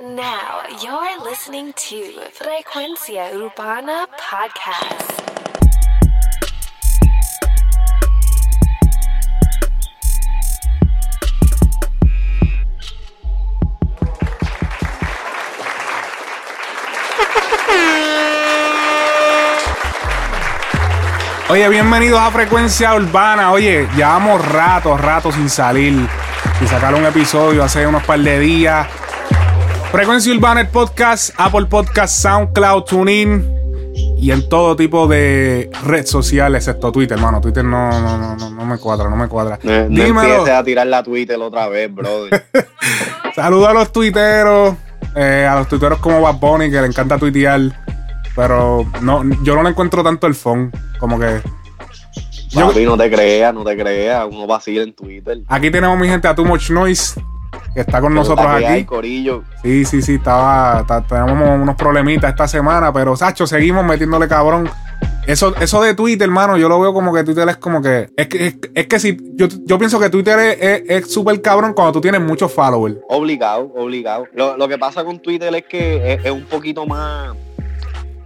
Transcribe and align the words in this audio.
Now 0.00 0.62
you're 0.82 1.22
listening 1.22 1.74
to 1.74 2.16
Frecuencia 2.32 3.30
Urbana 3.34 4.06
Podcast. 4.16 5.20
Oye, 21.50 21.68
bienvenidos 21.68 22.18
a 22.18 22.30
Frecuencia 22.30 22.94
Urbana. 22.94 23.52
Oye, 23.52 23.86
llevamos 23.94 24.42
rato, 24.42 24.96
rato 24.96 25.30
sin 25.30 25.50
salir 25.50 26.08
y 26.62 26.66
sacar 26.66 26.94
un 26.94 27.04
episodio 27.04 27.62
hace 27.62 27.86
unos 27.86 28.02
par 28.04 28.20
de 28.20 28.40
días. 28.40 29.01
Frecuencia 29.92 30.32
Urbana, 30.34 30.62
el 30.62 30.68
podcast, 30.68 31.34
Apple 31.36 31.66
Podcast, 31.66 32.16
SoundCloud, 32.22 32.84
TuneIn 32.84 33.44
y 34.16 34.30
en 34.30 34.48
todo 34.48 34.74
tipo 34.74 35.06
de 35.06 35.70
red 35.84 36.06
social, 36.06 36.54
excepto 36.54 36.90
Twitter, 36.90 37.18
hermano. 37.18 37.40
Twitter 37.42 37.62
no, 37.62 37.90
no, 37.90 38.18
no, 38.18 38.36
no, 38.36 38.50
no 38.50 38.64
me 38.64 38.78
cuadra, 38.78 39.10
no 39.10 39.16
me 39.16 39.28
cuadra. 39.28 39.58
No, 39.62 39.70
no 39.70 39.88
Dímelo. 39.88 40.22
empieces 40.22 40.48
a 40.54 40.64
tirar 40.64 40.86
la 40.86 41.02
Twitter 41.02 41.38
otra 41.38 41.68
vez, 41.68 41.94
brother. 41.94 42.46
Saludos 43.34 43.68
a 43.68 43.72
los 43.74 43.92
tuiteros, 43.92 44.76
eh, 45.14 45.46
a 45.48 45.56
los 45.56 45.68
tuiteros 45.68 45.98
como 45.98 46.22
Bad 46.22 46.36
Bunny, 46.36 46.70
que 46.70 46.80
le 46.80 46.86
encanta 46.86 47.18
tuitear. 47.18 47.60
Pero 48.34 48.86
no, 49.02 49.22
yo 49.42 49.54
no 49.54 49.62
le 49.62 49.68
encuentro 49.70 50.02
tanto 50.02 50.26
el 50.26 50.34
phone. 50.34 50.72
Como 50.98 51.18
que. 51.18 51.42
Yo- 52.48 52.68
Papi, 52.68 52.84
no 52.86 52.96
te 52.96 53.10
creas, 53.10 53.52
no 53.52 53.62
te 53.62 53.76
creas. 53.76 54.26
Uno 54.30 54.46
vacila 54.46 54.84
en 54.84 54.94
Twitter. 54.94 55.40
Aquí 55.48 55.70
tenemos 55.70 55.98
mi 55.98 56.08
gente 56.08 56.28
a 56.28 56.34
Too 56.34 56.46
Much 56.46 56.70
Noise, 56.70 57.20
que 57.74 57.80
está 57.80 58.00
con 58.00 58.14
nosotros 58.14 58.46
Está 58.46 58.56
hay, 58.56 58.64
aquí. 58.64 58.84
Corillo. 58.84 59.44
Sí, 59.62 59.84
sí, 59.84 60.02
sí, 60.02 60.14
estaba, 60.14 60.84
ta- 60.86 61.02
tenemos 61.02 61.60
unos 61.60 61.74
problemitas 61.76 62.30
esta 62.30 62.46
semana, 62.48 62.92
pero 62.92 63.16
Sacho, 63.16 63.46
seguimos 63.46 63.84
metiéndole 63.84 64.28
cabrón. 64.28 64.68
Eso, 65.26 65.54
eso 65.60 65.80
de 65.80 65.94
Twitter, 65.94 66.26
hermano, 66.26 66.56
yo 66.58 66.68
lo 66.68 66.80
veo 66.80 66.92
como 66.92 67.14
que 67.14 67.22
Twitter 67.22 67.48
es 67.48 67.56
como 67.56 67.80
que. 67.80 68.10
Es 68.16 68.26
que, 68.26 68.46
es, 68.48 68.56
es 68.74 68.86
que 68.88 68.98
si. 68.98 69.16
Yo, 69.36 69.46
yo 69.64 69.78
pienso 69.78 70.00
que 70.00 70.10
Twitter 70.10 70.38
es- 70.88 71.10
súper 71.12 71.40
cabrón 71.40 71.74
cuando 71.74 71.92
tú 71.92 72.00
tienes 72.00 72.20
muchos 72.20 72.52
followers. 72.52 72.96
Obligado, 73.08 73.72
obligado. 73.76 74.26
Lo, 74.34 74.56
lo 74.56 74.66
que 74.68 74.78
pasa 74.78 75.04
con 75.04 75.20
Twitter 75.20 75.54
es 75.54 75.64
que 75.64 76.14
es, 76.14 76.24
es 76.24 76.30
un 76.32 76.42
poquito 76.44 76.86
más. 76.86 77.36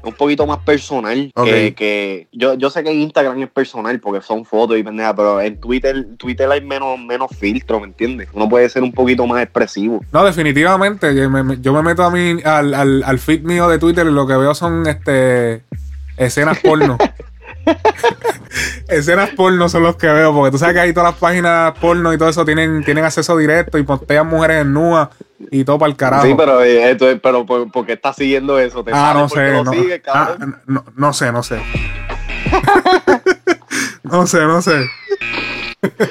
Un 0.06 0.14
poquito 0.14 0.46
más 0.46 0.58
personal. 0.58 1.30
Ok. 1.34 1.44
Que, 1.46 1.74
que- 1.74 2.28
yo, 2.32 2.54
yo 2.54 2.70
sé 2.70 2.82
que 2.84 2.90
en 2.90 3.00
Instagram 3.00 3.42
es 3.42 3.48
personal 3.50 3.98
porque 4.00 4.22
son 4.24 4.44
fotos 4.44 4.78
y 4.78 4.82
pendeja, 4.82 5.14
pero 5.14 5.40
en 5.40 5.60
Twitter, 5.60 6.06
Twitter 6.16 6.50
hay 6.50 6.60
menos, 6.60 6.98
menos 6.98 7.30
filtro, 7.36 7.80
¿me 7.80 7.86
entiendes? 7.86 8.28
Uno 8.32 8.48
puede 8.48 8.68
ser 8.68 8.82
un 8.82 8.92
poquito 8.92 9.26
más 9.26 9.42
expresivo. 9.42 10.04
No, 10.12 10.24
definitivamente. 10.24 11.14
Yo 11.14 11.28
me, 11.28 11.42
me- 11.42 11.60
yo 11.60 11.72
me 11.72 11.82
meto 11.82 12.04
a 12.04 12.10
mí, 12.10 12.36
al, 12.44 12.72
al, 12.74 13.02
al 13.02 13.18
feed 13.18 13.42
mío 13.42 13.68
de 13.68 13.78
Twitter 13.78 14.06
y 14.06 14.12
lo 14.12 14.26
que 14.26 14.36
veo 14.36 14.54
son 14.54 14.86
este 14.86 15.62
escenas 16.16 16.58
porno. 16.60 16.96
escenas 18.88 19.30
porno 19.30 19.68
son 19.68 19.82
los 19.82 19.96
que 19.96 20.06
veo, 20.06 20.32
porque 20.32 20.50
tú 20.50 20.58
sabes 20.58 20.74
que 20.74 20.80
ahí 20.80 20.92
todas 20.92 21.10
las 21.12 21.20
páginas 21.20 21.72
porno 21.80 22.12
y 22.12 22.18
todo 22.18 22.28
eso 22.28 22.44
tienen, 22.44 22.84
tienen 22.84 23.04
acceso 23.04 23.36
directo 23.36 23.78
y 23.78 23.82
postean 23.82 24.26
mujeres 24.26 24.62
en 24.62 24.72
nua 24.72 25.10
y 25.50 25.64
todo 25.64 25.78
para 25.78 25.90
el 25.90 25.96
carajo. 25.96 26.24
Sí, 26.24 26.34
pero, 26.36 26.62
eh, 26.62 26.90
esto 26.90 27.10
es- 27.10 27.20
pero 27.20 27.44
¿por, 27.44 27.86
qué 27.86 27.94
estás 27.94 28.16
siguiendo 28.16 28.58
eso? 28.58 28.84
¿Te 28.84 28.92
ah, 28.94 29.12
no 29.14 29.28
sé. 29.28 29.62
No, 29.62 29.72
sigues, 29.72 30.00
Ah, 30.08 30.36
no, 30.66 30.84
no 30.94 31.12
sé, 31.12 31.32
no 31.32 31.42
sé. 31.42 31.60
no 34.02 34.26
sé, 34.26 34.38
no 34.40 34.62
sé. 34.62 34.86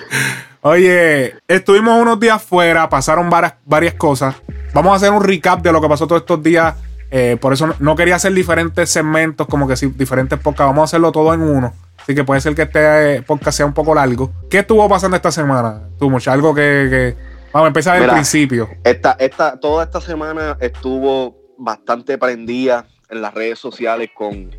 Oye, 0.61 1.35
estuvimos 1.47 2.01
unos 2.01 2.19
días 2.19 2.41
fuera, 2.41 2.89
pasaron 2.89 3.29
varias, 3.29 3.53
varias 3.65 3.93
cosas. 3.93 4.35
Vamos 4.73 4.93
a 4.93 4.95
hacer 4.95 5.11
un 5.11 5.23
recap 5.23 5.61
de 5.61 5.71
lo 5.71 5.79
que 5.79 5.87
pasó 5.87 6.07
todos 6.07 6.21
estos 6.21 6.41
días. 6.41 6.73
Eh, 7.11 7.37
por 7.39 7.53
eso 7.53 7.67
no, 7.67 7.75
no 7.79 7.95
quería 7.95 8.15
hacer 8.15 8.33
diferentes 8.33 8.89
segmentos, 8.89 9.47
como 9.47 9.67
que 9.67 9.75
sí, 9.75 9.87
diferentes 9.87 10.39
podcasts. 10.39 10.67
Vamos 10.69 10.81
a 10.81 10.85
hacerlo 10.85 11.11
todo 11.11 11.33
en 11.33 11.41
uno. 11.41 11.73
Así 11.97 12.13
que 12.13 12.23
puede 12.23 12.41
ser 12.41 12.53
que 12.55 12.63
este 12.63 13.15
eh, 13.15 13.21
podcast 13.21 13.57
sea 13.57 13.65
un 13.65 13.73
poco 13.73 13.95
largo. 13.95 14.31
¿Qué 14.49 14.59
estuvo 14.59 14.87
pasando 14.87 15.15
esta 15.15 15.31
semana? 15.31 15.81
Tú, 15.97 16.09
mucho, 16.09 16.31
algo 16.31 16.53
que, 16.53 16.87
que- 16.89 17.35
Vamos 17.51 17.65
a 17.65 17.69
empezar 17.69 17.93
del 17.93 18.03
Mira. 18.03 18.13
principio. 18.15 18.69
Esta, 18.83 19.15
esta, 19.17 19.57
toda 19.59 19.85
esta 19.85 20.01
semana 20.01 20.57
estuvo 20.59 21.37
bastante 21.57 22.17
prendida 22.17 22.85
en 23.09 23.21
las 23.21 23.33
redes 23.33 23.59
sociales 23.59 24.09
con, 24.13 24.51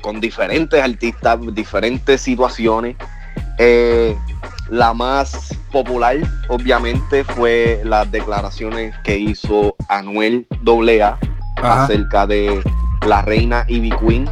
con 0.00 0.18
diferentes 0.18 0.82
artistas, 0.82 1.38
diferentes 1.54 2.22
situaciones. 2.22 2.96
Eh, 3.58 4.16
la 4.70 4.94
más 4.94 5.54
popular, 5.70 6.16
obviamente, 6.48 7.22
fue 7.22 7.82
las 7.84 8.10
declaraciones 8.10 8.94
que 9.04 9.18
hizo 9.18 9.76
Anuel 9.90 10.46
AA 10.66 11.18
Acerca 11.62 12.26
de 12.26 12.60
la 13.06 13.22
reina 13.22 13.64
Ivy 13.68 13.90
Queen. 14.00 14.28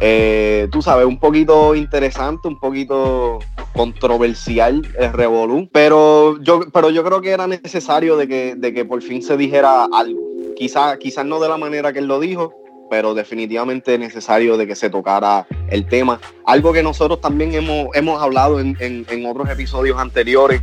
Eh, 0.00 0.68
tú 0.70 0.80
sabes, 0.80 1.06
un 1.06 1.18
poquito 1.18 1.74
interesante, 1.74 2.46
un 2.46 2.58
poquito 2.60 3.40
controversial 3.74 4.86
el 4.98 5.12
revolú, 5.12 5.68
pero 5.72 6.40
yo, 6.42 6.60
pero 6.72 6.90
yo 6.90 7.02
creo 7.04 7.20
que 7.20 7.30
era 7.30 7.46
necesario 7.46 8.16
de 8.16 8.28
que, 8.28 8.54
de 8.56 8.72
que 8.72 8.84
por 8.84 9.02
fin 9.02 9.22
se 9.22 9.36
dijera 9.36 9.86
algo. 9.92 10.20
Quizás 10.56 11.24
no 11.24 11.40
de 11.40 11.48
la 11.48 11.56
manera 11.56 11.92
que 11.92 11.98
él 12.00 12.06
lo 12.06 12.20
dijo, 12.20 12.52
pero 12.90 13.14
definitivamente 13.14 13.98
necesario 13.98 14.56
de 14.56 14.66
que 14.66 14.74
se 14.76 14.88
tocara 14.88 15.46
el 15.68 15.86
tema. 15.86 16.20
Algo 16.46 16.72
que 16.72 16.82
nosotros 16.82 17.20
también 17.20 17.52
hemos, 17.54 17.88
hemos 17.94 18.20
hablado 18.22 18.60
en, 18.60 18.76
en- 18.80 19.04
en 19.08 19.26
otros 19.26 19.48
episodios 19.50 19.98
anteriores, 19.98 20.60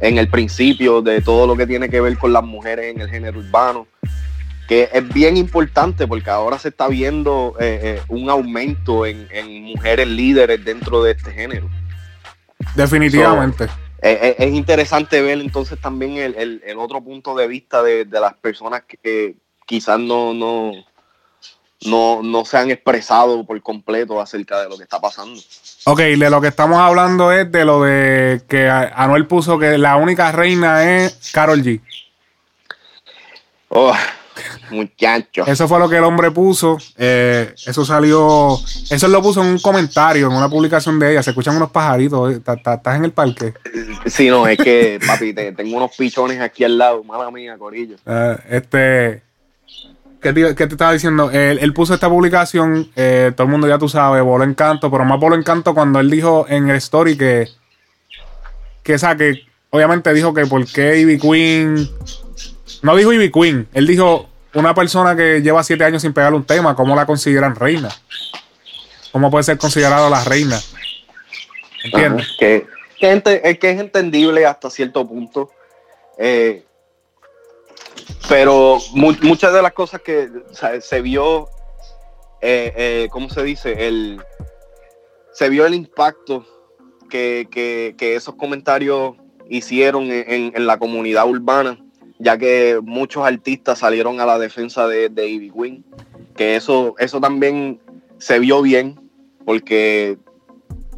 en 0.00 0.18
el 0.18 0.28
principio 0.28 1.02
de 1.02 1.20
todo 1.22 1.46
lo 1.46 1.56
que 1.56 1.66
tiene 1.66 1.88
que 1.88 2.00
ver 2.00 2.16
con 2.18 2.32
las 2.32 2.44
mujeres 2.44 2.94
en 2.94 3.00
el 3.00 3.08
género 3.10 3.38
urbano 3.40 3.86
que 4.68 4.88
es 4.92 5.08
bien 5.12 5.36
importante 5.36 6.06
porque 6.06 6.30
ahora 6.30 6.58
se 6.58 6.68
está 6.68 6.88
viendo 6.88 7.54
eh, 7.60 7.80
eh, 7.82 8.02
un 8.08 8.28
aumento 8.30 9.06
en, 9.06 9.28
en 9.30 9.62
mujeres 9.62 10.08
líderes 10.08 10.64
dentro 10.64 11.02
de 11.02 11.12
este 11.12 11.30
género. 11.32 11.68
Definitivamente. 12.74 13.68
Eh, 14.02 14.36
es 14.38 14.52
interesante 14.52 15.20
ver 15.22 15.40
entonces 15.40 15.80
también 15.80 16.16
el, 16.18 16.34
el- 16.36 16.62
el 16.66 16.78
otro 16.78 17.00
punto 17.02 17.34
de 17.34 17.46
vista 17.46 17.82
de, 17.82 18.04
de 18.04 18.20
las 18.20 18.34
personas 18.34 18.82
que 18.86 19.36
quizás 19.66 19.98
no, 19.98 20.34
no, 20.34 20.72
no, 21.86 22.20
no 22.22 22.44
se 22.44 22.58
han 22.58 22.70
expresado 22.70 23.44
por 23.44 23.60
completo 23.62 24.20
acerca 24.20 24.60
de 24.62 24.68
lo 24.68 24.76
que 24.76 24.82
está 24.84 25.00
pasando. 25.00 25.40
Ok, 25.84 25.98
de 26.00 26.30
lo 26.30 26.40
que 26.40 26.48
estamos 26.48 26.78
hablando 26.78 27.32
es 27.32 27.50
de 27.50 27.64
lo 27.64 27.82
de 27.82 28.42
que 28.48 28.68
Anuel 28.68 29.26
puso 29.26 29.58
que 29.58 29.78
la 29.78 29.96
única 29.96 30.30
reina 30.32 31.04
es 31.04 31.30
Carol 31.32 31.62
G. 31.62 31.80
Oh, 33.68 33.94
muchacho. 34.70 35.46
Eso 35.46 35.66
fue 35.68 35.78
lo 35.78 35.88
que 35.88 35.96
el 35.96 36.04
hombre 36.04 36.30
puso. 36.30 36.78
eh, 36.96 37.54
eso 37.66 37.84
salió. 37.84 38.58
Eso 38.90 39.08
lo 39.08 39.22
puso 39.22 39.42
en 39.42 39.48
un 39.48 39.58
comentario, 39.58 40.26
en 40.28 40.32
una 40.36 40.48
publicación 40.48 40.98
de 40.98 41.12
ella. 41.12 41.22
Se 41.22 41.30
escuchan 41.30 41.56
unos 41.56 41.70
pajaritos. 41.70 42.34
¿Estás 42.34 42.96
en 42.96 43.04
el 43.04 43.12
parque? 43.12 43.54
Sí, 44.06 44.28
no, 44.28 44.46
es 44.46 44.58
que, 44.58 44.98
papi, 45.06 45.32
te- 45.32 45.52
tengo 45.52 45.76
unos 45.76 45.96
pichones 45.96 46.40
aquí 46.40 46.64
al 46.64 46.76
lado. 46.78 47.02
Mala 47.04 47.30
mía, 47.30 47.56
Corillo. 47.58 47.96
Eh, 48.06 48.36
este. 48.50 49.22
¿Qué 50.20 50.32
te, 50.32 50.54
qué 50.54 50.66
te 50.66 50.74
estaba 50.74 50.92
diciendo? 50.92 51.30
Él, 51.30 51.58
él 51.60 51.72
puso 51.72 51.94
esta 51.94 52.08
publicación. 52.08 52.90
eh, 52.96 53.32
todo 53.36 53.44
el 53.46 53.50
mundo 53.50 53.68
ya 53.68 53.78
tú 53.78 53.88
sabes, 53.88 54.22
voló 54.22 54.44
encanto. 54.44 54.90
Pero 54.90 55.04
más 55.04 55.20
voló 55.20 55.36
encanto 55.36 55.72
cuando 55.74 56.00
él 56.00 56.10
dijo 56.10 56.46
en 56.48 56.68
el 56.70 56.76
story 56.76 57.16
que. 57.16 57.48
Que, 58.82 58.94
o 58.94 58.98
sea, 58.98 59.16
que 59.16 59.42
obviamente 59.70 60.12
dijo 60.14 60.32
que 60.32 60.46
por 60.46 60.64
qué 60.66 60.98
Ivy 61.00 61.18
Queen. 61.18 61.88
No 62.82 62.94
dijo 62.96 63.12
Ivy 63.12 63.30
Queen. 63.30 63.68
Él 63.72 63.86
dijo 63.86 64.28
una 64.54 64.74
persona 64.74 65.16
que 65.16 65.40
lleva 65.42 65.62
siete 65.64 65.84
años 65.84 66.02
sin 66.02 66.12
pegarle 66.12 66.36
un 66.38 66.44
tema. 66.44 66.74
¿Cómo 66.76 66.94
la 66.96 67.06
consideran 67.06 67.54
reina? 67.56 67.88
¿Cómo 69.12 69.30
puede 69.30 69.44
ser 69.44 69.58
considerado 69.58 70.10
la 70.10 70.22
reina? 70.24 70.58
¿Entiendes? 71.84 72.28
Que, 72.38 72.66
que 72.98 73.12
es 73.44 73.58
que 73.58 73.70
es 73.70 73.80
entendible 73.80 74.44
hasta 74.46 74.70
cierto 74.70 75.06
punto. 75.06 75.50
eh, 76.18 76.62
pero 78.28 78.78
mu- 78.92 79.14
muchas 79.22 79.52
de 79.52 79.62
las 79.62 79.72
cosas 79.72 80.00
que 80.00 80.28
se 80.80 81.00
vio, 81.00 81.48
eh, 82.40 82.72
eh, 82.76 83.08
¿cómo 83.10 83.28
se 83.30 83.42
dice? 83.42 83.86
El, 83.88 84.20
se 85.32 85.48
vio 85.48 85.66
el 85.66 85.74
impacto 85.74 86.44
que, 87.08 87.48
que- 87.50 88.16
esos 88.16 88.34
comentarios 88.34 89.14
hicieron 89.48 90.04
en- 90.10 90.52
en 90.56 90.66
la 90.66 90.78
comunidad 90.78 91.26
urbana, 91.28 91.78
ya 92.18 92.38
que 92.38 92.80
muchos 92.82 93.24
artistas 93.24 93.78
salieron 93.80 94.20
a 94.20 94.26
la 94.26 94.38
defensa 94.38 94.86
de, 94.88 95.08
de 95.08 95.50
Queen, 95.54 95.84
que 96.36 96.56
eso, 96.56 96.94
eso 96.98 97.20
también 97.20 97.80
se 98.18 98.38
vio 98.38 98.62
bien, 98.62 98.98
porque 99.44 100.18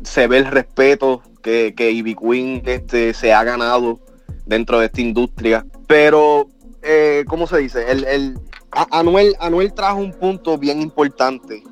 se 0.02 0.26
ve 0.26 0.38
el 0.38 0.46
respeto 0.46 1.22
que, 1.42 1.74
que 1.76 1.90
Ivy 1.90 2.14
Queen 2.14 2.62
este, 2.66 3.12
se 3.14 3.32
ha 3.32 3.44
ganado 3.44 3.98
dentro 4.46 4.78
de 4.80 4.86
esta 4.86 5.00
industria. 5.00 5.64
Pero, 5.86 6.48
eh, 6.82 7.24
¿cómo 7.28 7.46
se 7.46 7.58
dice? 7.58 7.90
El, 7.90 8.04
el- 8.04 8.38
Anuel, 8.70 9.34
Anuel 9.40 9.72
trajo 9.72 9.98
un 9.98 10.12
punto 10.12 10.58
bien 10.58 10.80
importante 10.82 11.62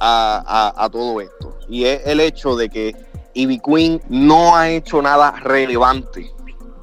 a, 0.00 0.72
a- 0.76 0.84
a 0.84 0.88
todo 0.90 1.20
esto. 1.20 1.56
Y 1.68 1.84
es 1.84 2.00
el 2.06 2.20
hecho 2.20 2.56
de 2.56 2.68
que 2.68 2.96
Ivy 3.34 3.60
Queen 3.60 4.00
no 4.08 4.56
ha 4.56 4.70
hecho 4.70 5.02
nada 5.02 5.32
relevante 5.42 6.30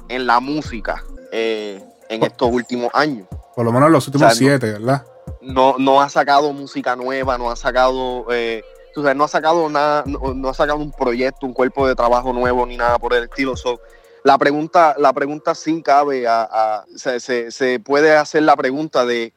en 0.08 0.26
la 0.26 0.40
música. 0.40 1.02
eh, 1.32 1.82
en 2.08 2.22
estos 2.22 2.48
últimos 2.50 2.90
años. 2.94 3.26
Por 3.54 3.64
lo 3.64 3.72
menos 3.72 3.86
en 3.88 3.92
los 3.92 4.06
últimos 4.06 4.26
O 4.26 4.34
sea, 4.34 4.34
no- 4.34 4.58
siete, 4.58 4.72
¿verdad? 4.72 5.04
No, 5.40 5.76
no 5.78 6.00
ha 6.00 6.08
sacado 6.08 6.52
música 6.52 6.96
nueva, 6.96 7.38
no 7.38 7.50
ha 7.50 7.56
sacado, 7.56 8.26
eh, 8.30 8.62
tú 8.94 9.02
sabes, 9.02 9.16
no 9.16 9.24
ha 9.24 9.28
sacado 9.28 9.68
nada, 9.68 10.02
no, 10.06 10.34
no 10.34 10.48
ha 10.48 10.54
sacado 10.54 10.78
un 10.78 10.90
proyecto, 10.92 11.46
un 11.46 11.52
cuerpo 11.52 11.86
de 11.86 11.94
trabajo 11.94 12.32
nuevo 12.32 12.66
ni 12.66 12.76
nada 12.76 12.98
por 12.98 13.14
el 13.14 13.24
estilo. 13.24 13.56
So, 13.56 13.80
la 14.24 14.36
pregunta, 14.38 14.94
la 14.98 15.12
pregunta 15.12 15.54
sí 15.54 15.82
cabe 15.82 16.26
a, 16.26 16.42
a- 16.50 16.84
se, 16.96 17.20
se- 17.20 17.50
se 17.50 17.78
puede 17.80 18.16
hacer 18.16 18.42
la 18.42 18.56
pregunta 18.56 19.04
de 19.06 19.32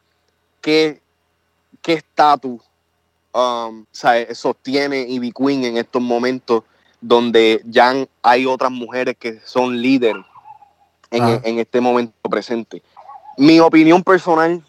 qué 0.61 1.01
qué 1.81 1.93
estatus 1.93 2.61
um, 3.33 3.85
sea, 3.91 4.33
sostiene 4.35 5.01
Ivy 5.07 5.31
Queen 5.31 5.63
en 5.63 5.77
estos 5.77 6.01
momentos 6.01 6.63
donde 6.99 7.61
ya 7.65 7.93
hay 8.21 8.45
otras 8.45 8.71
mujeres 8.71 9.15
que 9.17 9.39
son 9.45 9.81
líderes 9.81 10.25
en, 11.11 11.23
Ajá. 11.23 11.41
en 11.43 11.59
este 11.59 11.81
momento 11.81 12.29
presente. 12.29 12.81
Mi 13.37 13.59
opinión 13.59 14.03
personal 14.03 14.63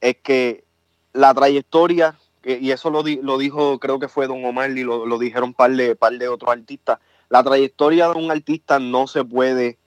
es 0.00 0.16
que 0.22 0.64
la 1.12 1.34
trayectoria, 1.34 2.16
y 2.44 2.70
eso 2.70 2.90
lo, 2.90 3.02
di- 3.02 3.20
lo 3.22 3.38
dijo, 3.38 3.78
creo 3.78 3.98
que 3.98 4.08
fue 4.08 4.26
Don 4.26 4.44
Omar 4.44 4.70
y 4.70 4.82
lo, 4.84 5.06
lo 5.06 5.18
dijeron 5.18 5.54
par 5.54 5.70
de, 5.72 5.96
par 5.96 6.12
de 6.12 6.28
otros 6.28 6.50
artistas, 6.50 6.98
la 7.28 7.42
trayectoria 7.42 8.08
de 8.08 8.18
un 8.18 8.30
artista 8.30 8.78
no 8.78 9.06
se 9.06 9.24
puede 9.24 9.78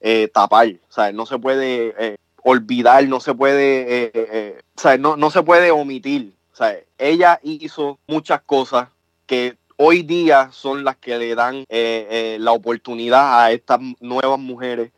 eh, 0.00 0.28
tapar, 0.32 0.68
o 0.68 0.92
sea, 0.92 1.12
no 1.12 1.24
se 1.26 1.38
puede 1.38 1.94
eh, 1.98 2.16
olvidar, 2.42 3.06
no 3.06 3.20
se 3.20 3.34
puede, 3.34 4.10
eh, 4.14 4.60
o 4.76 4.80
sea, 4.80 4.98
no, 4.98 5.16
no 5.16 5.30
se 5.30 5.42
puede 5.42 5.70
omitir. 5.70 6.32
O 6.52 6.56
sea, 6.56 6.76
ella 6.98 7.38
hizo 7.42 7.98
muchas 8.06 8.42
cosas 8.42 8.88
que 9.26 9.56
hoy 9.76 10.02
día 10.02 10.50
son 10.52 10.84
las 10.84 10.96
que 10.96 11.16
le 11.16 11.34
dan 11.34 11.56
eh, 11.56 11.64
eh, 11.68 12.36
la 12.40 12.52
oportunidad 12.52 13.42
a 13.44 13.52
estas 13.52 13.80
nuevas 14.00 14.38
mujeres 14.38 14.90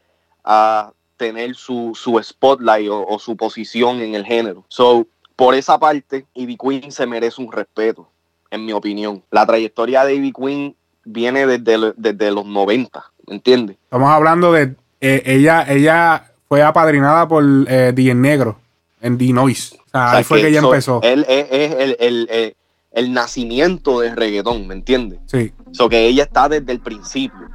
a 0.44 0.92
tener 1.16 1.54
su, 1.54 1.92
su 1.94 2.20
spotlight 2.22 2.88
o, 2.90 3.06
o 3.06 3.18
su 3.18 3.36
posición 3.36 4.00
en 4.00 4.14
el 4.14 4.24
género. 4.24 4.64
So, 4.68 5.06
por 5.36 5.54
esa 5.54 5.78
parte, 5.78 6.26
Ivy 6.34 6.56
Queen 6.56 6.92
se 6.92 7.06
merece 7.06 7.40
un 7.42 7.50
respeto, 7.52 8.08
en 8.50 8.64
mi 8.64 8.72
opinión. 8.72 9.22
La 9.30 9.46
trayectoria 9.46 10.04
de 10.04 10.14
Ivy 10.14 10.32
Queen 10.32 10.76
viene 11.04 11.46
desde, 11.46 11.92
desde 11.96 12.30
los 12.30 12.44
90, 12.46 13.04
¿me 13.26 13.34
entiendes? 13.36 13.76
Estamos 13.84 14.10
hablando 14.10 14.52
de. 14.52 14.74
eh, 15.00 15.22
ella, 15.26 15.64
ella 15.68 16.30
fue 16.48 16.62
apadrinada 16.62 17.26
por 17.28 17.42
eh, 17.68 17.92
DJ 17.94 18.14
Negro 18.14 18.58
en 19.00 19.16
The 19.18 19.32
Noise. 19.32 19.76
O 19.76 19.78
sea, 19.90 20.06
O 20.06 20.10
sea, 20.10 20.18
ahí 20.18 20.24
fue 20.24 20.40
que, 20.42 20.48
ella 20.48 20.60
so, 20.60 20.66
empezó. 20.66 21.00
Él 21.02 21.24
es, 21.28 21.46
es 21.50 21.72
el, 21.72 21.96
el- 21.98 22.28
el- 22.30 22.56
el 22.94 23.12
nacimiento 23.12 24.00
del 24.00 24.16
reggaetón, 24.16 24.66
¿me 24.66 24.74
entiendes? 24.74 25.20
Sí. 25.26 25.52
So 25.72 25.88
que 25.88 26.06
ella 26.06 26.24
está 26.24 26.48
desde 26.48 26.72
el 26.72 26.80
principio. 26.80 27.48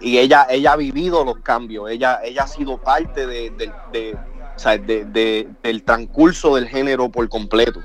Y 0.00 0.18
ella, 0.18 0.46
ella 0.50 0.72
ha 0.72 0.76
vivido 0.76 1.24
los 1.24 1.38
cambios, 1.38 1.90
ella, 1.90 2.20
ella 2.22 2.42
ha 2.44 2.46
sido 2.46 2.78
parte 2.80 3.26
de, 3.26 3.50
de- 3.50 3.72
de- 3.92 4.14
o 4.54 4.58
sea, 4.58 4.76
de- 4.78 5.04
de- 5.06 5.48
del 5.62 5.82
transcurso 5.82 6.54
del 6.56 6.68
género 6.68 7.08
por 7.10 7.28
completo. 7.28 7.80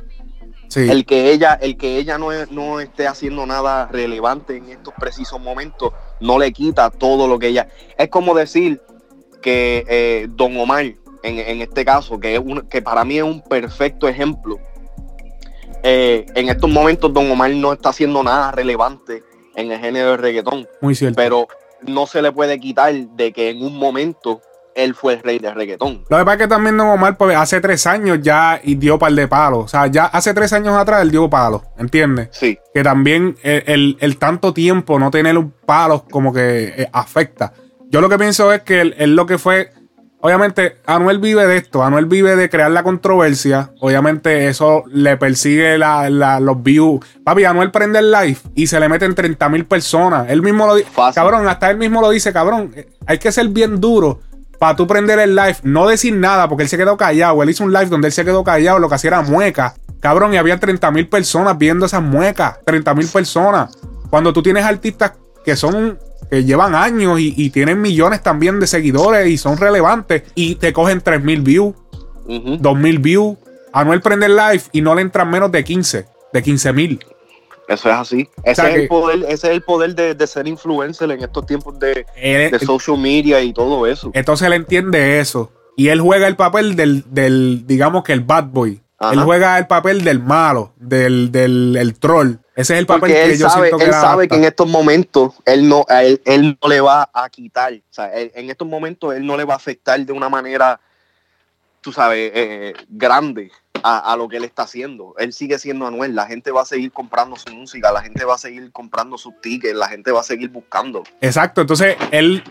Sí. 0.68 0.90
El 0.90 1.06
que 1.06 1.32
ella, 1.32 1.54
el 1.56 1.76
que 1.76 1.98
ella 1.98 2.18
no, 2.18 2.30
no 2.52 2.80
esté 2.80 3.08
haciendo 3.08 3.46
nada 3.46 3.88
relevante 3.88 4.56
en 4.58 4.70
estos 4.70 4.94
precisos 5.00 5.42
momentos, 5.42 5.92
no 6.22 6.38
le 6.40 6.54
quita 6.54 6.90
todo 6.90 7.28
lo 7.28 7.40
que 7.40 7.48
ella. 7.48 7.68
Es 7.98 8.08
como 8.10 8.34
decir 8.36 8.80
que 9.42 9.86
eh, 9.90 10.28
Don 10.30 10.56
Omar, 10.58 10.84
en, 10.86 10.98
en 11.24 11.62
este 11.62 11.84
caso, 11.84 12.20
que, 12.20 12.36
es 12.36 12.40
un, 12.40 12.62
que 12.70 12.82
para 12.82 13.04
mí 13.04 13.18
es 13.18 13.24
un 13.24 13.42
perfecto 13.42 14.08
ejemplo, 14.08 14.60
eh, 15.84 16.26
en 16.36 16.50
estos 16.50 16.70
momentos 16.70 17.14
Don 17.14 17.30
Omar 17.32 17.52
no 17.52 17.74
está 17.74 17.90
haciendo 17.90 18.24
nada 18.24 18.52
relevante 18.52 19.24
en 19.56 19.72
el 19.72 19.80
género 19.80 20.12
de 20.12 20.18
reggaetón 20.18 20.68
Muy 20.82 20.96
cierto. 20.96 21.16
pero 21.16 21.48
no 21.88 22.06
se 22.08 22.22
le 22.22 22.32
puede 22.32 22.60
quitar 22.60 22.94
de 22.94 23.34
que 23.34 23.50
en 23.50 23.64
un 23.64 23.78
momento 23.78 24.42
él 24.74 24.96
fue 24.96 25.16
el 25.16 25.22
rey 25.24 25.38
del 25.40 25.54
reggaetón. 25.54 26.06
Lo 26.10 26.18
que 26.18 26.24
pasa 26.24 26.34
es 26.36 26.38
que 26.44 26.48
también 26.48 26.78
Don 26.78 26.88
Omar, 26.88 27.18
pues 27.18 27.36
hace 27.36 27.60
tres 27.60 27.86
años 27.88 28.20
ya 28.22 28.62
y 28.64 28.76
dio 28.76 28.98
par 28.98 29.12
de 29.12 29.28
palos. 29.28 29.66
O 29.66 29.68
sea, 29.68 29.88
ya 29.88 30.06
hace 30.06 30.34
tres 30.34 30.54
años 30.54 30.76
atrás 30.78 31.02
él 31.02 31.12
dio 31.12 31.30
palos, 31.30 31.64
¿entiendes? 31.78 32.30
Sí, 32.32 32.58
Que 32.74 32.82
también 32.82 33.36
el, 33.44 33.64
el- 33.66 33.98
el 34.00 34.18
tanto 34.18 34.54
tiempo 34.54 34.98
no 34.98 35.12
tener 35.12 35.36
palos 35.66 36.04
como 36.10 36.32
que 36.32 36.74
eh, 36.84 36.90
afecta. 36.94 37.52
Yo 37.90 38.00
lo 38.00 38.08
que 38.08 38.18
pienso 38.18 38.54
es 38.54 38.62
que 38.62 38.80
él, 38.80 38.96
él 38.98 39.14
lo 39.16 39.26
que 39.26 39.38
fue. 39.38 39.72
Obviamente, 40.22 40.78
Anuel 40.86 41.20
vive 41.20 41.48
de 41.48 41.58
esto. 41.58 41.84
Anuel 41.84 42.06
vive 42.06 42.36
de 42.36 42.50
crear 42.50 42.70
la 42.72 42.84
controversia. 42.84 43.72
Obviamente, 43.80 44.48
eso 44.48 44.84
le 44.88 45.18
persigue 45.18 45.78
la- 45.78 46.10
la- 46.10 46.40
los 46.40 46.62
views. 46.62 47.00
Papi, 47.24 47.44
Anuel 47.46 47.72
prende 47.72 48.00
el 48.00 48.12
live 48.12 48.38
y 48.56 48.68
se 48.68 48.80
le 48.80 48.88
meten 48.88 49.16
30 49.16 49.50
mil 49.50 49.66
personas. 49.66 50.30
Él 50.30 50.42
mismo 50.42 50.68
lo 50.68 50.76
dice. 50.76 50.90
Cabrón, 51.16 51.48
hasta 51.48 51.70
él 51.72 51.78
mismo 51.78 52.02
lo 52.02 52.10
dice, 52.12 52.32
cabrón. 52.32 52.74
Hay 53.08 53.18
que 53.18 53.32
ser 53.32 53.48
bien 53.50 53.82
duro 53.82 54.20
para 54.60 54.76
tú 54.76 54.86
prender 54.86 55.18
el 55.20 55.36
live. 55.36 55.58
No 55.64 55.88
decir 55.88 56.14
nada 56.16 56.48
porque 56.48 56.64
él 56.64 56.70
se 56.70 56.78
quedó 56.78 56.96
callado. 56.98 57.42
Él 57.42 57.50
hizo 57.50 57.64
un 57.64 57.74
live 57.74 57.88
donde 57.88 58.08
él 58.10 58.14
se 58.14 58.24
quedó 58.24 58.44
callado. 58.44 58.78
Lo 58.80 58.90
que 58.90 58.96
hacía 58.96 59.08
era 59.10 59.22
mueca. 59.22 59.74
Cabrón, 60.00 60.34
y 60.34 60.38
había 60.38 60.60
30 60.60 60.92
mil 60.92 61.08
personas 61.08 61.58
viendo 61.58 61.86
esas 61.88 62.02
muecas. 62.04 62.60
30 62.66 62.94
mil 62.94 63.08
personas. 63.08 63.76
Cuando 64.12 64.34
tú 64.34 64.44
tienes 64.44 64.66
artistas 64.66 65.14
que 65.46 65.56
son 65.56 65.98
que 66.30 66.44
llevan 66.46 66.76
años 66.76 67.20
y, 67.20 67.34
y 67.36 67.50
tienen 67.50 67.82
millones 67.82 68.22
también 68.24 68.60
de 68.60 68.68
seguidores 68.68 69.28
y 69.28 69.38
son 69.38 69.58
relevantes 69.58 70.24
y 70.36 70.56
te 70.56 70.72
cogen 70.72 71.02
3 71.02 71.22
mil 71.24 71.42
views, 71.42 71.76
ujú, 72.26 72.58
2 72.58 72.78
mil 72.78 73.00
views. 73.00 73.38
Anuel 73.74 74.02
prende 74.02 74.28
el 74.28 74.36
live 74.36 74.64
y 74.72 74.82
no 74.82 74.96
le 74.96 75.02
entran 75.02 75.30
menos 75.30 75.52
de 75.52 75.64
15, 75.64 76.06
de 76.34 76.44
15 76.44 76.74
mil. 76.74 77.06
eso 77.68 77.90
es 77.90 77.96
así. 77.96 78.30
Ese, 78.44 78.62
sea 78.62 78.70
es, 78.70 78.76
el 78.82 78.88
poder, 78.88 79.24
ese 79.28 79.48
es 79.48 79.54
el 79.54 79.62
poder 79.62 79.96
de, 79.96 80.14
de 80.16 80.28
ser 80.28 80.48
influencer 80.48 81.10
en 81.12 81.22
estos 81.22 81.46
tiempos 81.46 81.78
de, 81.80 82.06
Él- 82.16 82.52
de 82.52 82.60
social 82.60 82.98
media 82.98 83.42
y 83.42 83.52
todo 83.54 83.86
eso. 83.88 84.12
Entonces 84.14 84.48
él 84.48 84.54
entiende 84.54 85.20
eso. 85.20 85.52
Y 85.78 85.88
él 85.88 86.00
juega 86.02 86.28
el 86.28 86.36
papel 86.36 86.76
del, 86.76 87.04
del 87.10 87.64
digamos 87.66 88.04
que 88.04 88.14
el 88.14 88.22
bad 88.22 88.46
boy. 88.46 88.82
Ajá. 89.00 89.14
Él 89.14 89.22
juega 89.22 89.58
el 89.58 89.68
papel 89.68 90.04
del 90.04 90.20
malo, 90.22 90.74
del, 90.78 91.32
del 91.32 91.76
el 91.80 91.98
troll. 91.98 92.36
Ese 92.56 92.74
es 92.74 92.80
el 92.80 92.86
papel 92.86 93.00
Porque 93.02 93.14
que 93.14 93.24
él 93.24 93.38
yo 93.40 93.50
sabe, 93.50 93.68
siento 93.68 93.78
que 93.78 93.86
él 93.86 93.92
sabe 93.94 94.06
adapta. 94.06 94.28
que 94.28 94.36
en 94.36 94.44
estos 94.44 94.68
momentos 94.68 95.34
él 95.46 95.70
no, 95.70 95.86
él, 95.90 96.22
él 96.26 96.58
no 96.62 96.70
le 96.70 96.82
va 96.82 97.10
a 97.14 97.30
quitar. 97.30 97.74
O 97.74 97.94
sea, 97.94 98.14
él- 98.14 98.32
en 98.36 98.50
estos 98.50 98.68
momentos 98.68 99.16
él 99.16 99.26
no 99.26 99.38
le 99.38 99.46
va 99.46 99.54
a 99.54 99.58
afectar 99.58 100.00
de 100.06 100.12
una 100.12 100.28
manera, 100.28 100.80
tú 101.80 101.94
sabes, 101.94 102.32
eh, 102.36 102.74
grande 102.90 103.52
a, 103.84 104.12
a 104.12 104.18
lo 104.18 104.28
que 104.28 104.36
él 104.38 104.44
está 104.44 104.64
haciendo. 104.64 105.16
Él 105.18 105.32
sigue 105.32 105.58
siendo 105.60 105.88
Anuel. 105.88 106.14
La 106.14 106.28
gente 106.28 106.52
va 106.52 106.62
a 106.64 106.66
seguir 106.66 106.92
comprando 106.92 107.38
su 107.38 107.54
música, 107.56 107.92
la 107.92 108.02
gente 108.02 108.26
va 108.26 108.36
a 108.36 108.38
seguir 108.38 108.70
comprando 108.74 109.18
sus 109.18 109.34
tickets, 109.42 109.74
la 109.76 109.88
gente 109.88 110.12
va 110.12 110.20
a 110.20 110.24
seguir 110.24 110.50
buscando. 110.50 111.04
Exacto, 111.22 111.62
entonces 111.62 111.96
él, 112.12 112.44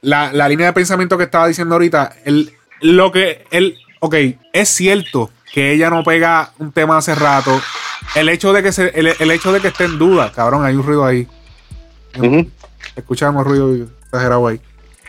la, 0.00 0.32
la 0.32 0.48
línea 0.48 0.66
de 0.66 0.72
pensamiento 0.72 1.16
que 1.16 1.24
estaba 1.24 1.46
diciendo 1.46 1.76
ahorita, 1.76 2.12
él, 2.24 2.52
lo 2.80 3.12
que 3.12 3.44
él, 3.52 3.78
ok, 4.00 4.16
es 4.52 4.68
cierto 4.68 5.30
que 5.52 5.72
ella 5.72 5.90
no 5.90 6.02
pega 6.02 6.50
un 6.58 6.72
tema 6.72 6.96
hace 6.98 7.14
rato. 7.14 7.60
El 8.14 8.28
hecho 8.28 8.52
de 8.52 8.62
que 8.62 8.72
se, 8.72 8.88
el, 8.98 9.12
el 9.18 9.30
hecho 9.30 9.52
de 9.52 9.60
que 9.60 9.68
esté 9.68 9.84
en 9.84 9.98
duda, 9.98 10.32
cabrón, 10.32 10.64
hay 10.64 10.74
un 10.74 10.82
ruido 10.82 11.04
ahí. 11.04 11.28
Escuchamos 12.96 13.44
ruido 13.46 13.86
exagerado 14.04 14.46
ahí. 14.48 14.60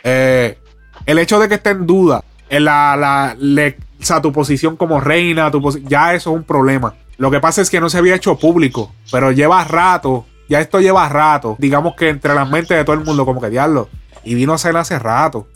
Eh, 0.04 0.58
el 1.06 1.20
hecho 1.20 1.40
de 1.40 1.48
que 1.50 1.56
esté 1.56 1.72
en 1.72 1.86
duda, 1.86 2.24
en 2.50 2.66
la, 2.66 2.96
la, 2.96 3.36
le- 3.40 3.78
o 4.00 4.06
sea, 4.06 4.22
tu 4.22 4.32
posición 4.32 4.76
como 4.78 5.00
reina, 5.00 5.50
tu 5.52 5.62
posi- 5.62 5.84
ya 5.88 6.14
eso 6.14 6.32
es 6.32 6.36
un 6.38 6.44
problema. 6.44 6.94
Lo 7.18 7.32
que 7.32 7.40
pasa 7.40 7.62
es 7.62 7.70
que 7.70 7.80
no 7.80 7.90
se 7.90 7.98
había 7.98 8.16
hecho 8.16 8.38
público, 8.38 8.94
pero 9.12 9.32
lleva 9.32 9.64
rato, 9.64 10.26
ya 10.50 10.60
esto 10.60 10.80
lleva 10.82 11.08
rato, 11.10 11.56
digamos 11.60 11.96
que 11.96 12.10
entre 12.10 12.34
las 12.34 12.50
mentes 12.50 12.78
de 12.78 12.84
todo 12.84 12.96
el 12.96 13.04
mundo, 13.04 13.26
como 13.26 13.40
que 13.42 13.50
diablo, 13.50 13.90
y 14.24 14.36
vino 14.36 14.54
a 14.54 14.58
ser 14.58 14.76
hace 14.78 14.98
rato. 15.00 15.48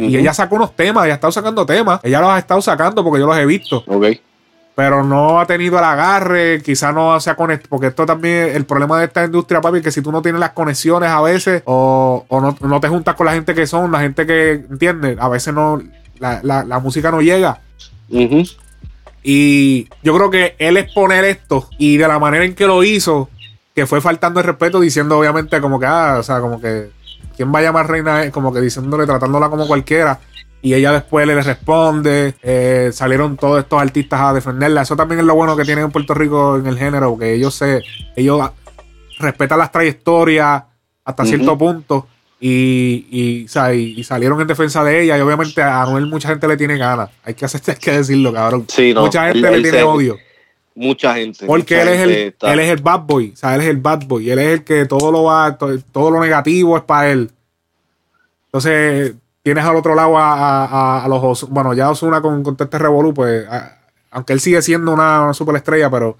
Y 0.00 0.16
ella 0.16 0.34
sacó 0.34 0.56
unos 0.56 0.74
temas, 0.74 1.04
ella 1.04 1.14
ha 1.14 1.16
estado 1.16 1.32
sacando 1.32 1.64
temas, 1.66 2.00
ella 2.02 2.20
los 2.20 2.30
ha 2.30 2.38
estado 2.38 2.60
sacando 2.62 3.02
porque 3.04 3.20
yo 3.20 3.26
los 3.26 3.36
he 3.38 3.46
visto 3.46 3.84
Ok. 3.86 4.06
pero 4.74 5.02
no 5.04 5.40
ha 5.40 5.46
tenido 5.46 5.78
el 5.78 5.84
agarre, 5.84 6.62
quizá 6.62 6.92
no 6.92 7.18
se 7.20 7.30
ha 7.30 7.34
conectado, 7.36 7.68
porque 7.70 7.88
esto 7.88 8.06
también, 8.06 8.50
el 8.54 8.64
problema 8.64 8.98
de 9.00 9.06
esta 9.06 9.24
industria, 9.24 9.60
papi, 9.60 9.80
que 9.82 9.90
si 9.90 10.02
tú 10.02 10.12
no 10.12 10.22
tienes 10.22 10.40
las 10.40 10.50
conexiones 10.50 11.10
a 11.10 11.20
veces, 11.20 11.62
o, 11.64 12.24
o 12.28 12.40
no, 12.40 12.56
no 12.60 12.80
te 12.80 12.88
juntas 12.88 13.14
con 13.16 13.26
la 13.26 13.32
gente 13.32 13.54
que 13.54 13.66
son, 13.66 13.90
la 13.90 14.00
gente 14.00 14.24
que 14.26 14.52
entiende, 14.70 15.16
a 15.18 15.28
veces 15.28 15.52
no, 15.52 15.82
la, 16.20 16.40
la- 16.42 16.64
la 16.64 16.78
música 16.78 17.10
no 17.10 17.20
llega. 17.20 17.60
Ujú. 18.08 18.44
Y 19.22 19.88
yo 20.02 20.14
creo 20.16 20.30
que 20.30 20.54
él 20.58 20.76
exponer 20.76 21.24
esto 21.24 21.68
y 21.78 21.96
de 21.96 22.06
la 22.08 22.18
manera 22.18 22.44
en 22.44 22.54
que 22.54 22.66
lo 22.66 22.82
hizo, 22.84 23.28
que 23.74 23.86
fue 23.86 24.00
faltando 24.00 24.40
el 24.40 24.46
respeto, 24.46 24.80
diciendo 24.80 25.18
obviamente 25.18 25.60
como 25.60 25.78
que, 25.80 25.86
ah, 25.86 26.16
o 26.18 26.22
sea, 26.22 26.40
como 26.40 26.60
que, 26.60 26.90
¿quién 27.38 27.54
va 27.54 27.60
a 27.60 27.62
llamar 27.62 27.88
reina? 27.88 28.24
Eh, 28.24 28.30
Como 28.30 28.52
que 28.52 28.60
diciéndole, 28.60 29.06
tratándola 29.06 29.48
como 29.48 29.66
cualquiera. 29.66 30.20
Y 30.60 30.74
ella 30.74 30.90
después 30.92 31.24
le 31.26 31.40
responde, 31.40 32.34
eh, 32.42 32.90
salieron 32.92 33.36
todos 33.36 33.60
estos 33.60 33.80
artistas 33.80 34.20
a 34.20 34.34
defenderla. 34.34 34.82
Eso 34.82 34.96
también 34.96 35.20
es 35.20 35.24
lo 35.24 35.34
bueno 35.36 35.56
que 35.56 35.64
tienen 35.64 35.84
en 35.84 35.90
Puerto 35.92 36.12
Rico 36.14 36.56
en 36.56 36.66
el 36.66 36.76
género, 36.76 37.16
que 37.16 37.32
ellos 37.32 37.54
se, 37.54 37.80
ellos 38.16 38.42
respetan 39.20 39.58
las 39.60 39.70
trayectorias 39.72 40.64
hasta 41.04 41.24
cierto 41.24 41.56
punto. 41.56 42.06
Y, 42.40 43.06
y, 43.10 43.46
y- 43.96 44.04
salieron 44.04 44.40
en 44.40 44.46
defensa 44.46 44.82
de 44.84 45.02
ella. 45.02 45.16
Y 45.16 45.20
obviamente 45.20 45.62
a 45.62 45.82
Anuel 45.82 46.06
mucha 46.06 46.28
gente 46.28 46.46
le 46.48 46.56
tiene 46.56 46.76
ganas. 46.76 47.08
Hay 47.24 47.34
que, 47.34 47.44
hacer, 47.44 47.60
hay 47.68 47.76
que 47.76 47.92
decirlo, 47.92 48.32
cabrón. 48.32 48.64
Sí, 48.68 48.92
no. 48.92 49.02
Mucha 49.02 49.26
gente 49.32 49.50
le 49.50 49.62
tiene 49.62 49.82
odio. 49.84 50.16
Mucha 50.78 51.14
gente. 51.14 51.44
Porque 51.44 51.76
mucha 51.76 51.82
él 51.82 51.88
es, 51.88 52.00
el, 52.00 52.10
está- 52.10 52.52
él 52.52 52.60
es 52.60 52.70
el 52.70 52.80
bad 52.80 53.00
boy. 53.00 53.32
O 53.34 53.36
sea, 53.36 53.56
él 53.56 53.62
es 53.62 53.66
el 53.66 53.78
bad 53.78 54.04
boy. 54.06 54.30
Él 54.30 54.38
es 54.38 54.46
el 54.52 54.64
que 54.64 54.86
todo 54.86 55.10
lo 55.10 55.24
va, 55.24 55.58
to- 55.58 55.76
todo, 55.90 56.12
lo 56.12 56.20
negativo 56.20 56.76
es 56.76 56.84
para 56.84 57.10
él. 57.10 57.32
Entonces, 58.46 59.14
tienes 59.42 59.64
al 59.64 59.74
otro 59.74 59.96
lado 59.96 60.16
a, 60.16 61.04
a, 61.04 61.08
los 61.08 61.50
bueno, 61.50 61.74
ya 61.74 61.90
Osuna 61.90 62.20
con, 62.20 62.44
con 62.44 62.56
este 62.58 62.78
revolú, 62.78 63.12
pues 63.12 63.44
aunque 64.10 64.32
él 64.32 64.40
sigue 64.40 64.62
siendo 64.62 64.92
una, 64.92 65.34
superestrella, 65.34 65.90
pero 65.90 66.16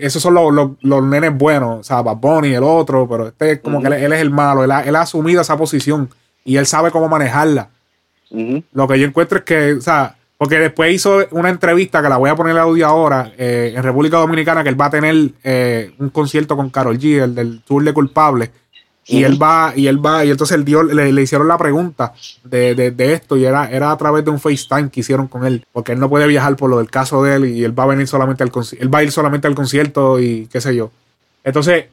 esos 0.00 0.22
son 0.22 0.34
los, 0.34 0.76
los, 0.80 1.02
nenes 1.04 1.36
buenos, 1.36 1.80
o 1.80 1.82
sea, 1.82 2.02
Bad 2.02 2.16
Bunny, 2.16 2.54
el 2.54 2.62
otro, 2.62 3.08
pero 3.08 3.28
este 3.28 3.52
es 3.52 3.60
como 3.60 3.80
que 3.80 3.88
él, 3.88 4.12
es 4.12 4.20
el 4.20 4.30
malo, 4.30 4.62
él 4.62 4.70
ha, 4.70 4.82
él 4.82 4.94
ha, 4.94 5.02
asumido 5.02 5.40
esa 5.40 5.56
posición 5.56 6.10
y 6.44 6.56
él 6.56 6.66
sabe 6.66 6.90
cómo 6.90 7.08
manejarla. 7.08 7.70
Lo 8.72 8.86
que 8.86 9.00
yo 9.00 9.06
encuentro 9.06 9.38
es 9.38 9.44
que, 9.44 9.72
o 9.72 9.80
sea, 9.80 10.16
porque 10.40 10.58
después 10.58 10.90
hizo 10.94 11.18
una 11.32 11.50
entrevista 11.50 12.00
que 12.00 12.08
la 12.08 12.16
voy 12.16 12.30
a 12.30 12.34
poner 12.34 12.52
el 12.52 12.60
audio 12.60 12.86
ahora 12.86 13.30
eh, 13.36 13.74
en 13.76 13.82
República 13.82 14.16
Dominicana, 14.16 14.62
que 14.62 14.70
él 14.70 14.80
va 14.80 14.86
a 14.86 14.90
tener 14.90 15.32
eh, 15.44 15.92
un 15.98 16.08
concierto 16.08 16.56
con 16.56 16.70
Carol 16.70 16.98
G, 16.98 17.22
el 17.22 17.34
del 17.34 17.60
tour 17.60 17.84
de 17.84 17.92
culpable. 17.92 18.50
Y 19.04 19.22
él 19.22 19.40
va, 19.40 19.74
y 19.76 19.86
él 19.86 20.02
va, 20.02 20.24
y 20.24 20.30
entonces 20.30 20.56
el 20.56 20.64
dio, 20.64 20.82
le, 20.82 21.20
hicieron 21.20 21.46
la 21.46 21.58
pregunta 21.58 22.14
de, 22.42 22.94
esto, 23.12 23.36
y 23.36 23.44
era, 23.44 23.70
era 23.70 23.90
a 23.90 23.98
través 23.98 24.24
de 24.24 24.30
un 24.30 24.40
FaceTime 24.40 24.88
que 24.88 25.00
hicieron 25.00 25.28
con 25.28 25.44
él, 25.44 25.66
porque 25.72 25.92
él 25.92 26.00
no 26.00 26.08
puede 26.08 26.26
viajar 26.26 26.56
por 26.56 26.70
lo 26.70 26.78
del 26.78 26.90
caso 26.90 27.22
de 27.22 27.34
él, 27.34 27.44
y 27.44 27.62
él 27.62 27.78
va 27.78 27.82
a 27.82 27.88
venir 27.88 28.08
solamente 28.08 28.42
al 28.42 28.50
él 28.78 28.94
va 28.94 29.00
a 29.00 29.02
ir 29.02 29.12
solamente 29.12 29.46
al 29.46 29.54
concierto 29.54 30.18
y 30.20 30.46
qué 30.46 30.62
sé 30.62 30.74
yo. 30.74 30.90
Entonces, 31.44 31.84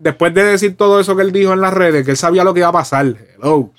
después 0.00 0.34
de 0.34 0.42
decir 0.42 0.76
todo 0.76 0.98
eso 0.98 1.14
que 1.14 1.22
él 1.22 1.30
dijo 1.30 1.52
en 1.52 1.60
las 1.60 1.72
redes, 1.72 2.04
que 2.04 2.10
él 2.10 2.16
sabía 2.16 2.42
lo 2.42 2.52
que 2.52 2.60
iba 2.60 2.68
a 2.68 2.72
pasar, 2.72 3.14
hello, 3.40 3.70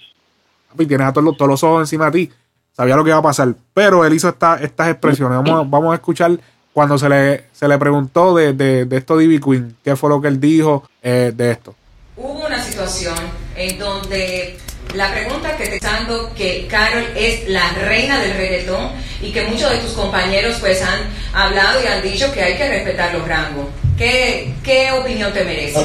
y 0.80 0.86
tienes 0.86 1.08
a 1.08 1.12
todos 1.12 1.26
los, 1.26 1.36
todos 1.36 1.52
los 1.52 1.64
ojos 1.66 1.82
encima 1.82 2.06
de 2.06 2.12
ti, 2.12 2.32
sabía 2.78 2.96
lo 2.96 3.04
que 3.04 3.10
iba 3.10 3.18
a 3.18 3.24
pasar. 3.24 3.56
Pero 3.74 4.06
él 4.06 4.14
hizo 4.14 4.30
esta, 4.30 4.60
estas 4.62 4.90
expresiones. 4.90 5.38
Vamos, 5.44 5.70
vamos 5.70 5.92
a 5.92 5.96
escuchar 5.96 6.38
cuando 6.72 6.98
se 6.98 7.10
le, 7.10 7.46
se 7.52 7.68
le 7.68 7.78
preguntó 7.80 8.36
de, 8.36 8.54
de, 8.54 8.86
de 8.86 8.98
esto 8.98 9.18
de 9.18 9.24
Ivy 9.24 9.40
Queen, 9.40 9.76
qué 9.84 9.96
fue 9.96 10.12
lo 10.12 10.22
que 10.22 10.28
él 10.28 10.40
dijo 10.40 10.88
eh, 11.02 11.34
de 11.36 11.52
esto. 11.52 11.74
Hubo 12.16 12.46
una 12.46 12.64
situación 12.64 13.16
en 13.56 13.80
donde 13.80 14.58
la 14.94 15.12
pregunta 15.12 15.58
que 15.58 15.68
te 15.68 15.80
dando 15.80 16.32
que 16.36 16.68
Carol 16.68 17.04
es 17.16 17.50
la 17.50 17.68
reina 17.74 18.22
del 18.22 18.38
reggaetón 18.38 18.92
y 19.22 19.32
que 19.32 19.44
muchos 19.48 19.72
de 19.72 19.78
tus 19.78 19.92
compañeros 19.94 20.58
pues 20.60 20.82
han 20.84 21.00
hablado 21.34 21.82
y 21.84 21.88
han 21.88 22.04
dicho 22.04 22.32
que 22.32 22.44
hay 22.44 22.58
que 22.58 22.70
respetar 22.70 23.14
los 23.16 23.28
rangos. 23.28 23.66
¿Qué, 23.98 24.54
qué 24.64 24.92
opinión 24.92 25.34
te 25.34 25.44
merece? 25.44 25.82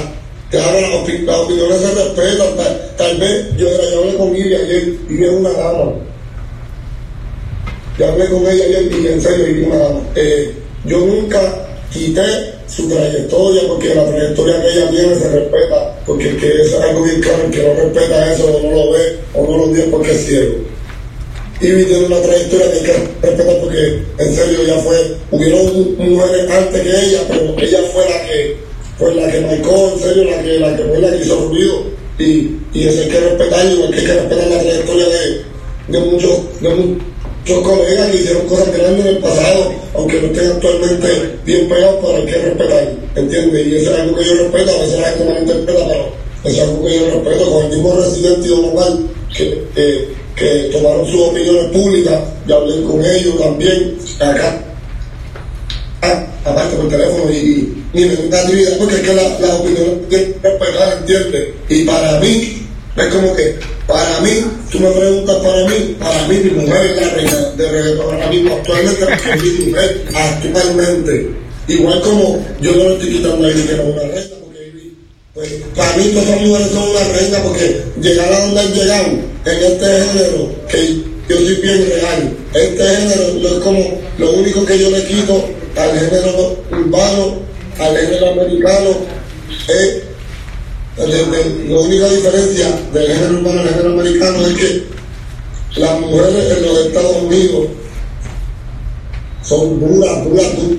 Claro, 0.50 0.78
las 0.78 0.90
opiniones 0.90 1.80
se 1.80 1.94
respetan. 1.94 2.96
Tal, 2.98 3.16
vez 3.16 3.56
yo, 3.56 3.66
yo 3.66 4.00
hablé 4.00 4.16
con 4.18 4.36
ella 4.36 4.58
ayer 4.58 4.94
y 5.08 5.24
es 5.24 5.30
una 5.30 5.50
dama 5.50 5.92
yo 7.98 8.08
hablé 8.08 8.26
con 8.26 8.46
ella 8.46 8.64
y 8.68 9.06
en 9.06 9.20
serio, 9.20 9.48
y 9.48 9.68
eh, 10.16 10.52
yo 10.84 10.98
nunca 10.98 11.40
quité 11.92 12.22
su 12.66 12.88
trayectoria 12.88 13.62
porque 13.68 13.94
la 13.94 14.06
trayectoria 14.06 14.62
que 14.62 14.68
ella 14.70 14.90
tiene 14.90 15.14
se 15.14 15.28
respeta, 15.28 15.98
porque 16.06 16.30
el 16.30 16.36
que 16.38 16.62
es 16.62 16.74
algo 16.74 17.04
bien 17.04 17.20
claro, 17.20 17.44
el 17.44 17.50
que 17.50 17.62
no 17.62 17.74
respeta 17.74 18.32
eso 18.32 18.46
o 18.46 18.62
no 18.62 18.70
lo 18.70 18.92
ve 18.92 19.16
o 19.34 19.46
no 19.46 19.58
lo 19.58 19.72
ve 19.72 19.82
porque 19.90 20.12
es 20.12 20.24
ciego. 20.24 20.54
Y 21.60 21.84
tiene 21.84 22.06
una 22.06 22.20
trayectoria 22.20 22.70
que 22.72 22.78
hay 22.78 22.84
que 22.84 22.92
respetar 22.92 23.60
porque 23.60 24.02
en 24.18 24.34
serio 24.34 24.60
ella 24.62 24.78
fue, 24.78 25.16
hubieron 25.30 25.96
mujeres 25.96 26.50
antes 26.50 26.80
que 26.80 26.88
ella, 26.88 27.20
pero 27.28 27.54
ella 27.58 27.78
fue 27.92 28.04
la 28.08 28.26
que 28.26 28.56
fue 28.98 29.14
la 29.14 29.30
que 29.30 29.40
marcó, 29.40 29.92
en 29.94 30.00
serio, 30.00 30.24
la 30.24 30.42
que, 30.42 30.58
la 30.58 30.76
que 30.76 30.82
fue 30.84 30.98
la 30.98 31.10
que 31.10 31.18
hizo 31.18 31.48
ruido. 31.48 31.84
Y, 32.18 32.56
y 32.72 32.88
eso 32.88 33.02
hay 33.02 33.08
que 33.08 33.20
respetarlo, 33.20 33.84
hay 33.84 33.90
que 33.90 34.12
respetar 34.12 34.48
la 34.48 34.60
trayectoria 34.60 35.06
de, 35.08 35.42
de 35.88 36.00
muchos, 36.00 36.40
de, 36.60 36.96
son 37.46 37.62
colegas 37.62 38.10
que 38.10 38.16
hicieron 38.18 38.46
cosas 38.46 38.72
grandes 38.72 39.04
en 39.04 39.16
el 39.16 39.18
pasado, 39.18 39.72
aunque 39.94 40.20
no 40.20 40.26
estén 40.28 40.52
actualmente 40.52 41.38
bien 41.44 41.68
pegados, 41.68 41.96
pero 42.00 42.16
hay 42.16 42.26
que 42.26 42.38
respetar, 42.38 42.92
¿entiendes? 43.16 43.66
Y 43.66 43.76
eso 43.76 43.92
es 43.92 44.00
algo 44.00 44.16
que 44.16 44.24
yo 44.24 44.34
respeto, 44.34 44.70
a 44.70 44.78
veces 44.78 45.00
la 45.00 45.08
gente 45.08 45.24
no 45.24 45.32
lo 45.32 45.40
interpreta, 45.40 45.86
pero 45.88 46.12
es 46.44 46.60
algo 46.60 46.84
que 46.84 46.98
yo 46.98 47.04
respeto, 47.06 47.52
con 47.52 47.64
el 47.64 47.70
mismo 47.70 47.94
residente 47.94 48.46
y 48.46 48.50
local 48.50 49.10
que, 49.36 50.08
que 50.36 50.70
tomaron 50.72 51.06
sus 51.06 51.20
opiniones 51.20 51.72
públicas, 51.72 52.20
ya 52.46 52.56
hablé 52.56 52.82
con 52.84 53.04
ellos 53.04 53.38
también, 53.38 53.98
acá, 54.20 54.64
ah, 56.02 56.26
aparte 56.44 56.76
por 56.76 56.88
teléfono 56.88 57.30
y, 57.30 57.84
y, 57.92 58.04
me 58.04 58.16
gusta 58.16 58.40
actividad 58.40 58.78
porque 58.78 58.94
es 58.94 59.00
que 59.00 59.14
las 59.14 59.40
la 59.40 59.54
opiniones 59.56 59.94
hay 59.94 60.08
que 60.08 60.36
respetar, 60.42 60.98
¿entiendes? 60.98 61.48
Y 61.68 61.84
para 61.84 62.20
mí, 62.20 62.61
es 62.96 63.06
como 63.06 63.34
que, 63.34 63.56
para 63.86 64.20
mí, 64.20 64.44
tú 64.70 64.80
me 64.80 64.90
preguntas 64.90 65.36
para 65.36 65.64
mí, 65.66 65.96
para 65.98 66.28
mí 66.28 66.36
mi 66.36 66.50
mujer 66.50 66.86
es 66.86 66.96
la 66.96 67.08
reina 67.14 67.36
de 67.56 67.70
reggaetón 67.70 68.14
ahora 68.14 68.26
mismo, 68.28 68.54
actualmente 68.54 69.06
es 69.34 69.42
mi 69.42 69.66
mujer, 69.66 70.04
actualmente. 70.14 71.30
Igual 71.68 72.00
como 72.02 72.44
yo 72.60 72.72
no 72.72 72.88
le 72.88 72.94
estoy 72.94 73.12
quitando 73.12 73.46
a 73.46 73.50
él 73.50 73.66
que 73.66 73.72
era 73.72 73.82
una 73.82 74.02
reina, 74.02 74.36
porque 74.42 74.82
pues, 75.32 75.48
para 75.74 75.96
mí 75.96 76.10
todas 76.12 76.28
las 76.28 76.40
mujeres 76.42 76.68
son 76.72 76.90
una 76.90 77.18
reina 77.18 77.38
porque 77.42 77.82
llegar 78.00 78.32
a 78.32 78.40
donde 78.40 78.60
han 78.60 78.74
llegado 78.74 79.06
en 79.06 79.64
este 79.64 79.86
género, 79.86 80.50
que 80.68 81.02
yo 81.28 81.36
soy 81.36 81.54
bien 81.62 81.88
real, 81.88 82.36
este 82.52 82.84
género 82.84 83.34
no 83.40 83.48
es 83.48 83.64
como 83.64 84.00
lo 84.18 84.32
único 84.32 84.66
que 84.66 84.78
yo 84.78 84.90
le 84.90 85.04
quito 85.04 85.48
al 85.76 85.98
género 85.98 86.58
urbano, 86.70 87.36
al 87.78 87.96
género 87.96 88.32
americano, 88.32 88.90
es 89.68 90.11
la 90.96 91.80
única 91.80 92.08
diferencia 92.08 92.80
del 92.92 93.06
género 93.06 93.40
y 93.40 93.58
el 93.58 93.68
género 93.68 93.92
americano 93.92 94.46
es 94.46 94.54
que 94.54 94.84
las 95.80 96.00
mujeres 96.00 96.58
en 96.58 96.66
los 96.66 96.78
Estados 96.86 97.16
Unidos 97.22 97.66
son 99.42 99.80
duras, 99.80 100.24
duras, 100.24 100.46
duras, 100.56 100.78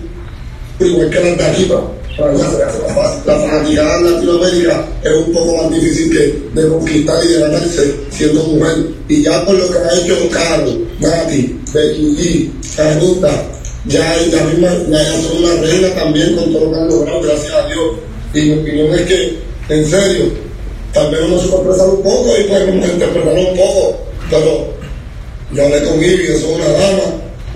igual 0.80 1.10
que 1.10 1.20
las 1.20 1.38
de 1.38 1.44
aquí. 1.46 1.72
La 2.16 3.40
fanaticada 3.40 3.98
en 3.98 4.14
Latinoamérica 4.14 4.88
es 5.04 5.14
un 5.14 5.34
poco 5.34 5.64
más 5.64 5.72
difícil 5.72 6.12
que 6.12 6.62
de 6.62 6.68
conquistar 6.68 7.26
y 7.26 7.28
de 7.28 7.40
ganarse 7.40 7.96
siendo 8.12 8.44
mujer. 8.44 8.86
Y 9.10 9.24
ya 9.24 9.44
por 9.44 9.56
lo 9.56 9.68
que 9.72 9.78
ha 9.80 10.00
hecho 10.00 10.30
Carlos, 10.30 10.78
Nati, 11.00 11.60
Becky 11.74 12.16
G, 12.16 12.50
ya 13.86 14.16
la 14.32 14.44
misma, 14.46 14.70
ya 14.90 15.22
son 15.22 15.44
una 15.44 15.56
reina 15.62 15.94
también 15.96 16.36
con 16.36 16.54
todo 16.54 16.66
lo 16.66 16.72
que 16.72 16.78
han 16.78 16.88
logrado, 16.88 17.22
gracias 17.22 17.54
a 17.54 17.68
Dios. 17.68 17.96
Y 18.34 18.42
mi 18.42 18.60
opinión 18.60 18.94
es 18.94 19.02
que 19.08 19.53
en 19.70 19.90
serio, 19.90 20.26
tal 20.94 21.12
vez 21.12 21.22
uno 21.22 21.40
se 21.40 21.48
un 21.48 22.04
poco 22.04 22.34
y 22.40 22.44
podemos 22.44 22.90
interpretar 22.90 23.34
un 23.34 23.58
poco, 23.58 23.98
pero 24.30 24.68
yo 25.52 25.64
hablé 25.64 25.84
con 25.84 26.04
Ivy, 26.04 26.24
eso 26.24 26.36
es 26.36 26.44
una 26.44 26.70
dama, 26.70 27.04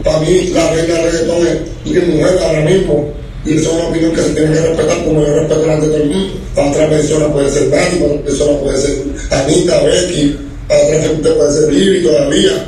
para 0.03 0.19
mí 0.19 0.51
la 0.53 0.71
reina 0.73 0.93
de 0.95 1.11
reggaetón 1.11 1.47
es 1.85 2.07
mujer 2.07 2.39
ahora 2.43 2.61
mismo, 2.61 3.13
y 3.45 3.57
eso 3.57 3.69
es 3.69 3.75
una 3.75 3.87
opinión 3.87 4.11
que 4.11 4.21
se 4.21 4.29
tiene 4.29 4.53
que 4.53 4.61
respetar 4.61 5.03
como 5.05 5.25
yo 5.25 5.33
respeto 5.33 5.61
delante 5.61 5.87
de 5.87 5.93
todo 5.93 6.03
el 6.03 6.09
mundo. 6.09 6.33
Para 6.53 6.71
otra 6.71 6.89
persona 6.89 7.33
puede 7.33 7.49
ser 7.49 7.67
Nati, 7.69 7.95
para 7.95 8.11
otra 8.11 8.23
persona 8.25 8.59
puede 8.59 8.81
ser 8.81 9.03
Anita, 9.29 9.83
Becky, 9.83 10.37
para 10.67 10.83
otra 10.83 11.01
gente 11.01 11.31
puede 11.31 11.53
ser 11.53 11.73
Ivy 11.73 12.03
todavía. 12.03 12.67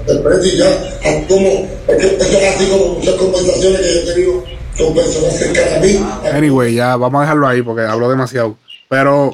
Interprete 0.00 0.48
y 0.48 0.58
ya, 0.58 1.24
como, 1.26 1.66
porque 1.86 2.06
esto 2.06 2.24
es 2.24 2.54
así 2.54 2.66
como 2.66 2.94
muchas 2.94 3.14
conversaciones 3.14 3.80
que 3.80 3.94
yo 3.94 4.00
he 4.00 4.14
tenido 4.14 4.44
son 4.78 4.94
personas 4.94 5.36
cercanas 5.36 5.76
a 5.76 5.80
mí. 5.80 6.06
Anyway, 6.32 6.74
ya 6.74 6.96
vamos 6.96 7.18
a 7.18 7.22
dejarlo 7.22 7.48
ahí 7.48 7.62
porque 7.62 7.82
hablo 7.82 8.08
demasiado. 8.08 8.56
Pero 8.88 9.32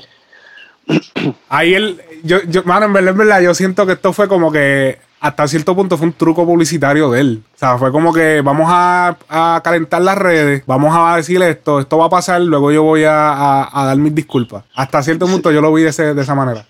ahí 1.49 1.75
él, 1.75 2.01
yo, 2.23 2.43
yo, 2.49 2.63
mano, 2.65 2.87
en 2.87 2.93
verdad, 2.93 3.11
en 3.11 3.19
verdad, 3.19 3.41
yo 3.41 3.55
siento 3.55 3.87
que 3.87 3.93
esto 3.93 4.13
fue 4.13 4.29
como 4.29 4.51
que 4.51 4.99
hasta 5.21 5.49
cierto 5.49 5.75
punto 5.75 5.97
fue 5.97 6.09
un 6.09 6.13
truco 6.13 6.45
publicitario 6.45 7.11
de 7.11 7.21
él. 7.21 7.43
O 7.55 7.59
sea, 7.59 7.79
fue 7.79 7.91
como 7.93 8.13
que 8.13 8.43
vamos 8.43 8.67
a, 8.69 9.17
a 9.29 9.61
calentar 9.65 10.03
las 10.03 10.19
redes, 10.19 10.63
vamos 10.67 10.95
a 10.95 11.17
decirle 11.17 11.51
esto, 11.51 11.81
esto 11.81 11.97
va 11.97 12.07
a 12.07 12.11
pasar, 12.11 12.43
luego 12.43 12.71
yo 12.71 12.83
voy 12.83 13.05
a, 13.05 13.69
a, 13.73 13.87
dar 13.87 13.97
mis 13.97 14.15
disculpas. 14.15 14.65
Hasta 14.75 15.03
cierto 15.03 15.27
punto 15.27 15.51
yo 15.51 15.63
lo 15.63 15.73
vi 15.73 15.83
de, 15.83 15.91
ese, 15.91 16.13
de 16.13 16.23
esa 16.23 16.35
manera. 16.35 16.67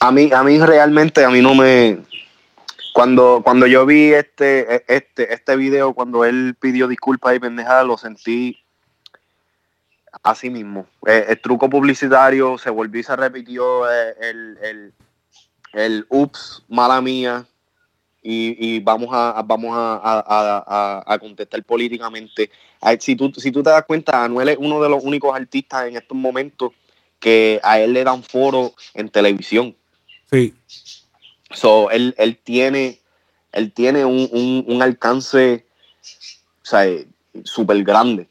A 0.00 0.10
mí, 0.10 0.30
a 0.34 0.42
mí 0.42 0.58
realmente, 0.58 1.24
a 1.24 1.30
mí 1.30 1.40
no 1.40 1.54
me, 1.54 1.98
cuando, 2.92 3.40
cuando 3.42 3.66
yo 3.66 3.86
vi 3.86 4.12
este, 4.12 4.76
e, 4.76 4.84
este, 4.88 5.32
este 5.32 5.56
video, 5.56 5.94
cuando 5.94 6.24
él 6.24 6.54
pidió 6.60 6.88
disculpas 6.88 7.36
y 7.36 7.40
pendejada, 7.40 7.84
lo 7.84 7.96
sentí 7.96 8.58
así 10.22 10.50
mismo. 10.50 10.86
Eh, 11.06 11.26
el, 11.28 11.40
truco 11.40 11.68
publicitario 11.70 12.58
se 12.58 12.70
volvió 12.70 13.00
y 13.00 13.04
se 13.04 13.16
repitió 13.16 13.90
eh, 13.90 14.14
el, 14.20 14.58
el, 14.62 14.94
el, 15.72 16.06
ups, 16.08 16.64
mala 16.68 17.00
mía, 17.00 17.46
y, 18.24 18.78
vamos 18.80 19.08
a, 19.12 19.42
vamos 19.44 19.72
a, 19.74 21.18
contestar 21.20 21.62
políticamente. 21.64 22.50
Si 23.00 23.16
tú, 23.16 23.32
si 23.36 23.50
tú 23.50 23.62
te 23.62 23.70
das 23.70 23.84
cuenta, 23.84 24.22
Anuel 24.22 24.50
es 24.50 24.58
uno 24.60 24.80
de 24.80 24.88
los 24.88 25.02
únicos 25.02 25.34
artistas 25.34 25.88
en 25.88 25.96
estos 25.96 26.16
momentos 26.16 26.72
que 27.18 27.60
a 27.62 27.80
él 27.80 27.92
le 27.92 28.04
dan 28.04 28.22
foro 28.22 28.74
en 28.94 29.08
televisión. 29.08 29.76
Sí. 30.30 30.54
So, 31.54 31.90
él, 31.90 32.14
él 32.18 32.38
tiene, 32.42 33.00
él 33.52 33.72
tiene 33.72 34.04
un, 34.04 34.64
un, 34.66 34.82
alcance 34.82 35.66
súper 37.44 37.82
grande. 37.84 38.28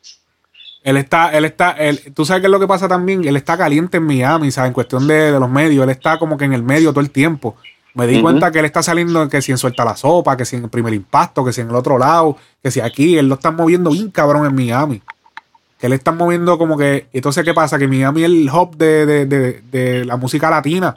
Él 0.83 0.97
está, 0.97 1.29
él 1.31 1.45
está, 1.45 1.71
él, 1.71 2.13
tú 2.13 2.25
sabes 2.25 2.41
qué 2.41 2.47
es 2.47 2.51
lo 2.51 2.59
que 2.59 2.67
pasa 2.67 2.87
también, 2.87 3.23
él 3.27 3.35
está 3.35 3.57
caliente 3.57 3.97
en 3.97 4.03
Miami, 4.03 4.49
¿sabes? 4.51 4.69
En 4.69 4.73
cuestión 4.73 5.07
de, 5.07 5.31
los 5.31 5.49
medios, 5.49 5.83
él 5.83 5.91
está 5.91 6.17
como 6.17 6.37
que 6.37 6.45
en 6.45 6.53
el 6.53 6.63
medio 6.63 6.91
todo 6.91 7.01
el 7.01 7.11
tiempo. 7.11 7.55
Me 7.93 8.07
di 8.07 8.21
cuenta 8.21 8.51
que 8.51 8.59
él 8.59 8.65
está 8.65 8.81
saliendo 8.81 9.27
que 9.27 9.41
si 9.41 9.51
en 9.51 9.57
Suelta 9.57 9.83
la 9.83 9.97
Sopa, 9.97 10.37
que 10.37 10.45
si 10.45 10.55
en 10.55 10.63
el 10.63 10.69
primer 10.69 10.93
impacto, 10.93 11.43
que 11.43 11.51
si 11.51 11.59
en 11.59 11.69
el 11.69 11.75
otro 11.75 11.97
lado, 11.97 12.37
que 12.63 12.71
si 12.71 12.79
aquí, 12.79 13.17
él 13.17 13.27
lo 13.27 13.35
está 13.35 13.51
moviendo 13.51 13.91
bien 13.91 14.09
cabrón 14.09 14.45
en 14.45 14.55
Miami. 14.55 15.01
Que 15.77 15.87
él 15.87 15.93
está 15.93 16.13
moviendo 16.13 16.57
como 16.57 16.77
que, 16.77 17.07
entonces 17.11 17.43
¿qué 17.43 17.53
pasa? 17.53 17.77
Que 17.77 17.89
Miami 17.89 18.21
es 18.23 18.29
el 18.29 18.49
hub 18.49 18.77
de, 18.77 19.05
de, 19.05 19.25
de, 19.25 19.61
de 19.71 20.05
la 20.05 20.15
música 20.15 20.49
latina. 20.49 20.95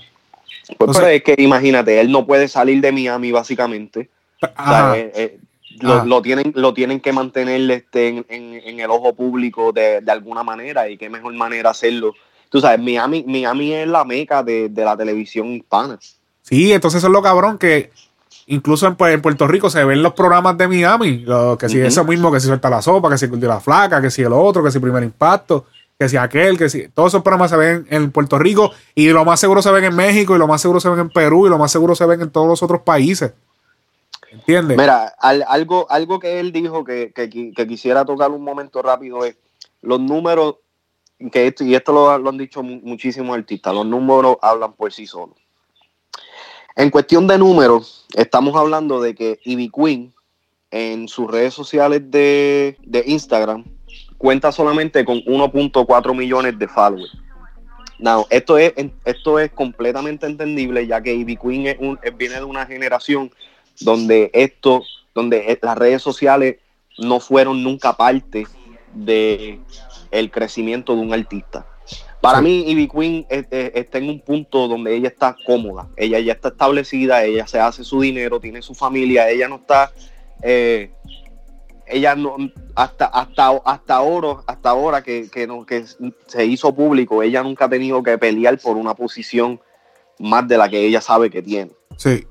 Pues, 0.79 0.91
O 0.91 0.93
sea- 0.95 1.03
pero 1.03 1.15
es 1.15 1.23
que 1.23 1.35
imagínate, 1.43 2.01
él 2.01 2.11
no 2.11 2.27
puede 2.27 2.49
salir 2.49 2.81
de 2.81 2.93
Miami 2.93 3.33
básicamente. 3.33 4.09
O 4.41 4.47
sea, 4.47 4.53
Ajá. 4.57 4.99
eh, 4.99 5.13
eh, 5.15 5.39
lo, 5.81 5.95
Ajá. 5.95 6.05
lo 6.05 6.23
tienen, 6.23 6.53
lo 6.55 6.73
tienen 6.75 7.01
que 7.01 7.13
mantener 7.13 7.71
este, 7.71 8.09
en, 8.09 8.27
en- 8.29 8.55
en 8.65 8.81
el 8.81 8.91
ojo 8.91 9.15
público 9.15 9.73
de, 9.73 10.01
de 10.01 10.13
alguna 10.13 10.43
manera 10.43 10.89
y 10.89 10.97
qué 10.97 11.09
mejor 11.11 11.35
manera 11.35 11.71
hacerlo. 11.71 12.13
Tú 12.49 12.61
sabes, 12.61 12.79
Miami, 12.81 13.25
Miami 13.27 13.73
es 13.73 13.89
la 13.89 14.05
meca 14.05 14.43
de, 14.43 14.69
de 14.69 14.85
la 14.85 14.97
televisión 14.97 15.49
hispana. 15.49 15.99
Sí, 16.43 16.73
entonces 16.73 16.99
eso 16.99 17.07
es 17.09 17.13
lo 17.13 17.23
cabrón 17.23 17.59
que 17.59 17.91
incluso 18.47 18.87
en, 18.87 18.95
pues, 18.97 19.15
en 19.15 19.23
Puerto 19.23 19.47
Rico 19.49 19.71
se 19.71 19.83
ven 19.85 20.03
los 20.03 20.13
programas 20.13 20.57
de 20.59 20.69
Miami, 20.69 21.19
lo- 21.21 21.57
que 21.59 21.69
si 21.69 21.79
Ujú. 21.79 21.87
eso 21.89 22.05
mismo, 22.05 22.31
que 22.31 22.39
si 22.41 22.47
suelta 22.47 22.69
la 22.71 22.83
sopa, 22.83 23.11
que 23.11 23.19
si 23.19 23.27
de 23.27 23.47
la 23.49 23.59
flaca, 23.61 24.01
que 24.01 24.11
si 24.11 24.23
el 24.23 24.33
otro, 24.33 24.63
que 24.63 24.71
si 24.71 24.79
primer 24.79 25.03
impacto, 25.03 25.67
que 25.99 26.09
si 26.09 26.17
aquel, 26.17 26.59
que 26.59 26.69
si 26.69 26.89
todos 26.89 27.13
esos 27.13 27.23
programas 27.23 27.51
se 27.51 27.57
ven 27.57 27.87
en 27.91 28.11
Puerto 28.11 28.39
Rico 28.39 28.73
y 28.95 29.09
lo 29.11 29.25
más 29.25 29.39
seguro 29.41 29.63
se 29.63 29.71
ven 29.71 29.85
en 29.85 29.95
México 29.95 30.35
y 30.35 30.39
lo 30.39 30.49
más 30.49 30.61
seguro 30.61 30.81
se 30.81 30.89
ven 30.89 30.99
en 30.99 31.09
Perú 31.11 31.47
y 31.47 31.51
lo 31.51 31.59
más 31.59 31.71
seguro 31.71 31.95
se 31.95 32.05
ven 32.07 32.21
en 32.21 32.31
todos 32.31 32.49
los 32.49 32.63
otros 32.63 32.81
países. 32.83 33.33
¿Entiendes? 34.33 34.77
Mira, 34.77 35.15
al- 35.21 35.45
algo, 35.47 35.87
algo 35.89 36.19
que 36.19 36.41
él 36.41 36.51
dijo 36.53 36.85
que, 36.85 37.13
que 37.15 37.31
qui- 37.31 37.55
que 37.55 37.67
quisiera 37.69 38.05
tocar 38.05 38.33
un 38.33 38.43
momento 38.43 38.83
rápido 38.83 39.25
es 39.25 39.37
los 39.83 40.01
números, 40.01 40.57
que 41.31 41.47
esto, 41.47 41.63
y 41.63 41.77
esto 41.77 41.93
lo, 41.93 42.11
han 42.29 42.39
dicho 42.39 42.63
mu- 42.63 42.81
muchísimos 42.83 43.37
artistas, 43.37 43.73
los 43.73 43.87
números 43.87 44.37
hablan 44.43 44.73
por 44.73 44.93
sí 44.93 45.07
solos. 45.07 45.37
En 46.75 46.91
cuestión 46.91 47.29
de 47.29 47.39
números, 47.39 48.05
estamos 48.17 48.57
hablando 48.57 49.01
de 49.01 49.15
que 49.15 49.39
Ivy 49.45 49.71
Queen 49.71 50.13
en 50.73 51.07
sus 51.07 51.31
redes 51.31 51.55
sociales 51.55 52.03
de, 52.11 52.77
de 52.83 53.05
Instagram 53.07 53.65
cuenta 54.25 54.51
solamente 54.53 55.05
con 55.05 55.19
1.4 55.27 56.15
millones 56.15 56.59
de 56.59 56.67
followers. 56.67 57.13
Now, 57.99 58.27
esto 58.31 58.57
es, 58.57 58.73
esto 59.05 59.39
es 59.39 59.51
completamente 59.53 60.25
entendible 60.25 60.87
ya 60.87 61.03
que 61.03 61.13
Ivy 61.13 61.37
Queen 61.37 61.67
es 61.67 61.77
un- 61.79 61.99
viene 62.17 62.37
de 62.37 62.45
una 62.45 62.65
generación 62.65 63.31
donde 63.81 64.31
esto, 64.33 64.83
donde 65.15 65.53
eh, 65.53 65.59
las 65.61 65.77
redes 65.77 66.01
sociales 66.01 66.57
no 66.97 67.21
fueron 67.21 67.63
nunca 67.63 67.93
parte 67.99 68.47
de 68.95 69.61
el 70.11 70.31
crecimiento 70.31 70.95
de 70.95 71.03
un 71.03 71.13
artista. 71.13 71.67
Para 72.23 72.41
mí, 72.41 72.65
Ivy 72.67 72.89
Queen 72.89 73.27
está 73.29 73.99
en 73.99 74.09
un 74.09 74.21
punto 74.21 74.69
donde 74.69 74.97
ella 74.97 75.09
está 75.09 75.37
cómoda, 75.45 75.89
ella 75.99 76.19
ya 76.21 76.33
está 76.33 76.49
establecida, 76.49 77.23
ella 77.25 77.47
se 77.47 77.61
hace 77.61 77.85
su 77.85 78.01
dinero, 78.01 78.41
tiene 78.41 78.63
su 78.63 78.75
familia, 78.75 79.29
ella 79.29 79.49
no 79.49 79.57
está, 79.57 79.93
eh, 80.43 80.91
ella 81.87 82.15
no, 82.15 82.37
hasta, 82.75 83.07
hasta, 83.07 83.49
hasta 83.65 83.95
ahora, 83.95 84.43
hasta 84.47 84.71
ahora 84.71 85.03
que, 85.03 85.29
que, 85.31 85.47
no, 85.47 85.65
que 85.67 85.85
se 86.27 86.45
hizo 86.47 86.75
público, 86.75 87.23
ella 87.23 87.43
nunca 87.43 87.67
ha 87.67 87.69
tenido 87.69 88.03
que 88.03 88.17
pelear 88.19 88.59
por 88.59 88.77
una 88.77 88.95
posición 88.95 89.61
más 90.19 90.47
de 90.49 90.57
la 90.59 90.69
que 90.69 90.81
ella 90.87 91.01
sabe 91.01 91.29
que 91.31 91.43
tiene 91.43 91.73
sí. 91.97 92.27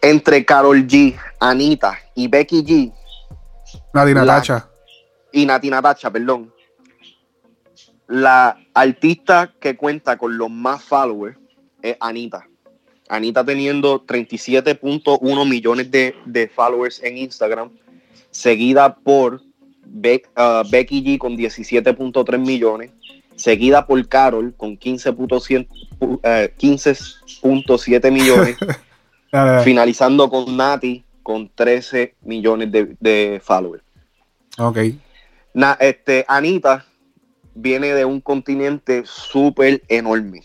entre 0.00 0.44
Carol 0.44 0.86
G, 0.86 1.16
Anita 1.38 1.98
y 2.14 2.28
Becky 2.28 2.64
G 2.64 2.92
La- 3.92 4.04
Natacha. 4.06 4.68
y 5.30 5.46
Nati 5.46 5.70
Natacha, 5.70 6.10
perdón, 6.10 6.52
la 8.08 8.58
artista 8.74 9.52
que 9.60 9.76
cuenta 9.76 10.16
con 10.18 10.36
los 10.36 10.50
más 10.50 10.82
followers 10.84 11.38
es 11.80 11.96
Anita. 12.00 12.46
Anita 13.08 13.44
teniendo 13.44 14.04
37.1 14.06 15.48
millones 15.48 15.90
de, 15.90 16.14
de 16.24 16.48
followers 16.48 17.02
en 17.02 17.18
Instagram, 17.18 17.70
seguida 18.32 18.96
por 18.96 19.34
uh, 19.36 20.68
Becky 20.70 21.04
G 21.04 21.18
con 21.18 21.36
17.3 21.36 22.38
millones, 22.38 22.90
seguida 23.36 23.86
por 23.86 24.08
Carol 24.08 24.52
con 24.56 24.76
15.7 24.78 25.68
pu- 26.00 26.18
eh, 26.24 26.52
15.7 26.58 28.10
millones. 28.10 28.56
Dale, 28.58 28.76
dale. 29.52 29.62
finalizando 29.64 30.28
con 30.28 30.56
Nati 30.56 31.04
con 31.22 31.48
13 31.54 32.16
millones 32.22 32.72
de, 32.72 32.96
de 32.98 33.40
followers. 33.42 33.84
Ok. 34.58 34.78
Na- 35.54 35.76
este, 35.80 36.24
Anita 36.26 36.84
viene 37.54 37.88
de 37.94 38.04
un 38.04 38.20
continente 38.20 39.02
súper 39.04 39.82
enorme. 39.88 40.42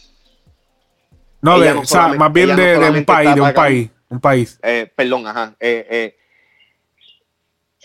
No, 1.41 1.59
de, 1.59 1.73
no 1.73 1.81
o 1.81 1.85
sea, 1.85 2.01
solamente- 2.01 2.19
más 2.19 2.33
bien 2.33 2.49
no 2.49 2.55
de, 2.55 2.77
un 2.99 3.05
país, 3.05 3.35
de 3.35 3.41
un 3.41 3.53
país, 3.53 3.89
un 4.09 4.19
país. 4.19 4.59
Eh, 4.61 4.91
perdón, 4.95 5.27
ajá. 5.27 5.55
eh, 5.59 5.87
eh, 5.89 6.15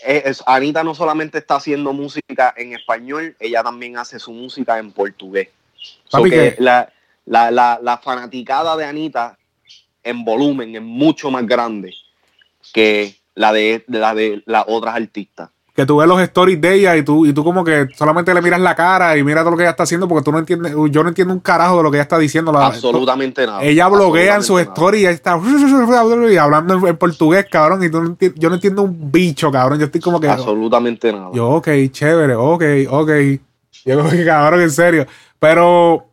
es- 0.05 0.43
Anita 0.45 0.83
no 0.83 0.93
solamente 0.95 1.37
está 1.37 1.55
haciendo 1.55 1.93
música 1.93 2.53
en 2.57 2.73
español, 2.73 3.35
ella 3.39 3.63
también 3.63 3.97
hace 3.97 4.19
su 4.19 4.31
música 4.31 4.77
en 4.79 4.91
portugués. 4.91 5.49
So 6.07 6.19
que- 6.23 6.55
la, 6.59 6.91
la, 7.25 7.51
la, 7.51 7.79
la 7.81 7.97
fanaticada 7.97 8.75
de 8.77 8.85
Anita 8.85 9.37
en 10.03 10.23
volumen 10.25 10.75
es 10.75 10.81
mucho 10.81 11.31
más 11.31 11.45
grande 11.47 11.93
que 12.73 13.15
la 13.35 13.51
de, 13.53 13.83
la 13.87 14.13
de 14.13 14.43
las 14.45 14.65
otras 14.67 14.95
artistas. 14.95 15.49
Que 15.75 15.87
tú 15.87 15.97
ves 15.97 16.07
los 16.07 16.21
stories 16.21 16.61
de 16.61 16.75
ella 16.75 16.95
y 16.95 17.01
tú, 17.03 17.25
y 17.25 17.33
tú 17.33 17.43
como 17.43 17.63
que 17.63 17.87
solamente 17.95 18.31
le 18.31 18.43
miras 18.43 18.59
la 18.61 18.75
cara 18.75 19.17
y 19.17 19.23
miras 19.23 19.41
todo 19.43 19.51
lo 19.51 19.57
que 19.57 19.63
ella 19.63 19.71
está 19.71 19.83
haciendo 19.83 20.07
porque 20.07 20.23
tú 20.23 20.31
no 20.31 20.37
entiendes, 20.37 20.75
yo 20.91 21.01
no 21.01 21.09
entiendo 21.09 21.33
un 21.33 21.39
carajo 21.39 21.77
de 21.77 21.83
lo 21.83 21.89
que 21.89 21.97
ella 21.97 22.03
está 22.03 22.19
diciendo. 22.19 22.51
La- 22.51 22.67
Absolutamente 22.67 23.45
nada. 23.47 23.63
Ella 23.63 23.87
bloguea 23.87 24.35
en 24.35 24.43
sus 24.43 24.61
stories 24.61 25.01
y 25.01 25.05
está 25.07 25.39
y 26.31 26.37
hablando 26.37 26.87
en, 26.87 26.95
portugués, 26.97 27.47
cabrón, 27.51 27.83
y 27.83 27.89
tú 27.89 28.01
no 28.03 28.15
yo 28.35 28.49
no 28.49 28.55
entiendo 28.55 28.83
un 28.83 29.11
bicho, 29.11 29.51
cabrón. 29.51 29.79
Yo 29.79 29.85
estoy 29.85 29.99
como 29.99 30.19
que... 30.19 30.27
Absolutamente 30.27 31.11
nada. 31.11 31.31
Yo, 31.33 31.49
ok, 31.49 31.67
chévere, 31.91 32.35
ok, 32.35 32.63
ok. 32.89 33.09
Yo 33.85 33.97
como 33.97 34.11
que 34.11 34.23
cabrón, 34.25 34.61
en 34.61 34.71
serio. 34.71 35.07
Pero 35.39 36.05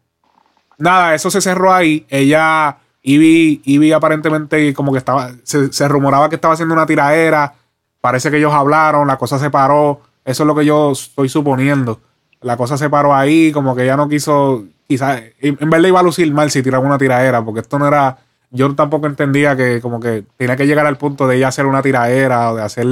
nada, 0.79 1.15
eso 1.15 1.31
se 1.31 1.43
cerró 1.43 1.73
ahí. 1.73 2.07
Ella, 2.09 2.79
Ivy, 3.03 3.61
Ivy 3.65 3.93
aparentemente 3.93 4.73
como 4.73 4.91
que 4.93 4.99
estaba, 4.99 5.31
se, 5.43 5.71
se 5.71 5.87
rumoraba 5.87 6.31
que 6.31 6.37
estaba 6.37 6.55
haciendo 6.55 6.75
una 6.75 6.87
tiraera. 6.87 7.55
Parece 8.01 8.31
que 8.31 8.39
ellos 8.39 8.53
hablaron, 8.53 9.07
la 9.09 9.17
cosa 9.19 9.39
se 9.39 9.51
paró. 9.51 10.01
Eso 10.25 10.43
es 10.43 10.47
lo 10.47 10.55
que 10.55 10.65
yo 10.65 10.93
estoy 10.93 11.29
suponiendo. 11.29 12.01
La 12.43 12.57
cosa 12.57 12.77
se 12.79 12.89
paró 12.89 13.15
ahí, 13.15 13.53
como 13.53 13.75
que 13.77 13.83
ella 13.85 13.97
no 13.97 14.09
quiso, 14.09 14.65
quizás, 14.89 15.23
en 15.41 15.71
verdad 15.71 15.89
iba 15.89 16.01
a 16.01 16.03
lucir 16.03 16.33
mal 16.33 16.51
si 16.51 16.63
tiraba 16.63 16.87
una 16.87 16.97
tiraera, 16.97 17.45
porque 17.45 17.61
esto 17.61 17.79
no 17.79 17.87
era, 17.87 18.17
yo 18.51 18.75
tampoco 18.75 19.07
entendía 19.07 19.55
que 19.57 19.81
como 19.83 20.01
que 20.01 20.25
tenía 20.39 20.57
que 20.57 20.67
llegar 20.67 20.87
al 20.87 20.97
punto 20.97 21.27
de 21.29 21.37
ella 21.37 21.49
hacer 21.49 21.67
una 21.67 21.83
tiraera 21.83 22.53
o 22.53 22.57
de 22.57 22.63
hacer, 22.63 22.87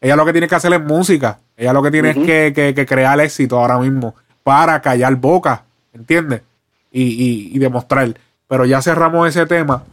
ella 0.00 0.16
lo 0.16 0.24
que 0.24 0.32
tiene 0.32 0.48
que 0.48 0.54
hacer 0.56 0.72
es 0.72 0.82
música, 0.82 1.38
ella 1.56 1.72
lo 1.72 1.80
que 1.80 1.92
tiene 1.92 2.10
es 2.10 2.16
que, 2.16 2.52
que- 2.52 2.74
que 2.74 2.86
crear 2.86 3.20
éxito 3.20 3.60
ahora 3.60 3.78
mismo 3.78 4.16
para 4.42 4.80
callar 4.82 5.14
boca, 5.14 5.62
¿entiendes? 5.92 6.42
Y, 6.90 7.02
y- 7.02 7.50
y 7.54 7.58
demostrar. 7.60 8.12
Pero 8.48 8.64
ya 8.64 8.82
cerramos 8.82 9.28
ese 9.28 9.46
tema. 9.46 9.84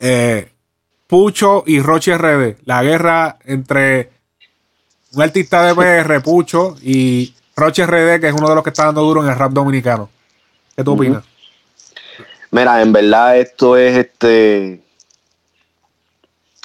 Eh, 0.00 0.50
Pucho 1.06 1.62
y 1.66 1.80
Rochi 1.80 2.12
RD, 2.12 2.56
la 2.64 2.82
guerra 2.82 3.38
entre 3.44 4.10
un 5.12 5.22
artista 5.22 5.64
de 5.64 5.74
PR, 5.74 6.20
Pucho, 6.22 6.76
y 6.82 7.34
Roche 7.54 7.86
RD, 7.86 8.20
que 8.20 8.28
es 8.28 8.34
uno 8.34 8.48
de 8.48 8.54
los 8.54 8.64
que 8.64 8.70
está 8.70 8.86
dando 8.86 9.02
duro 9.02 9.22
en 9.22 9.30
el 9.30 9.36
rap 9.36 9.52
dominicano. 9.52 10.10
¿Qué 10.76 10.84
tú 10.84 10.92
opinas? 10.92 11.24
Mira, 12.50 12.82
en 12.82 12.92
verdad 12.92 13.38
esto 13.38 13.76
es 13.76 13.96
este. 13.96 14.80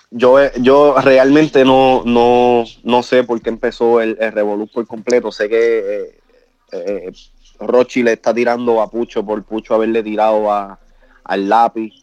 Yo, 0.10 0.38
yo 0.58 0.96
realmente 1.02 1.64
no, 1.64 2.04
no, 2.06 2.66
no 2.84 3.04
sé 3.04 3.24
por 3.24 3.42
qué 3.42 3.50
empezó 3.50 4.02
el, 4.02 4.18
el 4.20 4.34
por 4.74 4.86
completo. 4.86 5.32
Sé 5.32 5.48
que 5.48 5.80
eh, 5.80 6.20
eh, 6.74 7.12
Rochi 7.60 8.04
le 8.04 8.14
está 8.14 8.34
tirando 8.34 8.82
a 8.82 8.90
Pucho 8.90 9.26
por 9.26 9.42
Pucho 9.44 9.74
haberle 9.74 10.04
tirado 10.04 10.52
a, 10.52 10.78
al 11.24 11.48
lápiz 11.48 11.94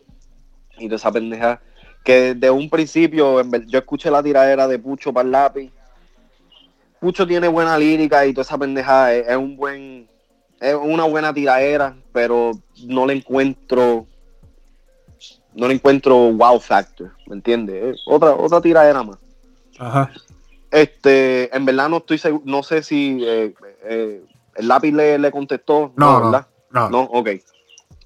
y 0.79 0.87
toda 0.87 0.97
esa 0.97 1.13
pendeja. 1.13 1.61
Que 2.09 2.33
desde 2.35 2.51
un 2.51 2.71
principio 2.71 3.43
yo 3.67 3.79
escuché 3.81 4.11
la 4.11 4.23
tiradera 4.23 4.67
de 4.67 4.79
Pucho 4.79 5.13
para 5.13 5.27
el 5.27 5.31
lápiz. 5.31 5.71
Pucho 6.99 7.27
tiene 7.27 7.49
buena 7.49 7.77
lírica 7.77 8.25
y 8.25 8.33
toda 8.33 8.45
esa 8.45 8.57
pendeja 8.57 9.13
es, 9.13 9.29
es 9.29 9.37
un 9.37 9.59
buen 9.59 10.09
es 10.59 10.75
una 10.75 11.05
buena 11.05 11.35
tiradera, 11.35 11.95
pero 12.11 12.53
no 12.87 13.05
le 13.05 13.13
encuentro 13.13 14.07
no 15.53 15.69
le 15.69 15.75
encuentro 15.75 16.33
wow 16.33 16.59
factor, 16.59 17.11
¿me 17.27 17.35
entiendes? 17.37 17.97
Es 17.97 18.01
Otra 18.07 18.31
otra 18.31 18.63
tiradera 18.63 19.03
más. 19.03 19.19
Ajá. 19.79 20.11
Este, 20.71 21.55
en 21.55 21.67
verdad 21.67 21.91
no 21.91 21.99
estoy 21.99 22.17
seguro, 22.17 22.43
no 22.47 22.63
sé 22.63 22.83
si 22.83 23.23
eh, 23.23 23.53
eh, 23.85 24.23
el 24.55 24.67
lápiz 24.67 24.93
le, 24.93 25.19
le 25.19 25.31
contestó, 25.31 25.93
No, 25.95 26.21
no, 26.21 26.31
¿verdad? 26.31 26.47
no. 26.71 26.89
No, 26.89 27.03
ok. 27.03 27.29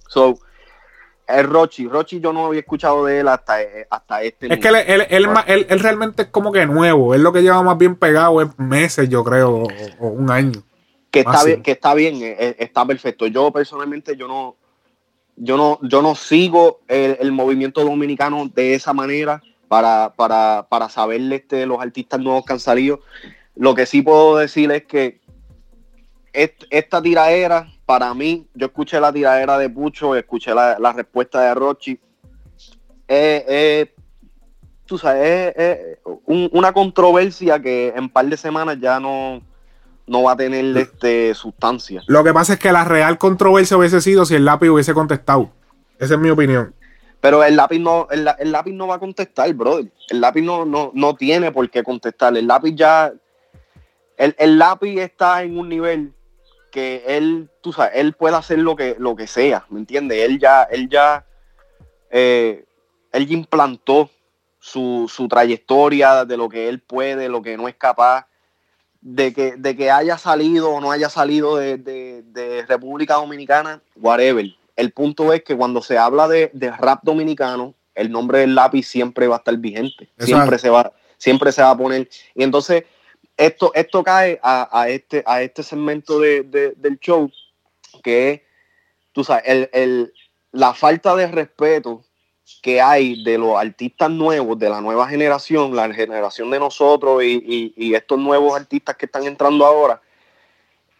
So, 0.09 0.41
el 1.39 1.47
Rochi, 1.47 1.87
Rochi 1.89 2.21
yo 2.21 2.33
no 2.33 2.47
había 2.47 2.61
escuchado 2.61 3.05
de 3.07 3.21
él 3.21 3.29
hasta, 3.29 3.63
eh, 3.63 3.87
hasta 3.91 4.23
este 4.23 4.53
Es 4.53 4.59
que 4.61 4.69
él, 4.69 4.75
él- 4.87 5.07
él 5.11 5.27
él- 5.47 5.67
él 5.69 5.81
realmente 5.81 6.23
es 6.23 6.29
como 6.29 6.53
que 6.53 6.65
nuevo. 6.67 7.15
Él 7.15 7.23
lo 7.23 7.33
que 7.33 7.43
lleva 7.43 7.63
más 7.63 7.79
bien 7.79 7.97
pegado 7.97 8.41
es 8.43 8.49
meses, 8.59 9.09
yo 9.09 9.23
creo, 9.25 9.51
o, 9.65 9.69
o 10.01 10.09
un 10.09 10.31
año. 10.31 10.63
que 11.11 11.21
está 11.21 11.45
bien, 11.45 11.63
que 11.63 11.71
está 11.73 11.95
bien, 11.95 12.17
eh, 12.23 12.37
eh, 12.39 12.57
está 12.59 12.87
perfecto. 12.87 13.27
Yo 13.27 13.51
personalmente 13.51 14.17
yo 14.17 14.27
no, 14.29 14.57
yo 15.37 15.57
no, 15.57 15.79
yo 15.83 16.01
no 16.03 16.15
sigo 16.15 16.81
el, 16.89 17.17
el 17.21 17.33
movimiento 17.33 17.85
dominicano 17.85 18.49
de 18.55 18.75
esa 18.75 18.93
manera 18.93 19.43
para, 19.69 20.13
para, 20.17 20.67
para 20.69 20.89
saber 20.89 21.21
este, 21.33 21.67
los 21.67 21.81
artistas 21.81 22.19
nuevos 22.21 22.45
que 22.45 22.53
han 22.55 22.61
salido. 22.61 23.01
Lo 23.57 23.75
que 23.75 23.87
sí 23.87 24.01
puedo 24.03 24.37
decir 24.37 24.71
es 24.73 24.85
que 24.85 25.21
est- 26.33 26.65
esta 26.71 27.01
tiraera 27.03 27.72
para 27.93 28.15
mí, 28.15 28.47
yo 28.55 28.69
escuché 28.69 28.99
la 28.99 29.13
tiradera 29.13 29.59
de 29.59 29.69
Pucho, 29.69 30.17
escuché 30.17 30.55
la, 30.55 30.79
la 30.79 30.95
respuesta 30.95 31.43
de 31.43 31.55
Rochi. 31.55 32.01
Eh, 33.07 33.45
eh, 33.47 33.95
tú 34.87 34.97
sabes, 34.97 35.53
es, 35.55 35.57
es 35.59 35.99
un- 36.25 36.49
una 36.55 36.73
controversia 36.73 37.61
que 37.61 37.93
en 37.95 38.09
par 38.09 38.25
de 38.25 38.39
semanas 38.39 38.79
ya 38.81 38.99
no, 38.99 39.43
no 40.07 40.23
va 40.23 40.33
a 40.33 40.37
tener 40.39 40.75
este, 40.79 41.35
sustancia. 41.35 42.01
Lo 42.07 42.25
que 42.25 42.33
pasa 42.33 42.55
es 42.55 42.59
que 42.59 42.73
la 42.73 42.85
real 42.85 43.19
controversia 43.19 43.77
hubiese 43.77 44.01
sido 44.01 44.25
si 44.25 44.37
el 44.37 44.47
lápiz 44.47 44.71
hubiese 44.71 44.95
contestado. 44.95 45.51
Esa 45.99 46.15
es 46.15 46.21
mi 46.21 46.31
opinión. 46.31 46.75
Pero 47.21 47.45
el 47.45 47.57
lápiz 47.57 47.79
no, 47.79 48.09
el, 48.11 48.27
el 48.39 48.53
lápiz 48.53 48.73
no 48.73 48.87
va 48.87 48.95
a 48.95 49.01
contestar, 49.01 49.53
brother. 49.53 49.93
El 50.09 50.23
lápiz 50.23 50.41
no, 50.41 50.65
no, 50.65 50.93
no 50.95 51.15
tiene 51.15 51.53
por 51.53 51.69
qué 51.69 51.83
contestar. 51.83 52.35
El 52.39 52.47
lápiz 52.47 52.75
ya. 52.75 53.13
El, 54.17 54.35
el 54.39 54.59
lápiz 54.59 54.99
está 54.99 55.43
en 55.43 55.59
un 55.59 55.69
nivel 55.69 56.15
que 56.73 57.05
él, 57.07 57.49
tú 57.61 57.73
sabes, 57.73 57.93
él 57.95 58.15
puede 58.15 58.35
hacer 58.35 58.59
lo 58.59 58.75
que, 58.75 58.97
lo 58.99 59.15
que 59.15 59.29
sea, 59.29 59.65
¿me 59.69 59.79
entiendes? 59.79 60.19
Él 60.29 60.41
ya, 60.41 60.65
él 60.65 60.89
ya, 60.89 61.25
eh, 62.11 62.65
él 63.13 63.27
ya 63.27 63.35
implantó 63.35 64.11
su, 64.59 65.09
su 65.13 65.29
trayectoria 65.29 66.25
de 66.25 66.37
lo 66.37 66.49
que 66.49 66.69
él 66.69 66.81
puede, 66.81 67.29
lo 67.29 67.43
que 67.43 67.57
no 67.57 67.69
es 67.69 67.75
capaz, 67.77 68.27
de 69.01 69.33
que, 69.33 69.57
de 69.57 69.77
que 69.77 69.91
haya 69.91 70.17
salido 70.19 70.71
o 70.71 70.81
no 70.81 70.91
haya 70.93 71.09
salido 71.09 71.57
de, 71.57 71.77
de- 71.77 72.23
de 72.23 72.65
República 72.67 73.15
Dominicana, 73.15 73.83
whatever. 73.97 74.47
El 74.77 74.93
punto 74.93 75.33
es 75.33 75.43
que 75.45 75.57
cuando 75.57 75.83
se 75.83 75.99
habla 75.99 76.29
de, 76.29 76.51
de 76.55 76.71
rap 76.71 77.01
dominicano, 77.03 77.75
el 77.95 78.11
nombre 78.11 78.39
del 78.39 78.55
lápiz 78.55 78.85
siempre 78.85 79.27
va 79.29 79.37
a 79.37 79.39
estar 79.39 79.57
vigente. 79.59 80.09
Siempre 80.19 80.59
se 80.59 80.71
va, 80.71 80.93
siempre 81.19 81.53
se 81.53 81.61
va 81.63 81.71
a 81.71 81.77
poner. 81.77 82.09
Y 82.35 82.43
entonces, 82.43 82.85
esto, 83.37 83.73
esto 83.75 84.03
cae 84.03 84.39
a, 84.43 84.87
este, 84.89 85.23
a 85.27 85.43
este 85.43 85.63
segmento 85.63 86.19
de- 86.21 86.43
de- 86.43 86.73
del 86.77 86.99
show, 86.99 87.31
que 88.03 88.31
es, 88.31 88.41
tú 89.13 89.25
sabes, 89.25 89.45
el, 89.47 89.71
el- 89.73 90.13
la 90.53 90.75
falta 90.75 91.17
de 91.17 91.27
respeto 91.27 92.05
que 92.61 92.81
hay 92.81 93.23
de 93.25 93.39
los 93.39 93.57
artistas 93.57 94.11
nuevos, 94.11 94.59
de 94.59 94.69
la 94.69 94.81
nueva 94.81 95.09
generación, 95.09 95.75
la 95.75 95.93
generación 95.93 96.51
de 96.51 96.59
nosotros 96.59 97.23
y, 97.25 97.73
y- 97.77 97.95
estos 97.95 98.19
nuevos 98.19 98.55
artistas 98.55 98.97
que 98.97 99.07
están 99.07 99.25
entrando 99.25 99.65
ahora, 99.65 100.01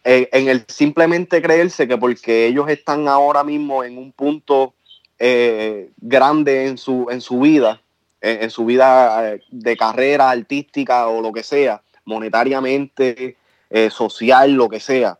eh, 0.03 0.27
en 0.33 0.49
el 0.49 0.65
simplemente 0.67 1.41
creerse 1.41 1.87
que 1.87 1.97
porque 1.97 2.47
ellos 2.47 2.67
están 2.69 3.07
ahora 3.07 3.43
mismo 3.43 3.83
en 3.83 3.97
un 3.97 4.11
punto 4.11 4.73
eh, 5.19 5.91
grande 5.97 6.67
en 6.67 6.77
su, 6.77 7.07
en 7.09 7.21
su 7.21 7.39
vida, 7.39 7.81
en, 8.19 8.43
en 8.43 8.49
su 8.49 8.65
vida 8.65 9.33
eh, 9.33 9.41
de 9.49 9.77
carrera 9.77 10.29
artística 10.31 11.07
o 11.07 11.21
lo 11.21 11.31
que 11.31 11.43
sea, 11.43 11.81
monetariamente, 12.05 13.37
eh, 13.69 13.89
social, 13.89 14.51
lo 14.51 14.69
que 14.69 14.79
sea, 14.79 15.17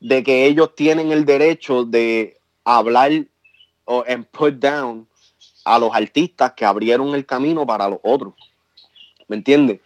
de 0.00 0.22
que 0.22 0.46
ellos 0.46 0.74
tienen 0.74 1.12
el 1.12 1.24
derecho 1.24 1.84
de 1.84 2.38
hablar 2.64 3.12
o 3.84 4.04
en 4.06 4.24
put 4.24 4.54
down 4.54 5.06
a 5.64 5.78
los 5.78 5.94
artistas 5.94 6.52
que 6.52 6.64
abrieron 6.64 7.14
el 7.14 7.24
camino 7.24 7.66
para 7.66 7.88
los 7.88 7.98
otros. 8.02 8.34
¿Me 9.28 9.36
entiendes? 9.36 9.80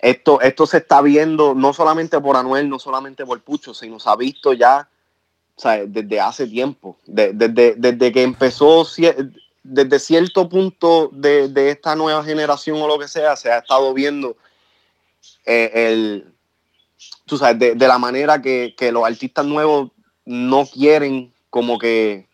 Esto, 0.00 0.40
esto 0.40 0.66
se 0.66 0.78
está 0.78 1.02
viendo 1.02 1.54
no 1.54 1.74
solamente 1.74 2.18
por 2.20 2.36
Anuel, 2.36 2.68
no 2.68 2.78
solamente 2.78 3.26
por 3.26 3.40
Pucho, 3.42 3.74
sino 3.74 4.00
se 4.00 4.08
ha 4.08 4.16
visto 4.16 4.54
ya 4.54 4.88
desde 5.86 6.18
hace 6.18 6.46
tiempo, 6.46 6.96
de- 7.04 7.34
desde, 7.34 7.74
desde 7.74 8.10
que 8.12 8.22
empezó, 8.22 8.86
desde 9.62 9.98
cierto 9.98 10.48
punto 10.48 11.10
de, 11.12 11.48
de 11.50 11.68
esta 11.70 11.94
nueva 11.94 12.24
generación 12.24 12.80
o 12.80 12.88
lo 12.88 12.98
que 12.98 13.06
sea, 13.08 13.36
se 13.36 13.52
ha 13.52 13.58
estado 13.58 13.92
viendo 13.92 14.38
eh, 15.50 15.70
el, 15.74 16.34
tú 17.26 17.36
sabes, 17.36 17.58
de, 17.58 17.74
de 17.74 17.88
la 17.88 17.98
manera 17.98 18.40
que, 18.40 18.74
que 18.76 18.92
los 18.92 19.04
artistas 19.04 19.44
nuevos 19.44 19.90
no 20.24 20.66
quieren 20.66 21.32
como 21.50 21.78
que 21.78 22.28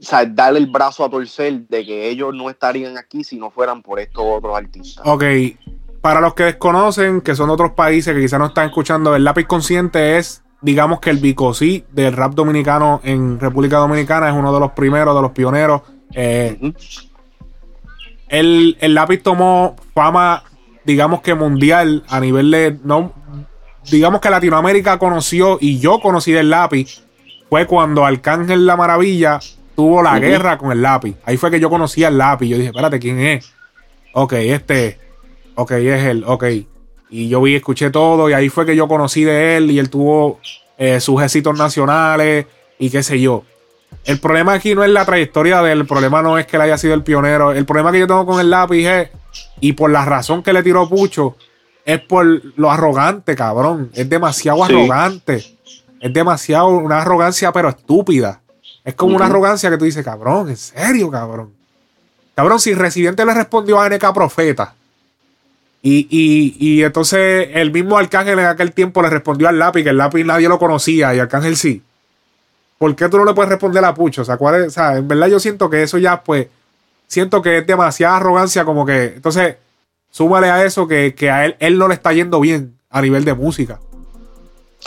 o 0.00 0.04
sea, 0.04 0.24
darle 0.24 0.60
el 0.60 0.66
brazo 0.66 1.04
a 1.04 1.10
torcer 1.10 1.66
de 1.68 1.84
que 1.84 2.08
ellos 2.08 2.32
no 2.32 2.50
estarían 2.50 2.96
aquí 2.96 3.24
si 3.24 3.36
no 3.36 3.50
fueran 3.50 3.82
por 3.82 3.98
estos 3.98 4.22
otros 4.24 4.56
artistas. 4.56 5.04
Ok, 5.04 5.24
para 6.00 6.20
los 6.20 6.34
que 6.34 6.44
desconocen, 6.44 7.20
que 7.20 7.34
son 7.34 7.48
de 7.48 7.54
otros 7.54 7.72
países 7.72 8.14
que 8.14 8.20
quizás 8.20 8.38
no 8.38 8.46
están 8.46 8.68
escuchando, 8.68 9.16
el 9.16 9.24
lápiz 9.24 9.46
consciente 9.46 10.16
es, 10.18 10.44
digamos 10.60 11.00
que 11.00 11.10
el 11.10 11.18
bicosí 11.18 11.84
del 11.90 12.12
rap 12.12 12.34
dominicano 12.34 13.00
en 13.02 13.40
República 13.40 13.78
Dominicana, 13.78 14.28
es 14.28 14.34
uno 14.36 14.52
de 14.54 14.60
los 14.60 14.72
primeros, 14.72 15.16
de 15.16 15.22
los 15.22 15.32
pioneros. 15.32 15.82
Eh, 16.14 16.72
el, 18.28 18.76
el 18.80 18.94
lápiz 18.94 19.22
tomó 19.22 19.74
fama, 19.94 20.44
digamos 20.88 21.20
que 21.20 21.34
mundial, 21.34 22.02
a 22.08 22.18
nivel 22.18 22.50
de. 22.50 22.78
No, 22.82 23.12
digamos 23.90 24.22
que 24.22 24.30
Latinoamérica 24.30 24.98
conoció 24.98 25.58
y 25.60 25.78
yo 25.78 26.00
conocí 26.00 26.32
del 26.32 26.48
lápiz. 26.48 27.02
Fue 27.50 27.66
cuando 27.66 28.06
Arcángel 28.06 28.64
La 28.64 28.74
Maravilla 28.74 29.38
tuvo 29.76 30.02
la 30.02 30.18
guerra 30.18 30.56
con 30.56 30.72
el 30.72 30.80
lápiz. 30.80 31.14
Ahí 31.26 31.36
fue 31.36 31.50
que 31.50 31.60
yo 31.60 31.68
conocí 31.68 32.04
al 32.04 32.16
lápiz. 32.16 32.48
Yo 32.48 32.56
dije, 32.56 32.68
espérate, 32.68 32.98
¿quién 32.98 33.20
es? 33.20 33.52
Ok, 34.14 34.32
este. 34.32 34.98
Ok, 35.56 35.72
es 35.72 36.04
él. 36.04 36.24
Ok. 36.26 36.44
Y 37.10 37.28
yo 37.28 37.42
vi, 37.42 37.54
escuché 37.56 37.90
todo. 37.90 38.30
Y 38.30 38.32
ahí 38.32 38.48
fue 38.48 38.64
que 38.64 38.74
yo 38.74 38.88
conocí 38.88 39.24
de 39.24 39.58
él. 39.58 39.70
Y 39.70 39.78
él 39.78 39.90
tuvo 39.90 40.40
eh, 40.78 41.00
sus 41.00 41.22
éxitos 41.22 41.56
nacionales. 41.58 42.46
Y 42.78 42.88
qué 42.88 43.02
sé 43.02 43.20
yo. 43.20 43.44
El 44.04 44.20
problema 44.20 44.54
aquí 44.54 44.74
no 44.74 44.84
es 44.84 44.90
la 44.90 45.04
trayectoria 45.04 45.60
de 45.62 45.72
él, 45.72 45.80
el 45.80 45.86
problema 45.86 46.22
no 46.22 46.38
es 46.38 46.46
que 46.46 46.56
él 46.56 46.62
haya 46.62 46.78
sido 46.78 46.94
el 46.94 47.02
pionero. 47.02 47.52
El 47.52 47.66
problema 47.66 47.92
que 47.92 47.98
yo 47.98 48.06
tengo 48.06 48.24
con 48.24 48.40
el 48.40 48.50
lápiz 48.50 48.86
es, 48.86 49.10
y 49.60 49.72
por 49.74 49.90
la 49.90 50.04
razón 50.04 50.42
que 50.42 50.52
le 50.52 50.62
tiró 50.62 50.88
Pucho, 50.88 51.36
es 51.84 52.00
por 52.00 52.26
lo 52.58 52.70
arrogante, 52.70 53.34
cabrón. 53.34 53.90
Es 53.94 54.08
demasiado 54.08 54.66
Sí. 54.66 54.72
arrogante. 54.74 55.44
Es 56.00 56.12
demasiado 56.12 56.68
una 56.68 57.00
arrogancia, 57.02 57.50
pero 57.52 57.68
estúpida. 57.70 58.40
Es 58.84 58.94
como 58.94 59.16
una 59.16 59.26
arrogancia 59.26 59.68
que 59.70 59.76
tú 59.78 59.84
dices, 59.84 60.04
cabrón, 60.04 60.48
en 60.48 60.56
serio, 60.56 61.10
cabrón. 61.10 61.52
Cabrón, 62.34 62.60
si 62.60 62.72
Residente 62.74 63.24
le 63.24 63.34
respondió 63.34 63.80
a 63.80 63.88
NK 63.88 64.12
Profeta. 64.14 64.74
Y, 65.82 66.06
y, 66.10 66.56
y 66.58 66.82
entonces 66.82 67.48
el 67.54 67.70
mismo 67.72 67.96
Arcángel 67.98 68.38
en 68.38 68.46
aquel 68.46 68.72
tiempo 68.72 69.00
le 69.02 69.10
respondió 69.10 69.48
al 69.48 69.58
lápiz, 69.58 69.82
que 69.82 69.90
el 69.90 69.96
lápiz 69.96 70.24
nadie 70.24 70.48
lo 70.48 70.58
conocía 70.58 71.14
y 71.14 71.18
Arcángel 71.20 71.56
sí. 71.56 71.82
¿Por 72.78 72.94
qué 72.94 73.08
tú 73.08 73.16
no 73.18 73.24
le 73.24 73.34
puedes 73.34 73.50
responder 73.50 73.84
a 73.84 73.94
Pucho? 73.94 74.22
O 74.22 74.24
sea, 74.24 74.36
¿cuál 74.36 74.56
es? 74.62 74.66
O 74.68 74.70
sea, 74.70 74.96
en 74.96 75.06
verdad 75.08 75.28
yo 75.28 75.40
siento 75.40 75.68
que 75.70 75.82
eso 75.82 75.98
ya, 75.98 76.22
pues, 76.22 76.46
siento 77.08 77.42
que 77.42 77.58
es 77.58 77.66
demasiada 77.66 78.16
arrogancia, 78.18 78.64
como 78.64 78.86
que. 78.86 79.14
Entonces, 79.16 79.56
súmale 80.10 80.50
a 80.50 80.64
eso 80.64 80.86
que, 80.86 81.14
que 81.16 81.30
a 81.30 81.46
él, 81.46 81.56
él 81.58 81.76
no 81.76 81.88
le 81.88 81.94
está 81.94 82.12
yendo 82.12 82.38
bien 82.38 82.78
a 82.88 83.02
nivel 83.02 83.24
de 83.24 83.34
música. 83.34 83.80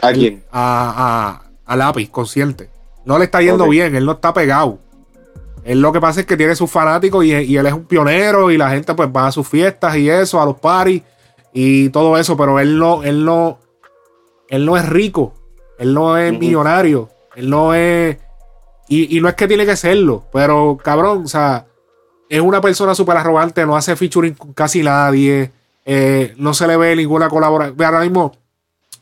¿A 0.02 0.14
quién? 0.14 0.44
A, 0.52 1.42
a, 1.66 1.74
a 1.74 1.76
lápiz, 1.76 2.10
consciente. 2.10 2.70
No 3.04 3.18
le 3.18 3.26
está 3.26 3.42
yendo 3.42 3.68
bien, 3.68 3.96
él 3.96 4.06
no 4.06 4.14
está 4.14 4.34
pegado. 4.34 4.80
Él 5.64 5.82
lo 5.82 5.92
que 5.92 6.00
pasa 6.00 6.22
es 6.22 6.26
que 6.26 6.38
tiene 6.38 6.56
sus 6.56 6.72
fanáticos 6.72 7.24
y, 7.26 7.34
y 7.34 7.58
él 7.58 7.66
es 7.66 7.74
un 7.74 7.86
pionero 7.86 8.50
y 8.50 8.58
la 8.58 8.72
gente 8.72 8.94
pues 8.96 9.10
va 9.10 9.28
a 9.28 9.32
sus 9.32 9.48
fiestas 9.48 9.96
y 9.98 10.10
eso, 10.10 10.42
a 10.42 10.46
los 10.46 10.60
parties 10.60 11.04
y 11.54 11.90
todo 11.90 12.18
eso, 12.18 12.36
pero 12.36 12.60
él 12.60 12.80
no, 12.80 13.04
él 13.04 13.26
no, 13.26 13.60
él 14.50 14.66
no 14.66 14.78
es 14.78 14.88
rico, 14.88 15.34
él 15.78 15.94
no 15.94 16.18
es 16.18 16.38
millonario, 16.38 17.10
él 17.36 17.50
no 17.50 17.74
es, 17.74 18.18
y, 18.88 19.18
y 19.18 19.22
no 19.22 19.28
es 19.28 19.36
que 19.36 19.48
tiene 19.48 19.66
que 19.66 19.76
serlo, 19.76 20.26
pero 20.32 20.78
cabrón, 20.82 21.24
o 21.26 21.28
sea, 21.28 21.68
es 22.38 22.42
una 22.42 22.62
persona 22.62 22.96
súper 22.96 23.18
arrogante, 23.18 23.66
no 23.66 23.76
hace 23.76 23.96
featuring 23.96 24.34
con 24.36 24.54
casi 24.54 24.82
nadie, 24.84 25.52
eh, 25.86 26.34
no 26.38 26.54
se 26.54 26.66
le 26.66 26.78
ve 26.78 26.96
ninguna 26.96 27.28
colaboración. 27.30 27.82
Ahora 27.84 28.00
mismo 28.00 28.32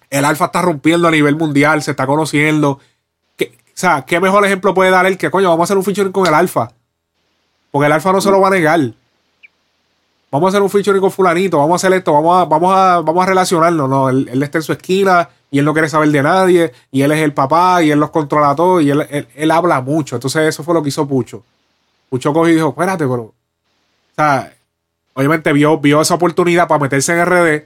el 0.09 0.25
Alfa 0.25 0.45
está 0.45 0.61
rompiendo 0.63 1.07
a 1.07 1.11
nivel 1.11 1.35
mundial, 1.35 1.83
se 1.83 1.91
está 1.91 2.07
conociendo. 2.07 2.79
¿Qué- 3.37 3.53
o 3.67 3.71
sea, 3.75 4.03
¿qué 4.05 4.19
mejor 4.19 4.43
ejemplo 4.45 4.73
puede 4.73 4.89
dar 4.89 5.05
él 5.05 5.17
que, 5.17 5.29
coño, 5.29 5.47
vamos 5.49 5.61
a 5.61 5.65
hacer 5.65 5.77
un 5.77 5.83
featuring 5.83 6.11
con 6.11 6.25
el 6.25 6.33
Alfa? 6.33 6.71
Porque 7.69 7.85
el 7.85 7.91
Alfa 7.91 8.11
no 8.11 8.19
se 8.19 8.31
lo 8.31 8.41
va 8.41 8.47
a 8.47 8.51
negar. 8.51 8.79
Vamos 10.31 10.47
a 10.47 10.49
hacer 10.49 10.61
un 10.63 10.69
featuring 10.69 11.01
con 11.01 11.11
fulanito, 11.11 11.57
vamos 11.59 11.73
a 11.73 11.75
hacer 11.87 11.97
esto, 11.97 12.13
vamos 12.13 12.41
a, 12.41 12.45
vamos 12.45 12.73
a, 12.75 13.01
vamos 13.01 13.23
a 13.23 13.25
relacionarnos. 13.27 13.87
No, 13.89 14.09
él, 14.09 14.41
está 14.41 14.57
en 14.59 14.63
su 14.63 14.71
esquina 14.73 15.29
y 15.51 15.59
él 15.59 15.65
no 15.65 15.73
quiere 15.73 15.89
saber 15.89 16.09
de 16.09 16.21
nadie, 16.23 16.71
y 16.91 17.01
él 17.03 17.11
es 17.11 17.19
el 17.19 17.33
papá, 17.33 17.81
y 17.83 17.89
él 17.91 17.99
los 17.99 18.09
controla 18.11 18.55
todo, 18.55 18.79
y 18.81 18.89
él, 18.91 19.05
él- 19.09 19.27
él 19.35 19.51
habla 19.51 19.81
mucho. 19.81 20.15
Entonces, 20.15 20.47
eso 20.47 20.63
fue 20.63 20.73
lo 20.75 20.81
que 20.83 20.89
hizo 20.89 21.07
Pucho. 21.07 21.43
Pucho 22.09 22.33
cogió 22.33 22.51
y 22.51 22.55
dijo, 22.55 22.69
espérate, 22.69 23.05
pero. 23.07 23.21
O 23.23 23.33
sea, 24.15 24.53
obviamente 25.13 25.53
vio, 25.53 25.77
vio 25.77 26.01
esa 26.01 26.15
oportunidad 26.15 26.67
para 26.67 26.81
meterse 26.81 27.13
en 27.13 27.25
RD, 27.25 27.63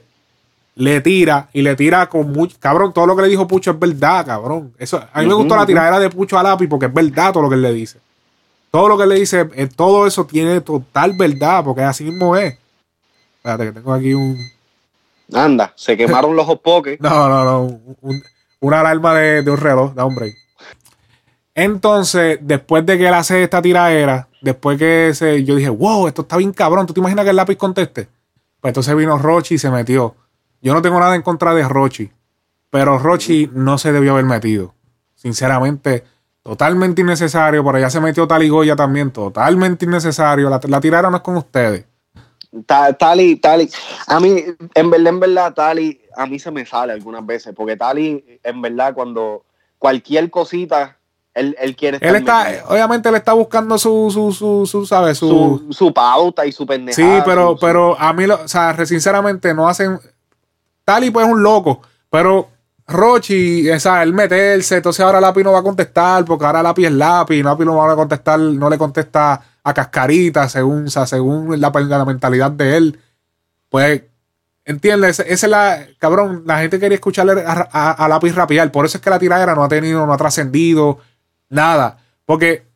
le 0.76 1.00
tira 1.00 1.48
y 1.52 1.62
le 1.62 1.74
tira 1.76 2.08
con 2.08 2.32
mucho. 2.32 2.56
Cabrón, 2.60 2.92
todo 2.92 3.06
lo 3.06 3.16
que 3.16 3.22
le 3.22 3.28
dijo 3.28 3.46
Pucho 3.48 3.70
es 3.72 3.78
verdad, 3.78 4.26
cabrón. 4.26 4.72
Eso, 4.78 4.98
a 5.12 5.20
mí 5.20 5.26
me 5.26 5.34
gustó 5.34 5.54
la 5.56 5.66
tiradera 5.66 5.98
de 5.98 6.10
Pucho 6.10 6.38
a 6.38 6.42
lápiz 6.42 6.68
porque 6.68 6.86
es 6.86 6.92
verdad 6.94 7.32
todo 7.32 7.42
lo 7.44 7.48
que 7.48 7.54
él 7.56 7.62
le 7.62 7.72
dice. 7.72 7.98
Todo 8.70 8.88
lo 8.88 8.96
que 8.96 9.04
él 9.04 9.08
le 9.10 9.14
dice, 9.16 9.48
eh, 9.54 9.68
todo 9.74 10.06
eso 10.06 10.26
tiene 10.26 10.60
total 10.60 11.12
verdad, 11.16 11.62
porque 11.64 11.82
así 11.82 12.04
mismo 12.04 12.36
es. 12.36 12.58
Espérate, 13.36 13.64
que 13.66 13.72
tengo 13.72 13.92
aquí 13.92 14.14
un. 14.14 14.36
Anda, 15.32 15.72
se 15.76 15.96
quemaron 15.96 16.34
los 16.36 16.44
hot. 16.48 16.60
No, 17.00 17.28
no, 17.28 17.44
no. 17.44 17.60
un- 17.62 17.96
un- 18.02 18.22
una 18.60 18.80
alarma 18.80 19.14
de, 19.14 19.42
de 19.42 19.50
un 19.50 19.58
reloj, 19.58 19.92
da 19.94 20.04
un 20.06 20.14
break. 20.14 20.34
Entonces, 21.54 22.38
después 22.42 22.84
de 22.84 22.98
que 22.98 23.06
él 23.06 23.14
hace 23.14 23.42
esta 23.42 23.62
tiradera, 23.62 24.28
después 24.40 24.78
que 24.78 25.12
se, 25.14 25.44
yo 25.44 25.54
dije, 25.54 25.68
wow, 25.68 26.08
esto 26.08 26.22
está 26.22 26.36
bien 26.36 26.52
cabrón. 26.52 26.86
¿Tú 26.86 26.94
te 26.94 27.00
imaginas 27.00 27.24
que 27.24 27.30
el 27.30 27.36
lápiz 27.36 27.56
conteste? 27.56 28.08
Pues 28.60 28.70
entonces 28.70 28.96
vino 28.96 29.16
Rochi 29.18 29.54
y 29.54 29.58
se 29.58 29.70
metió. 29.70 30.16
Yo 30.60 30.74
no 30.74 30.82
tengo 30.82 30.98
nada 30.98 31.14
en 31.14 31.22
contra 31.22 31.54
de 31.54 31.62
Rochi, 31.68 32.10
pero 32.70 32.98
Rochi 32.98 33.48
no 33.52 33.78
se 33.78 33.92
debió 33.92 34.12
haber 34.12 34.24
metido. 34.24 34.74
sinceramente, 35.14 36.04
totalmente 36.42 37.02
innecesario. 37.02 37.62
Por 37.62 37.76
allá 37.76 37.88
se 37.88 38.00
metió 38.00 38.26
Taligoya 38.26 38.74
también, 38.74 39.10
totalmente 39.10 39.84
innecesario. 39.84 40.50
La, 40.50 40.60
la 40.62 41.02
no 41.02 41.16
es 41.16 41.22
con 41.22 41.36
ustedes. 41.36 41.84
Tali, 42.66 43.36
Tali, 43.36 43.68
a 44.06 44.20
mí, 44.20 44.44
en 44.74 44.90
verdad, 44.90 45.08
en 45.08 45.20
verdad, 45.20 45.54
Tali, 45.54 46.00
a 46.16 46.26
mí 46.26 46.38
se 46.38 46.50
me 46.50 46.64
sale 46.64 46.92
algunas 46.92 47.24
veces, 47.26 47.52
porque 47.54 47.76
Tali, 47.76 48.40
en 48.42 48.62
verdad, 48.62 48.94
cuando 48.94 49.44
cualquier 49.78 50.30
cosita, 50.30 50.96
él, 51.34 51.56
él 51.60 51.76
quiere 51.76 51.98
Él 52.00 52.16
está, 52.16 52.64
obviamente, 52.68 53.08
él 53.08 53.16
está 53.16 53.32
buscando 53.32 53.76
su, 53.76 54.08
su, 54.12 54.32
su, 54.32 54.66
su 54.66 54.86
¿sabes? 54.86 55.18
Su, 55.18 55.66
su, 55.70 55.92
pauta 55.92 56.46
y 56.46 56.52
su 56.52 56.64
pendejada. 56.64 57.16
Sí, 57.16 57.22
pero, 57.26 57.56
pero 57.60 57.98
a 57.98 58.12
mí, 58.12 58.26
lo, 58.26 58.42
o 58.42 58.48
sea, 58.48 58.74
sinceramente, 58.86 59.52
no 59.52 59.68
hacen. 59.68 59.98
Tali, 60.84 61.10
pues, 61.10 61.26
es 61.26 61.32
un 61.32 61.42
loco, 61.42 61.82
pero 62.08 62.48
Rochi, 62.86 63.68
o 63.70 63.80
sea, 63.80 64.02
él 64.02 64.12
meterse, 64.12 64.76
entonces 64.76 65.04
ahora 65.04 65.20
Lápiz 65.20 65.42
no 65.42 65.52
va 65.52 65.60
a 65.60 65.62
contestar, 65.62 66.24
porque 66.24 66.44
ahora 66.44 66.62
Lápiz 66.62 66.86
es 66.86 66.92
Lápiz, 66.92 67.42
Lápiz 67.42 67.64
no 67.64 67.76
va 67.76 67.92
a 67.92 67.96
contestar, 67.96 68.38
no 68.38 68.68
le 68.68 68.76
contesta 68.76 69.40
a 69.62 69.74
Cascarita, 69.74 70.48
según, 70.48 70.90
según 70.90 71.60
la, 71.60 71.70
la, 71.70 72.04
mentalidad 72.04 72.50
de 72.50 72.76
él. 72.76 73.00
Pues, 73.70 74.02
¿entiendes? 74.66 75.18
Esa 75.20 75.32
es 75.32 75.50
la, 75.50 75.86
cabrón, 75.98 76.42
la 76.46 76.58
gente 76.58 76.78
quería 76.78 76.96
escucharle 76.96 77.42
a, 77.46 78.06
Lápiz 78.08 78.34
rapear, 78.34 78.70
por 78.70 78.84
eso 78.84 78.98
es 78.98 79.02
que 79.02 79.10
la 79.10 79.18
tiradera 79.18 79.54
no 79.54 79.64
ha 79.64 79.68
tenido, 79.68 80.06
no 80.06 80.12
ha 80.12 80.18
trascendido, 80.18 80.98
nada, 81.48 81.98
porque 82.24 82.66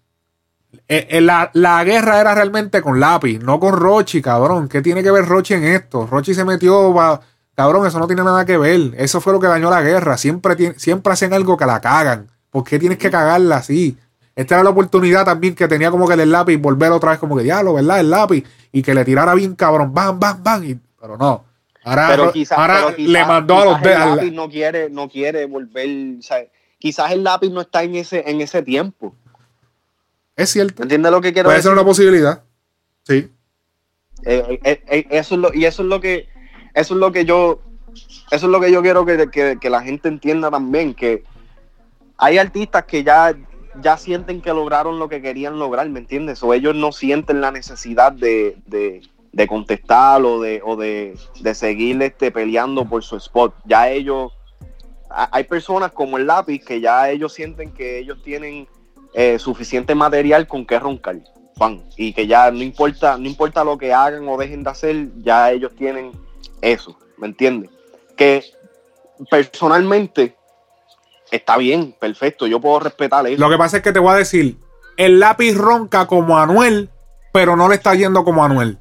eh, 0.87 1.07
eh, 1.11 1.21
la, 1.21 1.51
la, 1.55 1.83
guerra 1.85 2.21
era 2.21 2.35
realmente 2.35 2.83
con 2.83 3.01
Lápiz, 3.01 3.39
no 3.39 3.59
con 3.61 3.75
Rochi, 3.75 4.23
cabrón. 4.23 4.69
¿Qué 4.69 4.83
tiene 4.83 5.03
que 5.03 5.11
ver 5.11 5.27
Rochi 5.27 5.55
en 5.55 5.65
esto? 5.65 6.07
Rochi 6.07 6.35
se 6.35 6.45
metió... 6.45 7.21
Cabrón, 7.59 7.89
eso 7.89 7.99
no 7.99 8.07
tiene 8.07 8.23
nada 8.23 8.45
que 8.45 8.57
ver. 8.57 8.93
Eso 8.99 9.21
fue 9.21 9.33
lo 9.33 9.41
que 9.41 9.49
dañó 9.49 9.69
la 9.69 9.83
guerra. 9.83 10.17
Siempre, 10.17 10.79
siempre 10.79 11.13
hacen 11.13 11.35
algo 11.35 11.57
que 11.57 11.67
la 11.67 11.81
cagan. 11.81 12.29
¿Por 12.51 12.63
qué 12.63 12.79
tienes 12.79 12.99
que 12.99 13.11
cagarla 13.11 13.57
así? 13.57 13.99
Esta 14.37 14.55
era 14.55 14.63
la 14.63 14.71
oportunidad 14.71 15.25
también 15.25 15.57
que 15.57 15.67
tenía 15.67 15.91
como 15.91 16.07
que 16.07 16.15
el 16.15 16.31
lápiz 16.31 16.57
volver 16.57 16.93
otra 16.93 17.11
vez 17.11 17.19
como 17.19 17.37
que 17.37 17.43
diablo, 17.43 17.75
¿verdad? 17.75 17.99
El 17.99 18.11
lápiz. 18.11 18.45
Y 18.71 18.83
que 18.83 18.95
le 18.95 19.05
tirara 19.05 19.35
bien 19.35 19.57
cabrón. 19.57 19.93
Bam, 19.93 20.21
bam, 20.21 20.41
bam. 20.41 20.81
pero 21.01 21.17
no. 21.17 21.47
Ahora, 21.83 22.31
ahora 22.57 22.95
le 22.97 23.25
mandó 23.25 23.61
a 23.61 23.65
los 23.65 23.83
dedos. 23.83 24.07
El 24.07 24.17
lápiz 24.17 24.33
no 24.33 24.49
quiere, 24.49 24.89
no 24.89 25.09
quiere 25.09 25.47
volver. 25.47 25.89
Quizás 26.79 27.13
el 27.13 27.25
lápiz 27.25 27.51
no 27.51 27.61
está 27.61 27.83
en 27.83 27.95
ese, 27.95 28.25
en 28.29 28.41
ese 28.41 28.63
tiempo. 28.63 29.15
Es 30.37 30.51
cierto. 30.51 30.83
¿Entiendes 30.83 31.11
lo 31.13 31.21
que 31.21 31.33
quiero 31.33 31.49
Puede 31.49 31.59
decir? 31.59 31.71
Ser 31.71 31.73
una 31.73 31.85
posibilidad. 31.85 32.45
Sí. 33.05 33.31
Eh, 34.25 34.61
eh, 34.65 34.83
eh, 34.89 35.07
eso 35.11 35.35
es 35.35 35.41
lo, 35.41 35.55
y 35.55 35.65
eso 35.65 35.83
es 35.83 35.89
lo 35.89 36.01
que 36.01 36.29
eso 36.79 36.95
es 36.95 37.01
lo 37.01 37.11
que 37.11 37.25
yo, 37.25 37.61
eso 38.31 38.47
es 38.47 38.53
lo 38.53 38.61
que 38.61 38.71
yo 38.71 38.83
quiero 38.83 39.05
que, 39.05 39.59
la 39.69 39.83
gente 39.83 40.09
entienda 40.09 40.49
también, 40.49 40.95
que 40.95 41.25
hay 42.17 42.39
artistas 42.39 42.85
que 42.85 43.03
ya, 43.03 43.37
ya 43.83 43.97
sienten 43.97 44.41
que 44.41 44.53
lograron 44.53 45.01
lo 45.01 45.09
que 45.09 45.21
querían 45.21 45.59
lograr, 45.59 45.89
¿me 45.89 45.99
entiendes? 45.99 46.41
O 46.43 46.55
ellos 46.55 46.77
no 46.77 46.93
sienten 46.93 47.41
la 47.41 47.51
necesidad 47.51 48.13
de, 48.13 48.57
de, 48.67 49.47
contestar 49.49 50.23
o 50.23 50.41
de, 50.41 50.61
o 50.65 50.77
de, 50.77 51.17
seguir 51.55 52.01
este, 52.03 52.31
peleando 52.31 52.85
por 52.85 53.03
su 53.03 53.17
spot. 53.17 53.55
Ya 53.65 53.91
ellos, 53.91 54.33
hay 55.11 55.45
personas 55.45 55.93
como 55.93 56.19
el 56.19 56.27
lápiz 56.27 56.65
que 56.65 56.81
ya 56.81 57.11
ellos 57.11 57.33
sienten 57.33 57.73
que 57.73 57.99
ellos 57.99 58.23
tienen 58.23 58.69
eh, 59.15 59.39
suficiente 59.39 59.95
material 59.95 60.47
con 60.47 60.67
que 60.67 60.79
roncar. 60.79 61.17
y 61.97 62.13
que 62.13 62.27
ya 62.27 62.51
no 62.51 62.63
importa, 62.63 63.17
no 63.17 63.27
importa 63.27 63.65
lo 63.65 63.79
que 63.79 63.93
hagan 63.93 64.29
o 64.29 64.37
dejen 64.37 64.63
de 64.63 64.71
hacer, 64.71 65.09
ya 65.17 65.51
ellos 65.51 65.75
tienen 65.77 66.13
eso, 66.61 66.97
¿me 67.17 67.27
entiendes? 67.27 67.71
Que 68.17 68.45
personalmente 69.31 70.37
está 71.31 71.57
bien, 71.57 71.97
perfecto, 71.99 72.47
yo 72.47 72.61
puedo 72.61 72.81
respetar 72.81 73.27
eso. 73.27 73.41
Lo 73.41 73.51
que 73.51 73.59
pasa 73.59 73.79
es 73.79 73.83
que 73.83 73.93
te 73.93 73.99
voy 73.99 74.13
a 74.13 74.17
decir, 74.17 74.57
el 74.97 75.19
lápiz 75.19 75.55
ronca 75.57 76.07
como 76.07 76.39
Anuel, 76.39 76.91
pero 77.33 77.57
no 77.57 77.69
le 77.69 77.75
está 77.75 77.95
yendo 77.95 78.25
como 78.25 78.45
Anuel. 78.45 78.79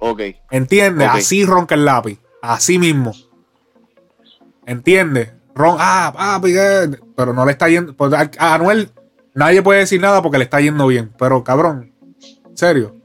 Ok. 0.00 0.20
¿Entiendes? 0.50 1.08
Así 1.10 1.44
ronca 1.44 1.74
el 1.74 1.84
lápiz, 1.84 2.18
así 2.40 2.78
mismo. 2.78 3.12
¿Entiendes? 4.66 5.32
Ron, 5.54 5.76
ah, 5.78 6.12
ah, 6.16 6.40
pero 7.16 7.32
no 7.32 7.44
le 7.44 7.52
está 7.52 7.68
yendo. 7.68 7.94
Pues 7.94 8.12
a 8.12 8.54
Anuel 8.54 8.90
nadie 9.34 9.62
puede 9.62 9.80
decir 9.80 10.00
nada 10.00 10.22
porque 10.22 10.38
le 10.38 10.44
está 10.44 10.60
yendo 10.60 10.86
bien, 10.86 11.12
pero 11.18 11.44
cabrón, 11.44 11.92
serio. 12.54 12.96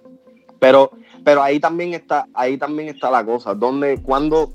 Pero 0.59 0.91
pero 1.23 1.43
ahí 1.43 1.59
también 1.59 1.93
está, 1.93 2.25
ahí 2.33 2.57
también 2.57 2.89
está 2.89 3.11
la 3.11 3.23
cosa, 3.23 3.53
donde 3.53 4.01
cuando, 4.01 4.51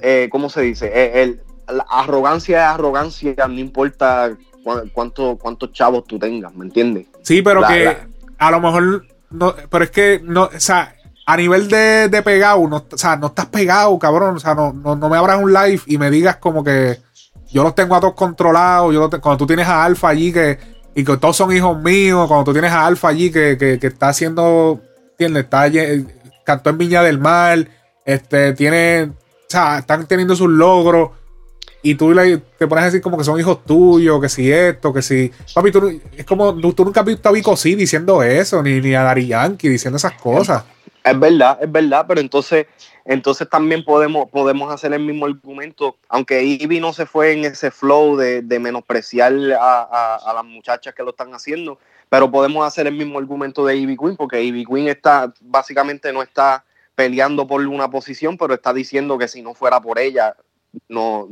eh, 0.00 0.28
¿cómo 0.30 0.48
se 0.48 0.62
dice? 0.62 0.86
Eh, 0.86 1.22
el, 1.22 1.42
la 1.68 1.84
arrogancia 1.88 2.58
es 2.58 2.74
arrogancia, 2.74 3.34
no 3.48 3.58
importa 3.58 4.36
cuánto, 4.92 5.36
cuántos 5.36 5.72
chavos 5.72 6.04
tú 6.04 6.18
tengas, 6.18 6.54
¿me 6.54 6.64
entiendes? 6.64 7.08
Sí, 7.22 7.42
pero 7.42 7.62
que 7.66 7.96
a 8.38 8.50
lo 8.50 8.60
mejor, 8.60 9.06
no, 9.30 9.54
pero 9.70 9.84
es 9.84 9.90
que, 9.90 10.20
no, 10.22 10.44
o 10.44 10.60
sea, 10.60 10.94
a 11.26 11.36
nivel 11.36 11.68
de, 11.68 12.08
de 12.08 12.22
pegado, 12.22 12.66
no, 12.68 12.84
o 12.90 12.98
sea, 12.98 13.16
no 13.16 13.28
estás 13.28 13.46
pegado, 13.46 13.98
cabrón, 13.98 14.36
o 14.36 14.40
sea, 14.40 14.54
no, 14.54 14.72
no, 14.72 15.08
me 15.08 15.16
abras 15.16 15.40
un 15.40 15.52
live 15.52 15.80
y 15.86 15.98
me 15.98 16.10
digas 16.10 16.36
como 16.36 16.64
que 16.64 16.98
yo 17.50 17.62
los 17.62 17.74
tengo 17.74 17.94
a 17.94 18.00
todos 18.00 18.14
controlados, 18.14 18.92
yo 18.92 19.08
cuando 19.20 19.36
tú 19.36 19.46
tienes 19.46 19.68
a 19.68 19.84
Alfa 19.84 20.08
allí 20.08 20.32
que 20.32 20.58
y 20.94 21.04
que 21.04 21.16
todos 21.16 21.36
son 21.36 21.54
hijos 21.54 21.80
míos, 21.80 22.26
cuando 22.28 22.44
tú 22.44 22.52
tienes 22.52 22.72
a 22.72 22.86
Alfa 22.86 23.08
allí 23.08 23.30
que, 23.30 23.56
que, 23.56 23.78
que 23.78 23.86
está 23.86 24.08
haciendo 24.08 24.80
¿entiendes? 25.12 25.44
Está, 25.44 25.70
cantó 26.44 26.70
en 26.70 26.78
Viña 26.78 27.02
del 27.02 27.18
Mar, 27.18 27.66
este, 28.04 28.52
tiene, 28.54 29.04
o 29.04 29.14
sea, 29.48 29.78
están 29.78 30.06
teniendo 30.06 30.34
sus 30.34 30.50
logros. 30.50 31.10
Y 31.84 31.96
tú 31.96 32.14
te 32.14 32.66
pones 32.68 32.82
a 32.82 32.86
decir 32.86 33.00
como 33.00 33.18
que 33.18 33.24
son 33.24 33.40
hijos 33.40 33.64
tuyos, 33.64 34.20
que 34.20 34.28
si 34.28 34.52
esto, 34.52 34.92
que 34.92 35.02
si. 35.02 35.32
Papi, 35.52 35.72
tú, 35.72 36.00
es 36.16 36.24
como. 36.24 36.54
Tú, 36.54 36.84
nunca 36.84 37.00
has 37.00 37.06
visto 37.06 37.28
a 37.28 37.32
Vico 37.32 37.56
sí 37.56 37.74
diciendo 37.74 38.22
eso, 38.22 38.62
ni, 38.62 38.80
ni 38.80 38.94
a 38.94 39.02
Dari 39.02 39.26
Yankee 39.26 39.68
diciendo 39.68 39.96
esas 39.96 40.12
cosas. 40.12 40.62
Es 41.04 41.18
verdad, 41.18 41.58
es 41.60 41.70
verdad, 41.70 42.04
pero 42.06 42.20
entonces, 42.20 42.66
entonces 43.04 43.48
también 43.48 43.84
podemos, 43.84 44.30
podemos 44.30 44.72
hacer 44.72 44.92
el 44.92 45.04
mismo 45.04 45.26
argumento, 45.26 45.96
aunque 46.08 46.42
Ivy 46.44 46.80
no 46.80 46.92
se 46.92 47.06
fue 47.06 47.32
en 47.32 47.44
ese 47.44 47.70
flow 47.70 48.16
de, 48.16 48.58
menospreciar 48.60 49.32
a, 49.60 50.18
a, 50.24 50.34
las 50.34 50.44
muchachas 50.44 50.94
que 50.94 51.02
lo 51.02 51.10
están 51.10 51.34
haciendo, 51.34 51.78
pero 52.08 52.30
podemos 52.30 52.64
hacer 52.64 52.86
el 52.86 52.94
mismo 52.94 53.18
argumento 53.18 53.66
de 53.66 53.76
Ivy 53.76 53.96
Queen, 53.96 54.16
porque 54.16 54.42
Ivy 54.42 54.64
Queen 54.64 54.88
está, 54.88 55.32
básicamente 55.40 56.12
no 56.12 56.22
está 56.22 56.64
peleando 56.94 57.46
por 57.46 57.66
una 57.66 57.90
posición, 57.90 58.36
pero 58.36 58.54
está 58.54 58.72
diciendo 58.72 59.18
que 59.18 59.26
si 59.26 59.42
no 59.42 59.54
fuera 59.54 59.80
por 59.80 59.98
ella, 59.98 60.36
no 60.88 61.28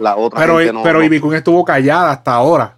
la, 0.00 0.16
otra 0.16 0.40
pero, 0.40 0.58
gente 0.58 0.72
no, 0.72 0.82
pero 0.82 1.02
Ivy 1.02 1.20
Queen 1.20 1.34
estuvo 1.34 1.64
callada 1.64 2.12
hasta 2.12 2.34
ahora, 2.34 2.76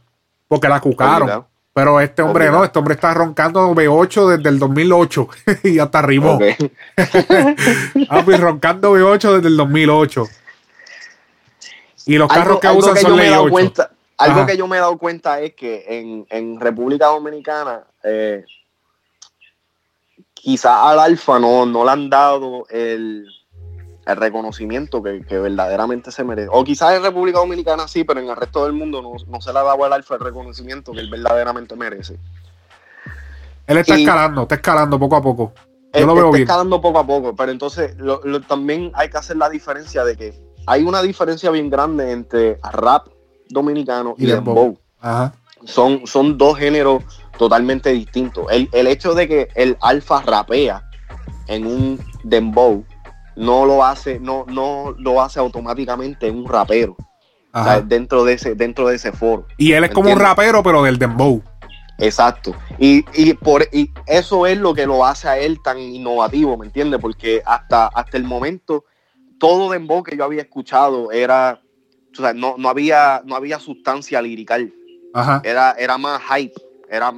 porque 0.48 0.68
la 0.68 0.81
cucaron. 0.81 1.50
Pero 1.81 1.99
este 1.99 2.21
hombre 2.21 2.51
no, 2.51 2.62
este 2.62 2.79
hombre 2.79 2.93
está 2.93 3.14
roncando 3.14 3.75
B8 3.75 4.37
desde 4.37 4.51
el 4.51 4.59
2008 4.59 5.29
y 5.64 5.79
hasta 5.79 6.01
arribó. 6.01 6.38
ah, 8.11 8.23
pues 8.23 8.38
roncando 8.38 8.95
B8 8.95 9.37
desde 9.37 9.49
el 9.49 9.57
2008. 9.57 10.27
Y 12.05 12.19
los 12.19 12.29
carros 12.29 12.61
que 12.61 12.69
usan 12.69 12.99
son 12.99 13.16
ley 13.16 13.33
8. 13.35 13.73
Algo 14.19 14.45
que 14.45 14.59
yo 14.59 14.66
me 14.66 14.77
he 14.77 14.81
dado 14.81 14.99
cuenta 14.99 15.40
es 15.40 15.55
que 15.55 16.27
en, 16.29 16.61
República 16.61 17.07
Dominicana, 17.07 17.85
eh, 18.05 18.45
quizás 20.35 20.77
al 20.83 20.99
Alfa 20.99 21.38
no, 21.38 21.64
no 21.64 21.83
le 21.83 21.90
han 21.93 22.11
dado 22.11 22.66
el, 22.69 23.27
reconocimiento 24.16 25.03
que, 25.03 25.38
verdaderamente 25.38 26.11
se 26.12 26.25
merece. 26.25 26.49
O 26.53 26.64
quizás 26.64 26.94
en 26.94 27.03
República 27.03 27.38
Dominicana 27.38 27.88
sí, 27.88 28.05
pero 28.05 28.20
en 28.20 28.29
el 28.29 28.37
resto 28.37 28.64
del 28.64 28.73
mundo 28.73 29.03
no, 29.03 29.40
se 29.40 29.53
le 29.53 29.59
ha 29.59 29.62
dado 29.62 29.85
al 29.85 29.92
Alfa 29.92 30.14
el 30.14 30.20
reconocimiento 30.20 30.92
que 30.92 31.01
él 31.01 31.11
verdaderamente 31.11 31.77
merece. 31.77 32.18
Él 33.66 33.79
está 33.79 33.96
escalando, 33.96 34.42
está 34.42 34.57
escalando 34.57 34.99
poco 34.99 35.16
a 35.16 35.23
poco. 35.23 35.53
Yo 35.92 36.07
lo 36.07 36.14
veo 36.14 36.27
está 36.29 36.38
escalando 36.38 36.81
poco 36.81 36.99
a 36.99 37.07
poco, 37.07 37.35
pero 37.35 37.51
entonces 37.51 37.96
también 38.46 38.92
hay 38.94 39.11
que 39.11 39.18
hacer 39.18 39.37
la 39.37 39.49
diferencia 39.49 40.05
de 40.05 40.16
que 40.16 40.51
hay 40.66 40.85
una 40.85 41.03
diferencia 41.03 41.51
bien 41.51 41.68
grande 41.68 42.12
entre 42.12 42.59
rap 42.73 43.09
dominicano 43.49 44.14
y, 44.18 44.27
dembow. 44.27 44.79
Son, 45.64 46.07
son 46.07 46.38
dos 46.38 46.59
géneros 46.59 47.03
totalmente 47.38 47.90
distintos. 47.90 48.46
El, 48.51 48.87
hecho 48.87 49.14
de 49.14 49.27
que 49.27 49.49
el 49.55 49.77
alfa 49.81 50.20
rapea 50.23 50.88
en 51.49 51.66
un 51.66 52.01
dembow 52.23 52.85
no 53.40 53.64
lo 53.64 53.85
hace, 53.85 54.20
no, 54.20 54.44
no 54.48 54.94
lo 54.98 55.22
hace 55.22 55.40
automáticamente 55.40 56.31
un 56.31 56.46
rapero. 56.46 56.96
dentro 57.87 58.24
de 58.24 58.35
ese, 58.35 58.55
dentro 58.55 58.87
de 58.88 58.96
ese 58.96 59.12
foro. 59.12 59.46
Y 59.57 59.72
él 59.72 59.85
es 59.85 59.90
como 59.90 60.12
un 60.12 60.20
rapero, 60.20 60.62
pero 60.62 60.83
del 60.83 60.98
dembow. 60.98 61.42
Exacto. 61.98 62.55
Y, 62.79 63.03
por, 63.35 63.66
y 63.72 63.90
eso 64.07 64.46
es 64.46 64.59
lo 64.59 64.74
que 64.74 64.87
lo 64.87 65.05
hace 65.05 65.29
a 65.29 65.38
él 65.38 65.59
tan 65.62 65.79
innovativo, 65.79 66.57
¿me 66.57 66.66
entiendes? 66.66 67.00
Porque 67.00 67.42
hasta, 67.44 67.88
hasta 67.88 68.16
el 68.16 68.24
momento, 68.24 68.85
todo 69.38 69.70
dembow 69.70 70.03
que 70.03 70.16
yo 70.16 70.24
había 70.24 70.42
escuchado 70.42 71.11
era 71.11 71.61
no, 72.35 72.57
no, 72.59 72.68
había, 72.68 73.22
no 73.24 73.37
había 73.37 73.59
sustancia 73.59 74.20
lirical. 74.20 74.72
Era, 75.42 75.72
era 75.79 75.98
más 75.98 76.20
hype. 76.31 76.55
Era, 76.92 77.12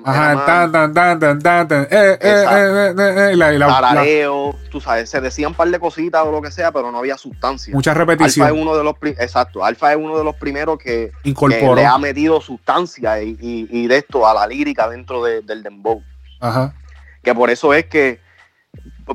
tarareo, 3.81 4.55
tú 4.71 4.83
sabes, 4.83 5.09
se 5.09 5.19
decían 5.23 5.53
un 5.53 5.55
par 5.57 5.69
de 5.71 5.81
cositas 5.81 6.23
o 6.27 6.31
lo 6.31 6.43
que 6.43 6.51
sea, 6.51 6.71
pero 6.73 6.93
no 6.93 6.99
había 6.99 7.17
sustancia. 7.17 7.73
mucha 7.75 7.93
Alfa 7.93 8.05
repetición. 8.05 8.47
es 8.49 8.53
uno 8.53 8.77
de 8.77 8.85
los 8.85 8.95
exacto, 9.19 9.65
Alfa 9.65 9.93
es 9.93 9.97
uno 9.99 10.19
de 10.19 10.25
los 10.25 10.35
primeros 10.37 10.77
que, 10.79 11.11
que 11.23 11.65
le 11.75 11.87
ha 11.87 11.97
metido 11.97 12.41
sustancia 12.43 13.23
y, 13.23 13.31
y- 13.41 13.67
y 13.71 13.87
de 13.87 13.97
esto 13.97 14.29
a 14.29 14.35
la 14.35 14.47
lírica 14.47 14.91
dentro 14.91 15.25
de- 15.25 15.41
del 15.41 15.63
dembow. 15.63 16.03
Ajá. 16.41 16.75
Que 17.23 17.35
por 17.35 17.49
eso 17.49 17.73
es 17.73 17.87
que, 17.87 18.21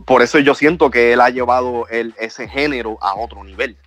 por 0.08 0.24
eso 0.24 0.40
yo 0.40 0.56
siento 0.56 0.90
que 0.90 1.14
él 1.14 1.22
ha 1.22 1.30
llevado 1.30 1.88
el, 1.90 2.16
ese 2.18 2.48
género 2.48 2.98
a 3.02 3.14
otro 3.16 3.44
nivel. 3.44 3.78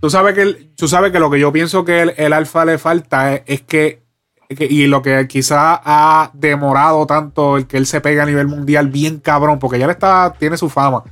Tú 0.00 0.08
sabes 0.08 0.34
que, 0.36 0.42
el- 0.42 0.72
tú 0.76 0.86
sabes 0.86 1.10
que 1.10 1.18
lo 1.18 1.30
que 1.30 1.40
yo 1.40 1.50
pienso 1.52 1.84
que 1.84 2.02
el, 2.02 2.14
el 2.16 2.32
alfa 2.32 2.64
le 2.64 2.78
falta 2.78 3.34
es, 3.34 3.42
es 3.46 3.62
que- 3.62 4.05
y 4.48 4.86
lo 4.86 5.02
que 5.02 5.26
quizá 5.28 5.80
ha 5.84 6.30
demorado 6.34 7.06
tanto 7.06 7.56
el 7.56 7.66
que 7.66 7.76
él 7.76 7.86
se 7.86 8.00
pegue 8.00 8.20
a 8.20 8.26
nivel 8.26 8.46
mundial 8.46 8.88
bien 8.88 9.18
cabrón, 9.18 9.58
porque 9.58 9.78
ya 9.78 9.86
él 9.86 9.90
está, 9.90 10.34
tiene 10.38 10.56
su 10.56 10.68
fama, 10.68 11.04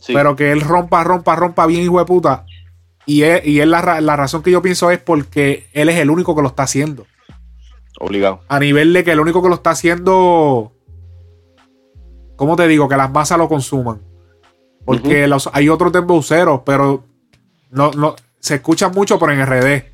Sí. 0.00 0.12
pero 0.12 0.36
que 0.36 0.52
él 0.52 0.60
rompa, 0.60 1.02
rompa, 1.02 1.34
rompa 1.34 1.66
bien 1.66 1.82
hijo 1.82 1.98
de 1.98 2.04
puta. 2.04 2.44
Y 3.06 3.22
es, 3.22 3.46
y 3.46 3.60
es 3.60 3.66
la, 3.66 4.00
la 4.00 4.16
razón 4.16 4.42
que 4.42 4.50
yo 4.50 4.60
pienso 4.60 4.90
es 4.90 4.98
porque 4.98 5.66
él 5.72 5.88
es 5.88 5.96
el 5.96 6.10
único 6.10 6.36
que 6.36 6.42
lo 6.42 6.48
está 6.48 6.64
haciendo. 6.64 7.06
Obligado. 8.00 8.40
A 8.48 8.58
nivel 8.58 8.92
de 8.92 9.02
que 9.04 9.12
el 9.12 9.20
único 9.20 9.42
que 9.42 9.48
lo 9.48 9.54
está 9.54 9.70
haciendo, 9.70 10.72
¿cómo 12.36 12.56
te 12.56 12.66
digo? 12.66 12.88
Que 12.88 12.96
las 12.96 13.10
masas 13.10 13.38
lo 13.38 13.48
consuman. 13.48 14.00
Porque 14.84 15.26
los, 15.26 15.48
hay 15.52 15.68
otros 15.70 15.92
dembowceros, 15.92 16.60
pero 16.66 17.04
no, 17.70 17.90
no, 17.92 18.16
se 18.40 18.56
escuchan 18.56 18.92
mucho 18.92 19.18
por 19.18 19.30
en 19.32 19.44
RD. 19.46 19.84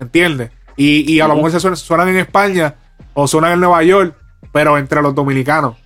¿Entiendes? 0.00 0.50
Y, 0.76 1.12
y 1.12 1.20
a 1.20 1.28
lo 1.28 1.36
mejor 1.36 1.50
se 1.52 1.60
suenan, 1.60 1.76
suenan 1.76 2.08
en 2.08 2.16
España 2.18 2.74
o 3.14 3.26
suenan 3.28 3.52
en 3.52 3.60
Nueva 3.60 3.82
York, 3.82 4.14
pero 4.52 4.78
entre 4.78 5.02
los 5.02 5.14
dominicanos. 5.14 5.76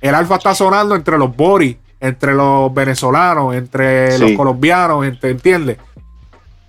El 0.00 0.14
alfa 0.14 0.36
está 0.36 0.54
sonando 0.54 0.94
entre 0.94 1.18
los 1.18 1.34
boris, 1.36 1.76
entre 2.00 2.32
los 2.34 2.72
venezolanos, 2.72 3.54
entre 3.54 4.12
Sí. 4.12 4.22
los 4.22 4.32
colombianos, 4.32 5.04
entre- 5.04 5.30
¿entiendes? 5.30 5.76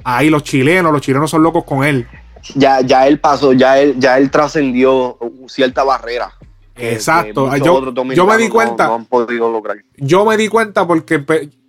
Ahí 0.04 0.30
los 0.30 0.44
chilenos, 0.44 0.92
los 0.92 1.02
chilenos 1.02 1.30
son 1.32 1.44
locos 1.44 1.64
con 1.64 1.84
él. 1.84 2.08
Ya, 2.56 2.82
ya 2.82 3.08
él 3.08 3.20
pasó, 3.20 3.54
ya 3.54 3.78
él, 3.80 3.96
ya 4.00 4.18
él 4.18 4.32
trascendió 4.32 5.18
cierta 5.48 5.84
barrera. 5.84 6.34
Exacto. 6.76 7.56
Yo- 7.58 7.94
yo 8.14 8.26
me 8.26 8.38
di 8.38 8.48
no- 8.48 8.54
cuenta- 8.54 8.88
No, 8.88 8.96
han 8.96 9.06
podido 9.06 9.52
lograr. 9.52 9.78
yo 9.98 10.26
me 10.26 10.38
di 10.38 10.48
cuenta 10.48 10.88
porque 10.88 11.20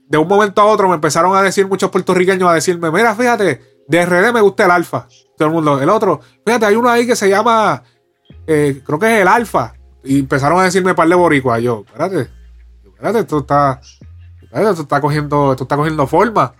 de 0.08 0.18
un 0.18 0.26
momento 0.28 0.60
a 0.62 0.64
otro 0.64 0.88
me 0.88 0.94
empezaron 0.94 1.36
a 1.36 1.42
decir 1.42 1.66
muchos 1.68 1.90
puertorriqueños 1.90 2.48
a 2.48 2.54
decirme, 2.54 2.90
mira, 2.90 3.14
fíjate, 3.14 3.60
de 3.86 4.00
RD 4.06 4.32
me 4.32 4.40
gusta 4.40 4.64
el 4.64 4.70
alfa. 4.70 5.06
Todo 5.42 5.48
el 5.48 5.54
mundo, 5.54 5.82
el 5.82 5.90
otro, 5.90 6.20
fíjate, 6.46 6.66
hay 6.66 6.76
uno 6.76 6.88
ahí 6.88 7.04
que 7.04 7.16
se 7.16 7.28
llama, 7.28 7.82
eh, 8.46 8.80
creo 8.86 8.98
que 8.98 9.06
es 9.16 9.22
el 9.22 9.28
alfa. 9.28 9.74
Y 10.04 10.20
empezaron 10.20 10.60
a 10.60 10.64
decirme 10.64 10.94
par 10.94 11.08
de 11.08 11.16
boricuas. 11.16 11.60
Yo, 11.60 11.82
espérate, 11.84 12.28
espérate, 12.84 13.18
esto 13.18 13.38
está, 13.38 13.80
espérate, 14.40 14.70
esto 14.70 14.82
está 14.82 15.00
cogiendo, 15.00 15.50
esto 15.50 15.64
está 15.64 15.76
cogiendo 15.76 16.06
forma. 16.06 16.54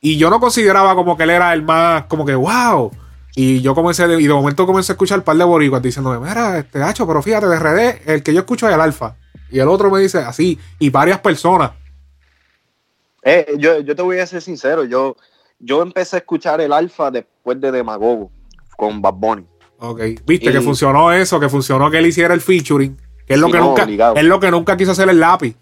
Y 0.00 0.18
yo 0.18 0.30
no 0.30 0.40
consideraba 0.40 0.96
como 0.96 1.16
que 1.16 1.22
él 1.22 1.30
era 1.30 1.52
el 1.52 1.62
más, 1.62 2.06
como 2.06 2.26
que, 2.26 2.34
wow. 2.34 2.90
Y 3.36 3.60
yo 3.62 3.72
comencé, 3.74 4.06
de- 4.08 4.20
y 4.20 4.26
de 4.26 4.32
momento 4.34 4.66
comencé 4.66 4.92
a 4.92 4.94
escuchar 4.94 5.18
un 5.18 5.24
par 5.24 5.36
de 5.36 5.44
boricuas 5.44 5.80
diciéndome, 5.80 6.18
mira, 6.18 6.58
este 6.58 6.82
hacho, 6.82 7.06
pero 7.06 7.22
fíjate, 7.22 7.46
de 7.46 7.56
RD, 7.56 8.02
el 8.12 8.22
que 8.24 8.34
yo 8.34 8.40
escucho 8.40 8.68
es 8.68 8.74
el 8.74 8.80
alfa. 8.80 9.16
Y 9.50 9.60
el 9.60 9.68
otro 9.68 9.90
me 9.90 10.00
dice 10.00 10.18
así, 10.18 10.58
y 10.80 10.90
varias 10.90 11.20
personas. 11.20 11.70
Eh, 13.22 13.54
yo, 13.58 13.80
yo 13.80 13.96
te 13.96 14.02
voy 14.02 14.18
a 14.18 14.26
ser 14.26 14.42
sincero, 14.42 14.84
yo, 14.84 15.16
yo 15.58 15.82
empecé 15.82 16.16
a 16.16 16.18
escuchar 16.20 16.60
el 16.60 16.72
alfa 16.72 17.10
después 17.10 17.60
de 17.60 17.70
Demagogo 17.72 18.30
con 18.76 19.00
Bad 19.00 19.14
Bunny. 19.14 19.46
Ok, 19.78 20.00
viste 20.26 20.50
Y- 20.50 20.52
que 20.52 20.60
funcionó 20.60 21.12
eso, 21.12 21.38
que 21.40 21.48
funcionó 21.48 21.90
que 21.90 21.98
él 21.98 22.06
hiciera 22.06 22.34
el 22.34 22.40
featuring, 22.40 22.96
que 23.26 23.34
es 23.34 23.38
lo 23.40 23.48
que 23.48 23.58
no, 23.58 23.66
nunca, 23.68 23.84
obligado. 23.84 24.16
es 24.16 24.24
lo 24.24 24.40
que 24.40 24.50
nunca 24.50 24.76
quiso 24.76 24.92
hacer 24.92 25.08
el 25.08 25.20
lápiz. 25.20 25.56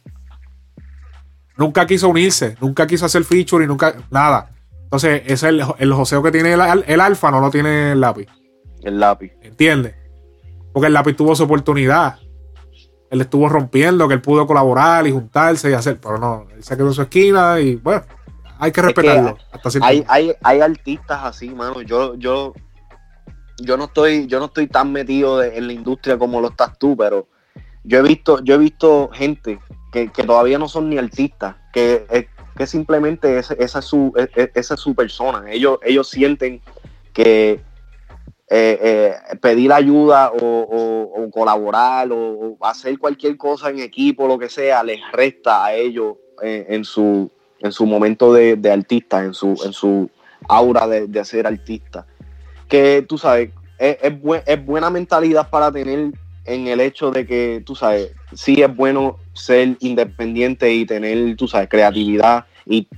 Nunca 1.56 1.86
quiso 1.86 2.08
unirse, 2.08 2.56
nunca 2.60 2.86
quiso 2.86 3.06
hacer 3.06 3.24
featuring, 3.24 3.68
nunca, 3.68 3.94
nada. 4.10 4.50
Entonces, 4.84 5.22
ese 5.24 5.32
es 5.34 5.42
el, 5.44 5.62
el 5.78 5.92
joseo 5.92 6.22
que 6.22 6.30
tiene 6.30 6.52
el, 6.54 6.60
el 6.86 7.00
alfa, 7.00 7.30
no 7.30 7.40
lo 7.40 7.50
tiene 7.50 7.92
el 7.92 8.00
lápiz. 8.00 8.26
El 8.82 8.98
lápiz. 8.98 9.32
¿Entiendes? 9.42 9.94
Porque 10.72 10.86
el 10.86 10.92
lápiz 10.94 11.14
tuvo 11.14 11.34
su 11.34 11.44
oportunidad. 11.44 12.18
Él 13.10 13.20
estuvo 13.20 13.48
rompiendo, 13.48 14.08
que 14.08 14.14
él 14.14 14.22
pudo 14.22 14.46
colaborar 14.46 15.06
y 15.06 15.12
juntarse 15.12 15.70
y 15.70 15.74
hacer, 15.74 15.98
pero 16.00 16.18
no, 16.18 16.46
él 16.54 16.64
se 16.64 16.76
quedó 16.76 16.88
en 16.88 16.94
su 16.94 17.02
esquina 17.02 17.60
y 17.60 17.76
bueno, 17.76 18.02
hay 18.62 18.70
que 18.72 18.80
Es 18.80 18.86
que 18.86 18.92
respetarlo. 18.94 19.38
hasta 19.50 19.70
cierto 19.70 19.86
Hay, 19.86 19.96
punto. 19.98 20.12
hay, 20.12 20.32
hay 20.42 20.60
artistas 20.60 21.20
así, 21.24 21.50
mano. 21.50 21.82
Yo, 21.82 22.14
yo, 22.14 22.54
yo 23.60 23.76
no 23.76 23.84
estoy, 23.84 24.26
yo 24.28 24.38
no 24.38 24.46
estoy 24.46 24.66
tan 24.68 24.92
metido 24.92 25.38
de- 25.38 25.56
en 25.58 25.66
la 25.66 25.72
industria 25.72 26.16
como 26.16 26.40
lo 26.40 26.48
estás 26.48 26.78
tú, 26.78 26.96
pero 26.96 27.26
yo 27.84 27.98
he 27.98 28.02
visto, 28.02 28.42
yo 28.44 28.54
he 28.54 28.58
visto 28.58 29.10
gente 29.12 29.58
que, 29.92 30.08
que 30.10 30.22
todavía 30.22 30.58
no 30.58 30.68
son 30.68 30.88
ni 30.88 30.96
artistas, 30.98 31.56
que, 31.72 32.06
eh, 32.10 32.28
que 32.56 32.66
simplemente 32.66 33.38
ese- 33.38 33.56
esa 33.58 33.80
es 33.80 33.84
su, 33.84 34.12
e- 34.16 34.30
e- 34.40 34.52
esa 34.54 34.74
es 34.74 34.80
su 34.80 34.94
persona. 34.94 35.50
Ellos, 35.50 35.78
ellos 35.82 36.08
sienten 36.08 36.60
que 37.12 37.60
eh, 38.54 38.78
eh, 39.30 39.36
pedir 39.40 39.72
ayuda 39.72 40.30
o, 40.30 40.36
o- 40.44 41.24
o 41.24 41.30
colaborar 41.30 42.12
o, 42.12 42.56
o 42.58 42.66
hacer 42.66 42.98
cualquier 42.98 43.36
cosa 43.38 43.70
en 43.70 43.78
equipo, 43.80 44.28
lo 44.28 44.38
que 44.38 44.48
sea, 44.50 44.82
les 44.84 45.00
resta 45.10 45.64
a 45.64 45.74
ellos 45.74 46.16
eh, 46.42 46.66
en 46.68 46.84
su 46.84 47.30
en 47.62 47.72
su 47.72 47.86
momento 47.86 48.32
de, 48.32 48.56
de 48.56 48.70
artista, 48.70 49.24
en 49.24 49.34
su, 49.34 49.60
en 49.64 49.72
su 49.72 50.10
aura 50.48 50.86
de, 50.86 51.06
de 51.06 51.24
ser 51.24 51.46
artista. 51.46 52.06
Que 52.68 53.04
tú 53.08 53.18
sabes, 53.18 53.50
es, 53.78 53.98
es, 54.02 54.20
buen- 54.20 54.42
es 54.46 54.64
buena 54.64 54.90
mentalidad 54.90 55.48
para 55.48 55.70
tener 55.70 56.12
en 56.44 56.66
el 56.66 56.80
hecho 56.80 57.10
de 57.10 57.24
que, 57.26 57.62
tú 57.64 57.74
sabes, 57.76 58.12
sí 58.34 58.62
es 58.62 58.74
bueno 58.74 59.18
ser 59.32 59.76
independiente 59.80 60.72
y 60.72 60.84
tener, 60.84 61.36
tú 61.36 61.46
sabes, 61.46 61.68
creatividad 61.68 62.46
y 62.66 62.88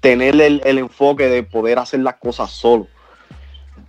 tener 0.00 0.40
el, 0.40 0.62
el 0.64 0.78
enfoque 0.78 1.28
de 1.28 1.42
poder 1.42 1.78
hacer 1.78 2.00
las 2.00 2.14
cosas 2.16 2.50
solo. 2.50 2.86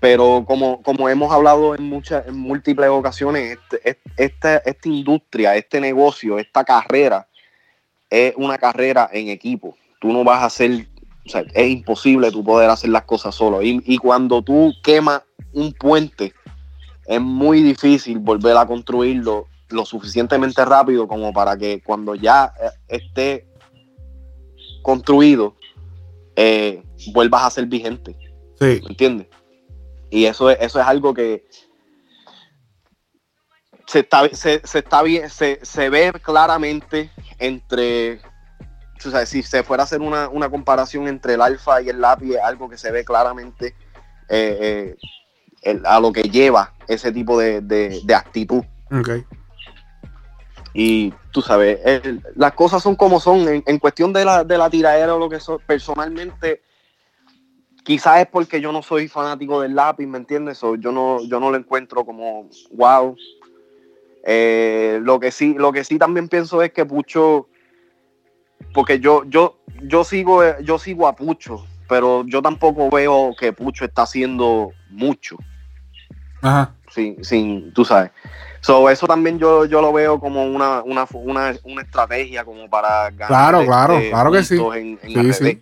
Pero 0.01 0.43
como, 0.47 0.81
como 0.81 1.09
hemos 1.09 1.31
hablado 1.31 1.75
en 1.75 1.83
muchas, 1.83 2.27
en 2.27 2.37
múltiples 2.37 2.89
ocasiones, 2.89 3.57
este- 3.57 3.89
este- 3.89 4.11
esta, 4.17 4.57
esta 4.57 4.89
industria, 4.89 5.55
este 5.55 5.79
negocio, 5.79 6.39
esta 6.39 6.63
carrera, 6.63 7.27
es 8.09 8.33
una 8.37 8.57
carrera 8.57 9.09
en 9.13 9.29
equipo. 9.29 9.77
Tú 9.99 10.11
no 10.11 10.23
vas 10.23 10.41
a 10.41 10.45
hacer, 10.45 10.87
o 11.25 11.29
sea, 11.29 11.43
es 11.53 11.69
imposible 11.69 12.31
tú 12.31 12.43
poder 12.43 12.69
hacer 12.69 12.89
las 12.89 13.03
cosas 13.03 13.35
solo. 13.35 13.61
Y, 13.61 13.81
y 13.85 13.97
cuando 13.97 14.41
tú 14.41 14.73
quemas 14.83 15.23
un 15.53 15.73
puente, 15.73 16.33
es 17.05 17.21
muy 17.21 17.61
difícil 17.61 18.19
volver 18.19 18.55
a 18.57 18.65
construirlo 18.65 19.47
lo 19.69 19.85
suficientemente 19.85 20.63
rápido 20.65 21.07
como 21.07 21.31
para 21.31 21.57
que 21.57 21.81
cuando 21.81 22.15
ya 22.15 22.53
eh, 22.61 22.69
esté 22.87 23.47
construido, 24.81 25.55
eh, 26.35 26.83
vuelvas 27.13 27.43
a 27.43 27.49
ser 27.49 27.65
vigente. 27.65 28.15
Sí. 28.59 28.81
¿Me 28.83 28.89
entiendes? 28.89 29.27
Y 30.09 30.25
eso 30.25 30.49
es, 30.49 30.57
eso 30.61 30.79
es 30.79 30.85
algo 30.85 31.13
que 31.13 31.45
se 33.85 33.99
está, 33.99 34.29
se, 34.29 34.61
se 34.65 34.79
está 34.79 35.01
bien, 35.01 35.29
se, 35.29 35.59
se 35.63 35.89
ve 35.89 36.13
claramente 36.21 37.09
entre. 37.39 38.21
O 39.05 39.11
sea, 39.11 39.25
si 39.25 39.43
se 39.43 39.63
fuera 39.63 39.83
a 39.83 39.85
hacer 39.85 40.01
una, 40.01 40.27
una 40.29 40.49
comparación 40.49 41.07
entre 41.07 41.35
el 41.35 41.41
alfa 41.41 41.81
y 41.81 41.89
el 41.89 42.01
lápiz, 42.01 42.33
es 42.35 42.41
algo 42.41 42.69
que 42.69 42.77
se 42.77 42.91
ve 42.91 43.05
claramente 43.05 43.75
eh, 44.27 44.57
eh, 44.61 44.95
el- 45.61 45.85
a 45.85 45.99
lo 45.99 46.11
que 46.11 46.23
lleva 46.23 46.73
ese 46.87 47.11
tipo 47.11 47.39
de, 47.39 47.61
de- 47.61 48.01
de 48.03 48.15
actitud. 48.15 48.63
Ok. 48.91 49.09
Y 50.73 51.13
tú 51.31 51.41
sabes, 51.41 51.79
el- 51.83 52.21
las 52.35 52.53
cosas 52.53 52.83
son 52.83 52.95
como 52.95 53.19
son. 53.19 53.47
En, 53.47 53.63
en 53.65 53.79
cuestión 53.79 54.13
de 54.13 54.25
la, 54.25 54.43
de 54.43 54.57
la 54.57 54.69
tiradera 54.69 55.15
o 55.15 55.19
lo 55.19 55.29
que 55.29 55.39
son, 55.39 55.59
personalmente, 55.65 56.61
quizás 57.83 58.21
es 58.21 58.27
porque 58.27 58.61
yo 58.61 58.71
no 58.71 58.83
soy 58.83 59.07
fanático 59.07 59.61
del 59.61 59.75
lápiz, 59.75 60.05
¿me 60.05 60.17
entiendes? 60.17 60.63
O 60.63 60.75
yo 60.75 60.91
no, 60.91 61.23
yo 61.23 61.39
no 61.39 61.49
lo 61.51 61.57
encuentro 61.57 62.05
como 62.05 62.49
wow. 62.71 63.15
Eh, 64.23 64.99
lo 65.01 65.19
que 65.19 65.31
sí, 65.31 65.55
lo 65.57 65.71
que 65.71 65.83
sí 65.83 65.97
también 65.97 66.27
pienso 66.27 66.61
es 66.61 66.71
que 66.71 66.85
Pucho, 66.85 67.47
porque 68.73 68.99
yo, 68.99 69.23
yo, 69.25 69.59
yo 69.83 70.03
sigo, 70.03 70.41
yo 70.59 70.79
sigo 70.79 71.07
a 71.07 71.15
Pucho, 71.15 71.65
pero 71.87 72.23
yo 72.25 72.41
tampoco 72.41 72.89
veo 72.89 73.35
que 73.39 73.53
Pucho 73.53 73.85
está 73.85 74.03
haciendo 74.03 74.71
mucho 74.89 75.37
Ajá. 76.41 76.73
sin, 76.89 77.23
sin 77.23 77.73
tú 77.73 77.85
sabes. 77.85 78.11
So, 78.61 78.89
eso 78.89 79.07
también 79.07 79.39
yo, 79.39 79.65
yo 79.65 79.81
lo 79.81 79.93
veo 79.93 80.19
como 80.19 80.45
una, 80.45 80.83
una, 80.83 81.07
una, 81.13 81.53
una 81.63 81.81
estrategia 81.81 82.43
como 82.43 82.69
para 82.69 83.09
ganar 83.11 83.27
Claro, 83.27 83.65
claro, 83.65 83.99
claro 84.09 84.31
que 84.31 84.43
sí. 84.43 84.57
en, 84.75 84.99
en 85.01 85.33
Sí. 85.33 85.61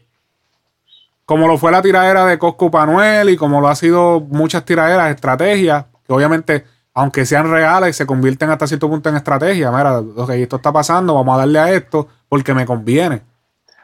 Como 1.26 1.46
lo 1.46 1.58
fue 1.58 1.72
la 1.72 1.82
tiradera 1.82 2.26
de 2.26 2.40
Cosco 2.40 2.72
Panuel 2.72 3.30
y 3.30 3.36
como 3.36 3.60
lo 3.60 3.68
ha 3.68 3.76
sido 3.76 4.22
muchas 4.22 4.64
tiraderas, 4.64 5.14
estrategias, 5.14 5.86
que 6.08 6.14
obviamente, 6.14 6.66
aunque 6.98 7.28
sean 7.28 7.48
reales, 7.52 7.96
se 7.96 8.08
convierten 8.08 8.50
hasta 8.50 8.66
cierto 8.66 8.90
punto 8.90 9.08
en 9.08 9.18
estrategia. 9.18 9.70
Mira, 9.70 10.00
ok, 10.00 10.32
esto 10.32 10.56
está 10.56 10.74
pasando, 10.74 11.14
vamos 11.14 11.36
a 11.36 11.38
darle 11.38 11.60
a 11.60 11.72
esto 11.72 12.08
porque 12.28 12.56
me 12.56 12.66
conviene. 12.66 13.22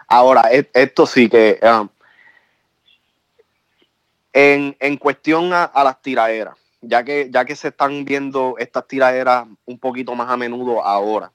Ahora, 0.08 0.52
e- 0.52 0.68
esto 0.74 1.06
sí 1.06 1.30
que 1.30 1.60
um, 1.62 1.88
en, 4.34 4.76
en 4.80 4.98
cuestión 4.98 5.52
a, 5.54 5.70
las 5.84 6.02
tiraderas, 6.02 6.58
ya 6.82 7.04
que, 7.04 7.30
ya 7.32 7.46
que 7.46 7.56
se 7.56 7.68
están 7.68 8.04
viendo 8.04 8.56
estas 8.58 8.88
tiraderas 8.88 9.46
un 9.66 9.78
poquito 9.78 10.16
más 10.16 10.28
a 10.32 10.36
menudo 10.36 10.84
ahora. 10.84 11.32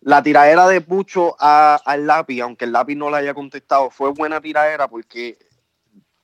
La 0.00 0.24
tiradera 0.24 0.66
de 0.66 0.80
Pucho 0.80 1.36
al 1.38 2.04
lápiz, 2.04 2.40
aunque 2.40 2.64
el 2.64 2.72
lápiz 2.72 2.96
no 2.96 3.10
le 3.10 3.18
haya 3.18 3.32
contestado, 3.32 3.90
fue 3.90 4.10
buena 4.10 4.40
tiradera 4.40 4.88
porque 4.88 5.38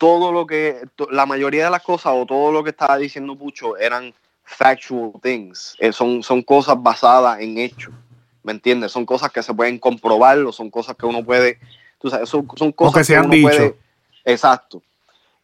todo 0.03 0.32
lo 0.32 0.48
que, 0.48 0.82
la 1.12 1.26
mayoría 1.26 1.66
de 1.66 1.70
las 1.70 1.84
cosas 1.84 2.12
o 2.16 2.26
todo 2.26 2.50
lo 2.50 2.64
que 2.64 2.70
estaba 2.70 2.96
diciendo 2.96 3.36
Pucho 3.36 3.76
eran 3.76 4.12
factual 4.42 5.12
things, 5.22 5.76
Eh, 5.78 5.92
son, 5.92 6.24
son 6.24 6.42
cosas 6.42 6.74
basadas 6.76 7.38
en 7.38 7.57
hechos, 7.57 7.94
¿me 8.42 8.50
entiendes? 8.50 8.90
Son 8.90 9.07
cosas 9.07 9.30
que 9.30 9.44
se 9.44 9.55
pueden 9.55 9.78
comprobar 9.78 10.38
o 10.38 10.50
son 10.50 10.70
cosas 10.72 10.96
que 10.96 11.07
uno 11.07 11.24
puede, 11.24 11.61
tú 12.00 12.11
sabes, 12.11 12.28
son, 12.28 12.48
son 12.57 12.72
cosas 12.72 12.94
que 12.94 13.05
se 13.05 13.16
han 13.16 13.26
uno 13.26 13.34
dicho. 13.34 13.46
puede, 13.48 13.76
exacto. 14.24 14.82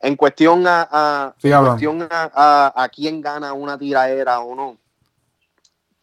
En 0.01 0.17
cuestión 0.17 0.67
a, 0.67 0.89
a- 0.91 1.35
Sí, 1.39 1.53
en 1.53 1.65
cuestión 1.65 2.03
a, 2.11 2.29
a- 2.35 2.83
a 2.83 2.89
quién 2.89 3.21
gana 3.21 3.53
una 3.53 3.79
tiradera 3.79 4.41
o 4.41 4.57
no, 4.57 4.77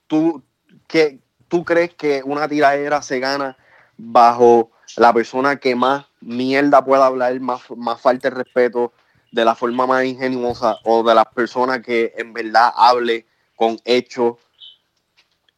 tú, 0.08 0.42
¿qué, 0.88 1.20
¿tú 1.50 1.66
crees 1.66 1.94
que 1.96 2.24
una 2.24 2.48
tiradera 2.48 3.02
se 3.02 3.20
gana 3.20 3.58
bajo 3.98 4.72
la 4.96 5.12
persona 5.12 5.58
que 5.58 5.76
más 5.76 6.06
mierda 6.26 6.84
pueda 6.84 7.06
hablar, 7.06 7.40
más, 7.40 7.62
más 7.78 8.02
falta 8.02 8.30
de 8.30 8.36
respeto, 8.36 8.92
de 9.32 9.46
la 9.46 9.56
forma 9.56 9.86
más 9.86 10.04
ingeniosa, 10.04 10.78
o 10.84 11.04
de 11.04 11.14
las 11.14 11.26
personas 11.28 11.80
que 11.80 12.14
en 12.18 12.34
verdad 12.34 12.72
hable 12.76 13.26
con 13.56 13.78
hechos, 13.86 14.36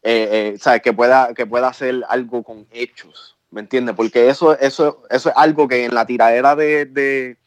eh, 0.03 0.53
eh, 0.53 0.57
¿sabes? 0.59 0.81
Que 0.81 0.93
pueda, 0.93 1.33
que 1.33 1.45
pueda 1.45 1.69
hacer 1.69 2.03
algo 2.09 2.43
con 2.43 2.67
hechos, 2.71 3.37
¿me 3.49 3.61
entiendes? 3.61 3.95
Porque 3.95 4.29
eso, 4.29 4.57
eso, 4.59 5.03
eso 5.09 5.29
es 5.29 5.35
algo 5.37 5.67
que 5.67 5.85
en 5.85 5.93
la 5.93 6.05
tiradera 6.05 6.55
de, 6.55 6.85
de, 6.85 7.37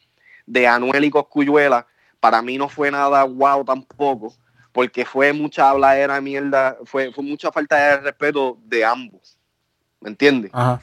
de 0.45 0.67
Anuel 0.67 1.05
y 1.05 1.09
Coscuyuela, 1.09 1.85
para 2.19 2.41
mí 2.41 2.57
no 2.57 2.69
fue 2.69 2.91
nada 2.91 3.23
guau 3.23 3.63
tampoco, 3.63 4.33
porque 4.71 5.05
fue 5.05 5.33
mucha 5.33 5.69
habladera 5.69 6.15
de 6.15 6.21
mierda, 6.21 6.77
fue, 6.85 7.11
fue 7.11 7.23
mucha 7.23 7.51
falta 7.51 7.75
de 7.75 7.97
respeto 7.97 8.57
de 8.63 8.85
ambos, 8.85 9.37
¿me 9.99 10.09
entiendes? 10.09 10.51
Ajá. 10.53 10.81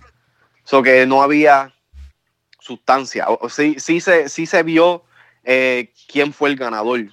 So 0.64 0.82
que 0.82 1.06
no 1.06 1.22
había 1.22 1.72
sustancia. 2.68 3.28
O, 3.28 3.46
o 3.46 3.48
sí, 3.48 3.76
sí, 3.78 4.00
se, 4.00 4.28
sí 4.28 4.46
se 4.46 4.62
vio 4.62 5.02
eh, 5.44 5.92
quién 6.06 6.32
fue 6.32 6.50
el 6.50 6.56
ganador, 6.56 7.06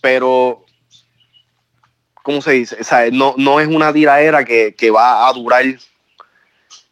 pero, 0.00 0.64
¿cómo 2.22 2.40
se 2.40 2.52
dice? 2.52 2.78
O 2.80 2.84
sea, 2.84 3.10
no, 3.12 3.34
no 3.36 3.60
es 3.60 3.68
una 3.68 3.92
tiradera 3.92 4.44
que, 4.44 4.74
que 4.74 4.90
va 4.90 5.28
a 5.28 5.32
durar, 5.34 5.64
eh, 5.64 5.78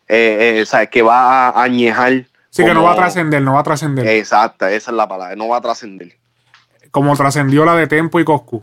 eh, 0.09 0.61
o 0.63 0.67
sea, 0.67 0.87
que 0.87 1.01
va 1.01 1.49
a 1.49 1.63
añejar. 1.63 2.27
Sí, 2.51 2.65
que 2.65 2.75
no 2.75 2.83
va 2.83 2.93
a 2.93 2.97
trascender, 2.97 3.41
no 3.41 3.55
va 3.55 3.61
a 3.61 3.65
trascender. 3.65 4.07
Exacta, 4.07 4.71
esa 4.71 4.91
es 4.91 4.97
la 4.97 5.09
palabra, 5.09 5.35
no 5.35 5.49
va 5.49 5.57
a 5.57 5.61
trascender. 5.63 6.19
Como 6.91 7.17
trascendió 7.17 7.65
la 7.65 7.77
de 7.77 7.87
Tempo 7.87 8.21
y 8.21 8.25
Coscu. 8.25 8.63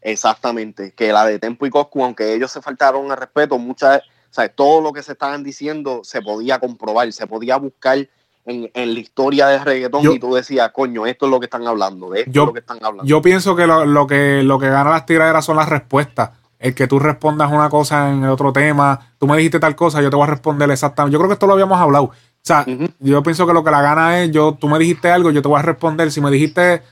Exactamente, 0.00 0.94
que 0.94 1.12
la 1.12 1.26
de 1.26 1.38
Tempo 1.38 1.66
y 1.66 1.70
Coscu, 1.70 2.04
aunque 2.04 2.32
ellos 2.32 2.50
se 2.50 2.62
faltaron 2.62 3.10
al 3.10 3.18
respeto, 3.18 3.58
muchas, 3.58 3.98
o 3.98 4.32
sea, 4.32 4.48
todo 4.48 4.80
lo 4.80 4.94
que 4.94 5.02
se 5.02 5.12
estaban 5.12 5.42
diciendo 5.42 6.00
se 6.04 6.22
podía 6.22 6.58
comprobar, 6.58 7.12
se 7.12 7.26
podía 7.26 7.56
buscar 7.56 8.08
en, 8.48 8.70
en 8.74 8.94
la 8.94 9.00
historia 9.00 9.46
del 9.48 9.60
reggaetón 9.64 10.02
Yo- 10.02 10.12
y 10.12 10.18
tú 10.18 10.34
decías, 10.34 10.70
coño, 10.72 11.06
esto 11.06 11.26
es 11.26 11.30
lo 11.30 11.38
que 11.38 11.46
están 11.46 11.66
hablando, 11.66 12.10
de 12.10 12.20
esto 12.20 12.32
Yo- 12.32 12.42
es 12.42 12.46
lo 12.48 12.52
que 12.54 12.60
están 12.60 12.78
hablando. 12.82 13.04
Yo 13.04 13.22
pienso 13.22 13.54
que 13.54 13.66
lo, 13.66 13.84
lo 13.86 14.06
que 14.06 14.42
lo 14.42 14.58
que 14.58 14.68
gana 14.68 14.90
las 14.90 15.06
tiraderas 15.06 15.44
son 15.44 15.56
las 15.56 15.68
respuestas. 15.68 16.30
El 16.58 16.74
que 16.74 16.88
tú 16.88 16.98
respondas 16.98 17.52
una 17.52 17.68
cosa 17.70 18.10
en 18.10 18.24
otro 18.24 18.52
tema, 18.52 18.98
tú 19.18 19.28
me 19.28 19.36
dijiste 19.36 19.60
tal 19.60 19.76
cosa, 19.76 20.02
yo 20.02 20.10
te 20.10 20.16
voy 20.16 20.24
a 20.24 20.30
responder 20.30 20.68
exactamente. 20.70 21.12
Yo 21.12 21.18
creo 21.20 21.28
que 21.28 21.34
esto 21.34 21.46
lo 21.46 21.52
habíamos 21.52 21.78
hablado. 21.80 22.04
O 22.06 22.12
sea, 22.42 22.64
yo 22.98 23.22
pienso 23.22 23.46
que 23.46 23.52
lo 23.52 23.62
que 23.62 23.70
la 23.70 23.80
gana 23.82 24.20
es, 24.22 24.30
yo, 24.32 24.56
tú 24.58 24.68
me 24.68 24.78
dijiste 24.78 25.10
algo, 25.10 25.30
yo 25.30 25.40
te 25.42 25.46
voy 25.48 25.58
a 25.60 25.62
responder. 25.62 26.10
Si 26.10 26.20
me 26.20 26.30
dijiste 26.32 26.82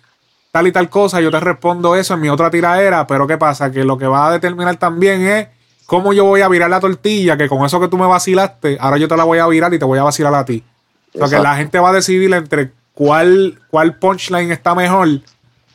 tal 0.52 0.66
y 0.68 0.72
tal 0.72 0.88
cosa, 0.88 1.20
yo 1.20 1.30
te 1.32 1.40
respondo 1.40 1.96
eso 1.96 2.14
en 2.14 2.20
mi 2.20 2.28
otra 2.28 2.50
tiradera. 2.50 3.06
Pero 3.08 3.26
¿qué 3.26 3.38
pasa? 3.38 3.72
Que 3.72 3.82
lo 3.84 3.98
que 3.98 4.06
va 4.06 4.28
a 4.28 4.32
determinar 4.32 4.76
también 4.76 5.26
es 5.26 5.48
cómo 5.86 6.12
yo 6.12 6.24
voy 6.24 6.42
a 6.42 6.48
virar 6.48 6.70
la 6.70 6.78
tortilla, 6.78 7.36
que 7.36 7.48
con 7.48 7.64
eso 7.64 7.80
que 7.80 7.88
tú 7.88 7.96
me 7.98 8.06
vacilaste, 8.06 8.76
ahora 8.80 8.98
yo 8.98 9.08
te 9.08 9.16
la 9.16 9.24
voy 9.24 9.38
a 9.38 9.46
virar 9.48 9.72
y 9.74 9.78
te 9.78 9.84
voy 9.84 9.98
a 9.98 10.02
vacilar 10.04 10.34
a 10.34 10.44
ti. 10.44 10.62
O 11.16 11.26
sea, 11.26 11.28
que 11.28 11.34
Exacto. 11.36 11.42
la 11.42 11.56
gente 11.56 11.78
va 11.78 11.90
a 11.90 11.92
decidir 11.92 12.32
entre 12.34 12.70
cuál, 12.94 13.58
cuál 13.70 13.96
punchline 13.96 14.50
está 14.52 14.74
mejor 14.74 15.08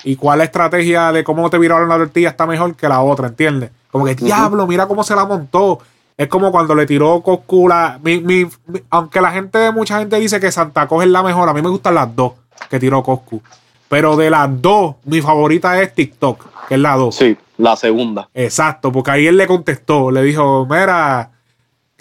y 0.03 0.15
cuál 0.15 0.41
estrategia 0.41 1.11
de 1.11 1.23
cómo 1.23 1.49
te 1.49 1.57
viraron 1.57 1.89
la 1.89 1.97
tortilla 1.97 2.29
está 2.29 2.45
mejor 2.47 2.75
que 2.75 2.87
la 2.87 3.01
otra, 3.01 3.27
¿entiendes? 3.27 3.71
Como 3.91 4.05
que, 4.05 4.15
diablo, 4.15 4.65
mira 4.67 4.87
cómo 4.87 5.03
se 5.03 5.15
la 5.15 5.25
montó. 5.25 5.79
Es 6.17 6.27
como 6.27 6.51
cuando 6.51 6.75
le 6.75 6.85
tiró 6.85 7.21
Coscu 7.21 7.67
la... 7.67 7.99
mi- 8.03 8.19
mi- 8.21 8.45
mi- 8.67 8.81
aunque 8.89 9.19
la 9.21 9.31
gente, 9.31 9.71
mucha 9.71 9.97
gente 9.99 10.17
dice 10.19 10.39
que 10.39 10.51
Santa 10.51 10.87
Cruz 10.87 11.03
es 11.03 11.09
la 11.09 11.23
mejor, 11.23 11.49
a 11.49 11.53
mí 11.53 11.61
me 11.61 11.69
gustan 11.69 11.95
las 11.95 12.15
dos 12.15 12.33
que 12.69 12.79
tiró 12.79 13.01
Coscu. 13.03 13.41
Pero 13.89 14.15
de 14.15 14.29
las 14.29 14.61
dos, 14.61 14.95
mi 15.05 15.21
favorita 15.21 15.81
es 15.81 15.93
TikTok, 15.93 16.67
que 16.67 16.75
es 16.75 16.79
la 16.79 16.95
dos. 16.95 17.15
Sí, 17.15 17.35
la 17.57 17.75
segunda. 17.75 18.29
Exacto, 18.33 18.91
porque 18.91 19.11
ahí 19.11 19.27
él 19.27 19.35
le 19.37 19.47
contestó, 19.47 20.11
le 20.11 20.21
dijo, 20.23 20.65
mira, 20.69 21.31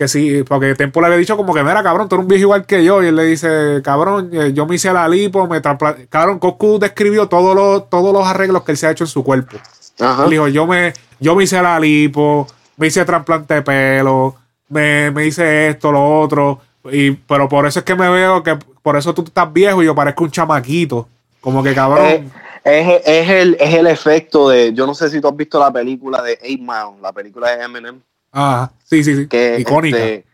que 0.00 0.08
sí, 0.08 0.42
porque 0.44 0.74
Tempo 0.74 1.02
le 1.02 1.08
había 1.08 1.18
dicho 1.18 1.36
como 1.36 1.52
que, 1.52 1.62
mira, 1.62 1.82
cabrón, 1.82 2.08
tú 2.08 2.14
eres 2.14 2.22
un 2.22 2.28
viejo 2.28 2.40
igual 2.40 2.64
que 2.64 2.82
yo, 2.82 3.02
y 3.02 3.08
él 3.08 3.16
le 3.16 3.24
dice, 3.24 3.82
cabrón, 3.84 4.30
eh, 4.32 4.54
yo 4.54 4.64
me 4.64 4.76
hice 4.76 4.90
la 4.94 5.06
lipo, 5.06 5.46
me 5.46 5.60
traspla-". 5.60 6.08
Cabrón, 6.08 6.38
Coscu 6.38 6.78
describió 6.78 7.28
todos 7.28 7.54
los, 7.54 7.90
todos 7.90 8.10
los 8.10 8.26
arreglos 8.26 8.62
que 8.62 8.72
él 8.72 8.78
se 8.78 8.86
ha 8.86 8.92
hecho 8.92 9.04
en 9.04 9.08
su 9.08 9.22
cuerpo. 9.22 9.58
Ajá. 9.98 10.24
Él 10.24 10.30
dijo, 10.30 10.48
yo 10.48 10.66
me, 10.66 10.94
yo 11.18 11.36
me 11.36 11.44
hice 11.44 11.60
la 11.60 11.78
lipo, 11.78 12.46
me 12.78 12.86
hice 12.86 13.04
trasplante 13.04 13.52
de 13.52 13.60
pelo, 13.60 14.36
me, 14.70 15.10
me 15.10 15.26
hice 15.26 15.68
esto, 15.68 15.92
lo 15.92 16.20
otro, 16.20 16.62
y, 16.90 17.10
pero 17.10 17.46
por 17.46 17.66
eso 17.66 17.80
es 17.80 17.84
que 17.84 17.94
me 17.94 18.08
veo 18.08 18.42
que, 18.42 18.56
por 18.82 18.96
eso 18.96 19.12
tú 19.12 19.20
estás 19.20 19.52
viejo 19.52 19.82
y 19.82 19.84
yo 19.84 19.94
parezco 19.94 20.24
un 20.24 20.30
chamaquito. 20.30 21.06
Como 21.42 21.62
que, 21.62 21.74
cabrón, 21.74 22.06
Eh, 22.06 22.24
es, 22.64 23.02
es 23.04 23.28
el, 23.28 23.56
es 23.60 23.74
el 23.74 23.86
efecto 23.86 24.48
de, 24.48 24.72
yo 24.72 24.86
no 24.86 24.94
sé 24.94 25.10
si 25.10 25.20
tú 25.20 25.28
has 25.28 25.36
visto 25.36 25.60
la 25.60 25.70
película 25.70 26.22
de 26.22 26.38
Eight 26.40 26.60
Mile, 26.60 27.02
la 27.02 27.12
película 27.12 27.54
de 27.54 27.64
Eminem. 27.64 28.00
Ah, 28.32 28.70
sí, 28.84 29.02
sí, 29.04 29.16
sí, 29.16 29.28
que, 29.28 29.58
icónica. 29.60 29.98
este, 29.98 30.26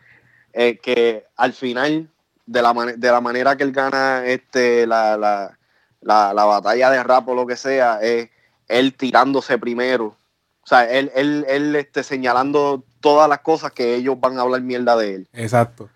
eh, 0.52 0.78
que 0.78 1.24
al 1.36 1.52
final, 1.52 2.08
de 2.46 2.62
la, 2.62 2.72
de 2.96 3.10
la 3.10 3.20
manera 3.20 3.56
que 3.56 3.64
él 3.64 3.72
gana 3.72 4.24
este, 4.26 4.86
la, 4.86 5.16
la, 5.16 5.58
la, 6.00 6.32
la 6.32 6.44
batalla 6.44 6.90
de 6.90 7.02
rap 7.02 7.28
o 7.28 7.34
lo 7.34 7.46
que 7.46 7.56
sea, 7.56 8.00
es 8.00 8.30
él 8.68 8.94
tirándose 8.94 9.58
primero. 9.58 10.16
O 10.62 10.68
sea, 10.68 10.90
él, 10.90 11.12
él, 11.14 11.44
él 11.48 11.76
este, 11.76 12.02
señalando 12.02 12.82
todas 13.00 13.28
las 13.28 13.40
cosas 13.40 13.70
que 13.72 13.94
ellos 13.94 14.18
van 14.18 14.38
a 14.38 14.42
hablar 14.42 14.62
mierda 14.62 14.96
de 14.96 15.14
él. 15.14 15.28
Exacto. 15.32 15.88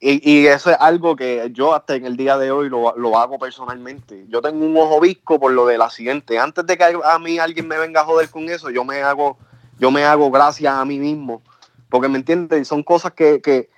Y, 0.00 0.28
y 0.28 0.46
eso 0.46 0.70
es 0.70 0.76
algo 0.78 1.16
que 1.16 1.50
yo 1.52 1.74
hasta 1.74 1.94
en 1.96 2.06
el 2.06 2.16
día 2.16 2.38
de 2.38 2.50
hoy 2.50 2.68
lo, 2.68 2.96
lo 2.96 3.18
hago 3.18 3.38
personalmente. 3.38 4.26
Yo 4.28 4.40
tengo 4.40 4.64
un 4.64 4.76
ojo 4.76 5.00
visco 5.00 5.40
por 5.40 5.52
lo 5.52 5.66
de 5.66 5.78
la 5.78 5.90
siguiente. 5.90 6.38
Antes 6.38 6.66
de 6.66 6.76
que 6.78 6.84
a 7.04 7.18
mí 7.18 7.38
alguien 7.38 7.66
me 7.66 7.78
venga 7.78 8.00
a 8.00 8.04
joder 8.04 8.28
con 8.30 8.48
eso, 8.48 8.70
yo 8.70 8.84
me 8.84 9.02
hago, 9.02 9.38
yo 9.78 9.90
me 9.90 10.04
hago 10.04 10.30
gracias 10.30 10.72
a 10.74 10.84
mí 10.84 10.98
mismo. 10.98 11.42
Porque 11.90 12.08
me 12.08 12.18
entiendes, 12.18 12.68
son 12.68 12.82
cosas 12.82 13.12
que, 13.12 13.40
que 13.40 13.70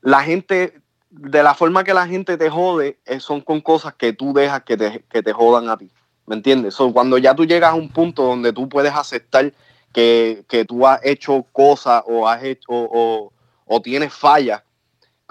la 0.00 0.22
gente, 0.22 0.80
de 1.10 1.42
la 1.42 1.54
forma 1.54 1.84
que 1.84 1.94
la 1.94 2.06
gente 2.06 2.36
te 2.36 2.50
jode, 2.50 2.98
eh, 3.04 3.20
son 3.20 3.40
con 3.40 3.60
cosas 3.60 3.94
que 3.94 4.12
tú 4.12 4.32
dejas 4.32 4.62
que 4.62 4.76
te, 4.76 5.04
que 5.10 5.22
te 5.22 5.32
jodan 5.32 5.68
a 5.68 5.76
ti. 5.76 5.90
¿Me 6.26 6.36
entiendes? 6.36 6.76
Cuando 6.92 7.18
ya 7.18 7.34
tú 7.34 7.44
llegas 7.46 7.72
a 7.72 7.74
un 7.74 7.88
punto 7.88 8.22
donde 8.22 8.52
tú 8.52 8.68
puedes 8.68 8.92
aceptar 8.92 9.52
que, 9.92 10.44
que 10.48 10.64
tú 10.64 10.86
has 10.86 11.00
hecho 11.04 11.44
cosas 11.52 12.02
o 12.06 12.28
has 12.28 12.42
hecho 12.44 12.66
o, 12.68 12.88
o- 12.92 13.32
o 13.70 13.82
tienes 13.82 14.12
fallas, 14.14 14.62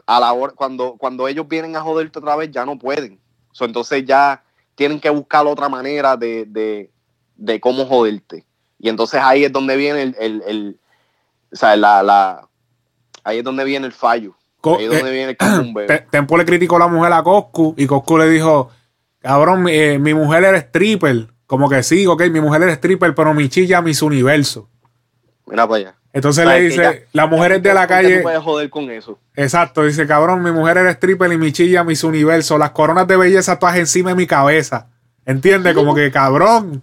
a 0.07 0.19
la 0.19 0.31
hora, 0.33 0.53
cuando, 0.55 0.95
cuando 0.97 1.27
ellos 1.27 1.47
vienen 1.47 1.75
a 1.75 1.81
joderte 1.81 2.19
otra 2.19 2.35
vez, 2.35 2.49
ya 2.49 2.65
no 2.65 2.79
pueden. 2.79 3.19
So, 3.51 3.65
entonces 3.65 4.05
ya 4.05 4.43
tienen 4.75 4.99
que 4.99 5.09
buscar 5.09 5.45
otra 5.45 5.67
manera 5.69 6.15
de, 6.15 6.45
de, 6.45 6.89
de 7.35 7.59
cómo 7.59 7.85
joderte. 7.85 8.45
Y 8.79 8.89
entonces 8.89 9.19
ahí 9.23 9.43
es 9.45 9.51
donde 9.51 9.75
viene 9.75 10.01
el, 10.03 10.15
el, 10.19 10.43
el- 10.47 10.79
o 11.51 11.55
sea, 11.55 11.75
la, 11.75 12.03
la, 12.03 12.47
ahí 13.23 13.39
es 13.39 13.43
donde 13.43 13.63
viene 13.63 13.87
el 13.87 13.93
fallo. 13.93 14.35
Co- 14.61 14.77
Ahí 14.77 14.83
es 14.85 14.89
donde 14.89 15.09
eh, 15.09 15.13
viene 15.13 15.29
el 15.31 15.37
cacumbeo. 15.37 15.87
Te- 15.87 15.99
Tempo 16.11 16.37
le 16.37 16.45
criticó 16.45 16.75
a 16.75 16.79
la 16.79 16.87
mujer 16.87 17.13
a 17.13 17.23
Coscu 17.23 17.73
y 17.77 17.87
Coscu 17.87 18.17
le 18.17 18.29
dijo, 18.29 18.69
cabrón, 19.19 19.63
mi, 19.63 19.71
eh, 19.71 19.97
mi 19.99 20.13
mujer 20.13 20.43
era 20.43 20.57
stripper. 20.57 21.27
Como 21.45 21.69
que 21.69 21.81
sí, 21.83 22.05
ok, 22.05 22.23
mi 22.29 22.41
mujer 22.41 22.63
era 22.63 22.73
stripper, 22.73 23.15
pero 23.15 23.33
mi 23.33 23.47
chilla 23.47 23.81
mis 23.81 24.01
universo. 24.01 24.69
Mira 25.45 25.65
para 25.67 25.77
allá. 25.77 25.95
Entonces 26.11 26.45
O 26.45 26.49
sea, 26.49 26.57
le 26.57 26.63
dice, 26.65 26.81
ya- 26.81 26.95
las 27.13 27.29
mujeres 27.29 27.63
de 27.63 27.73
la 27.73 27.87
¿por 27.87 27.95
qué 27.97 28.03
tú 28.03 28.09
calle, 28.09 28.21
puedes 28.21 28.39
joder 28.43 28.69
con 28.69 28.89
eso? 28.91 29.17
exacto, 29.35 29.83
dice, 29.83 30.05
cabrón, 30.07 30.43
mi 30.43 30.51
mujer 30.51 30.77
era 30.77 30.91
stripper 30.91 31.31
y 31.31 31.37
mi 31.37 31.51
chilla 31.53 31.83
mis 31.85 32.03
universo. 32.03 32.57
Las 32.57 32.71
coronas 32.71 33.07
de 33.07 33.15
belleza 33.15 33.57
todas 33.59 33.77
encima 33.77 34.09
de 34.09 34.15
mi 34.17 34.27
cabeza. 34.27 34.87
¿Entiendes? 35.25 35.73
Como 35.73 35.93
que, 35.95 36.11
cabrón, 36.11 36.81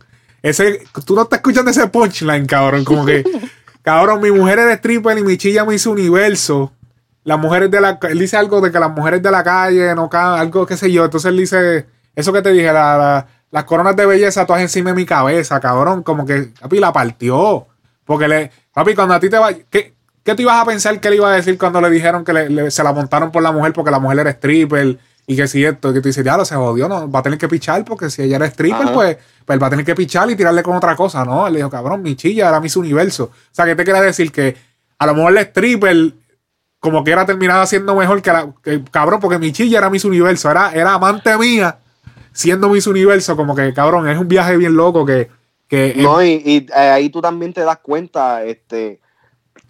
ese, 0.50 0.84
tú 1.06 1.14
no 1.14 1.22
estás 1.22 1.38
escuchando 1.38 1.70
ese 1.70 1.86
punchline, 1.88 2.46
cabrón. 2.46 2.84
Como 2.84 3.04
que, 3.06 3.24
cabrón, 3.82 4.20
mi 4.20 4.30
mujer 4.30 4.58
era 4.58 4.72
stripper 4.74 5.16
y 5.18 5.22
mi 5.22 5.36
chilla 5.38 5.64
mis 5.64 5.86
universo. 5.86 6.72
Las 7.24 7.38
mujeres 7.38 7.70
de 7.70 7.80
la 7.80 7.98
él 8.10 8.18
dice 8.18 8.36
algo 8.36 8.60
de 8.60 8.70
que 8.70 8.78
las 8.78 8.90
mujeres 8.90 9.22
de 9.22 9.30
la 9.30 9.42
calle 9.42 9.94
no 9.94 10.10
caen, 10.10 10.40
algo 10.40 10.66
qué 10.66 10.76
sé 10.76 10.92
yo. 10.92 11.04
Entonces 11.06 11.30
él 11.30 11.38
dice, 11.38 11.86
eso 12.14 12.32
que 12.32 12.42
te 12.42 12.52
dije, 12.52 12.66
la- 12.72 12.96
la- 12.98 13.26
las 13.50 13.64
coronas 13.64 13.96
de 13.96 14.04
belleza 14.04 14.44
todas 14.44 14.60
encima 14.60 14.90
de 14.90 14.96
mi 14.96 15.06
cabeza, 15.06 15.58
cabrón. 15.60 16.02
Como 16.02 16.26
que, 16.26 16.50
papi, 16.60 16.78
la 16.80 16.92
partió. 16.92 17.66
Porque 18.04 18.28
le, 18.28 18.50
papi, 18.74 18.94
cuando 18.94 19.14
a 19.14 19.20
ti 19.20 19.30
te 19.30 19.38
va, 19.38 19.54
¿qué, 19.54 19.94
qué 20.22 20.34
tú 20.34 20.42
ibas 20.42 20.60
a 20.60 20.66
pensar 20.66 21.00
que 21.00 21.08
él 21.08 21.14
iba 21.14 21.32
a 21.32 21.36
decir 21.36 21.56
cuando 21.56 21.80
le 21.80 21.88
dijeron 21.88 22.22
que 22.24 22.34
le- 22.34 22.50
le- 22.50 22.70
se 22.70 22.82
la 22.84 22.92
montaron 22.92 23.30
por 23.32 23.42
la 23.42 23.52
mujer 23.52 23.72
porque 23.72 23.90
la 23.90 23.98
mujer 23.98 24.18
era 24.18 24.30
stripper 24.30 24.98
Y 25.26 25.36
que 25.36 25.48
si 25.48 25.64
esto, 25.64 25.92
que 25.92 26.00
tú 26.00 26.08
dices, 26.08 26.24
ya 26.24 26.36
lo 26.36 26.44
se 26.44 26.54
jodió, 26.54 26.88
no, 26.88 27.10
va 27.10 27.20
a 27.20 27.22
tener 27.22 27.38
que 27.38 27.48
pichar 27.48 27.84
porque 27.84 28.10
si 28.10 28.22
ella 28.22 28.36
era 28.36 28.46
stripper, 28.46 28.92
pues, 28.92 29.16
pues 29.44 29.56
él 29.56 29.62
va 29.62 29.68
a 29.68 29.70
tener 29.70 29.84
que 29.84 29.94
pichar 29.94 30.30
y 30.30 30.36
tirarle 30.36 30.62
con 30.62 30.76
otra 30.76 30.94
cosa, 30.94 31.24
¿no? 31.24 31.46
Él 31.46 31.54
le 31.54 31.58
dijo, 31.60 31.70
cabrón, 31.70 32.02
mi 32.02 32.14
chilla 32.14 32.48
era 32.48 32.60
Miss 32.60 32.76
Universo. 32.76 33.24
O 33.24 33.54
sea, 33.54 33.64
¿qué 33.64 33.74
te 33.74 33.84
quiere 33.84 34.00
decir? 34.02 34.30
Que 34.30 34.54
a 34.98 35.06
lo 35.06 35.14
mejor 35.14 35.32
la 35.32 35.40
stripper 35.40 36.12
como 36.78 37.02
que 37.02 37.12
era 37.12 37.24
terminada 37.24 37.64
siendo 37.64 37.96
mejor 37.96 38.20
que 38.20 38.30
la, 38.30 38.52
que, 38.62 38.84
cabrón, 38.90 39.18
porque 39.18 39.38
mi 39.38 39.52
chilla 39.52 39.78
era 39.78 39.88
Miss 39.88 40.04
Universo, 40.04 40.50
era, 40.50 40.72
era 40.74 40.92
amante 40.92 41.36
mía 41.38 41.78
siendo 42.34 42.68
Miss 42.68 42.86
Universo, 42.86 43.36
como 43.36 43.54
que, 43.54 43.72
cabrón, 43.72 44.08
es 44.08 44.18
un 44.18 44.28
viaje 44.28 44.56
bien 44.58 44.76
loco 44.76 45.06
que... 45.06 45.30
que 45.68 45.94
No, 45.96 46.22
y, 46.22 46.42
y, 46.44 46.66
eh, 46.76 46.90
ahí 46.90 47.08
tú 47.08 47.22
también 47.22 47.54
te 47.54 47.62
das 47.62 47.78
cuenta, 47.78 48.44
este, 48.44 49.00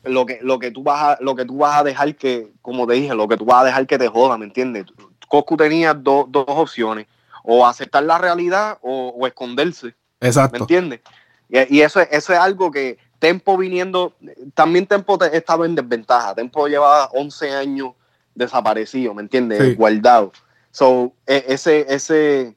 lo 0.03 0.27
que, 0.27 0.39
lo 0.43 0.59
que 0.59 0.71
tú 0.71 0.83
vas 0.83 1.03
a, 1.03 1.23
lo 1.23 1.37
que 1.37 1.45
tú 1.45 1.59
vas 1.59 1.79
a 1.79 1.85
dejar 1.85 2.17
que, 2.17 2.49
como 2.63 2.87
te 2.87 2.95
dije, 2.95 3.15
lo 3.15 3.29
que 3.29 3.37
tú 3.37 3.45
vas 3.45 3.63
a 3.63 3.67
dejar 3.67 3.87
que 3.87 3.99
te 3.99 4.09
joda, 4.09 4.39
¿me 4.39 4.47
entiendes? 4.47 4.87
Coscu 5.35 5.57
tenía 5.57 5.95
do- 5.95 6.26
dos 6.28 6.45
opciones, 6.49 7.07
o 7.43 7.66
aceptar 7.66 8.03
la 8.05 8.18
realidad 8.18 8.78
o, 8.82 9.09
o 9.18 9.26
esconderse, 9.26 9.95
¿me 10.20 10.28
exacto. 10.28 10.59
entiendes? 10.59 11.01
Y, 11.49 11.78
y 11.78 11.80
eso, 11.82 12.01
es- 12.01 12.09
eso 12.12 12.32
es 12.32 12.39
algo 12.39 12.70
que 12.70 12.99
Tempo 13.18 13.57
viniendo, 13.57 14.12
también 14.55 14.87
Tempo 14.87 15.16
te- 15.16 15.35
estaba 15.37 15.64
en 15.66 15.74
desventaja, 15.74 16.35
Tempo 16.35 16.66
llevaba 16.68 17.07
11 17.14 17.51
años 17.53 17.93
desaparecido, 18.35 19.14
¿me 19.14 19.22
entiendes? 19.22 19.62
Sí. 19.62 19.74
Guardado. 19.74 20.32
So, 20.70 21.12
e- 21.26 21.45
ese, 21.49 21.87
ese, 21.89 22.55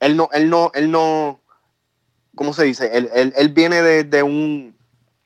él 0.00 0.16
no, 0.16 0.28
él 0.32 0.48
no, 0.50 0.70
él 0.74 0.90
no, 0.90 1.40
¿cómo 2.34 2.52
se 2.52 2.64
dice? 2.64 2.90
Él, 2.96 3.08
él- 3.14 3.32
él 3.36 3.48
viene 3.50 3.82
de, 3.82 4.04
de 4.04 4.22
un, 4.22 4.76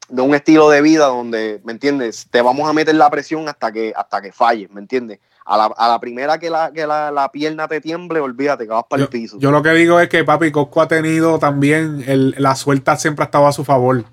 de 0.09 0.22
un 0.22 0.35
estilo 0.35 0.70
de 0.70 0.80
vida 0.83 1.07
donde, 1.07 1.61
¿me 1.64 1.72
entiendes? 1.72 2.26
Te 2.30 2.41
vamos 2.43 2.68
a 2.68 2.72
meter 2.72 2.95
la 2.95 3.11
presión 3.11 3.49
hasta 3.49 3.70
que, 3.72 3.93
hasta 3.95 4.22
que 4.22 4.33
falles, 4.33 4.70
¿me 4.70 4.80
entiendes? 4.80 5.18
A 5.45 5.57
la, 5.57 5.64
a 5.66 5.88
la 5.88 5.99
primera 6.01 6.38
que, 6.38 6.51
la, 6.51 6.72
que 6.72 6.86
la, 6.86 7.11
la 7.11 7.30
pierna 7.32 7.66
te 7.68 7.80
tiemble, 7.80 8.20
olvídate 8.20 8.64
que 8.64 8.70
vas 8.70 8.84
para 8.88 9.01
Yo, 9.01 9.05
el 9.07 9.11
piso. 9.11 9.38
yo 9.40 9.51
lo 9.51 9.62
que 9.62 9.70
digo 9.72 9.99
es 9.99 10.09
que 10.09 10.22
papi 10.24 10.53
Cosco 10.53 10.80
ha 10.80 10.86
tenido 10.88 11.38
también 11.40 12.05
el- 12.07 12.34
la 12.38 12.55
suelta 12.55 12.97
siempre 12.97 13.24
ha 13.24 13.26
estado 13.26 13.47
a 13.49 13.53
su 13.53 13.64
favor. 13.64 14.05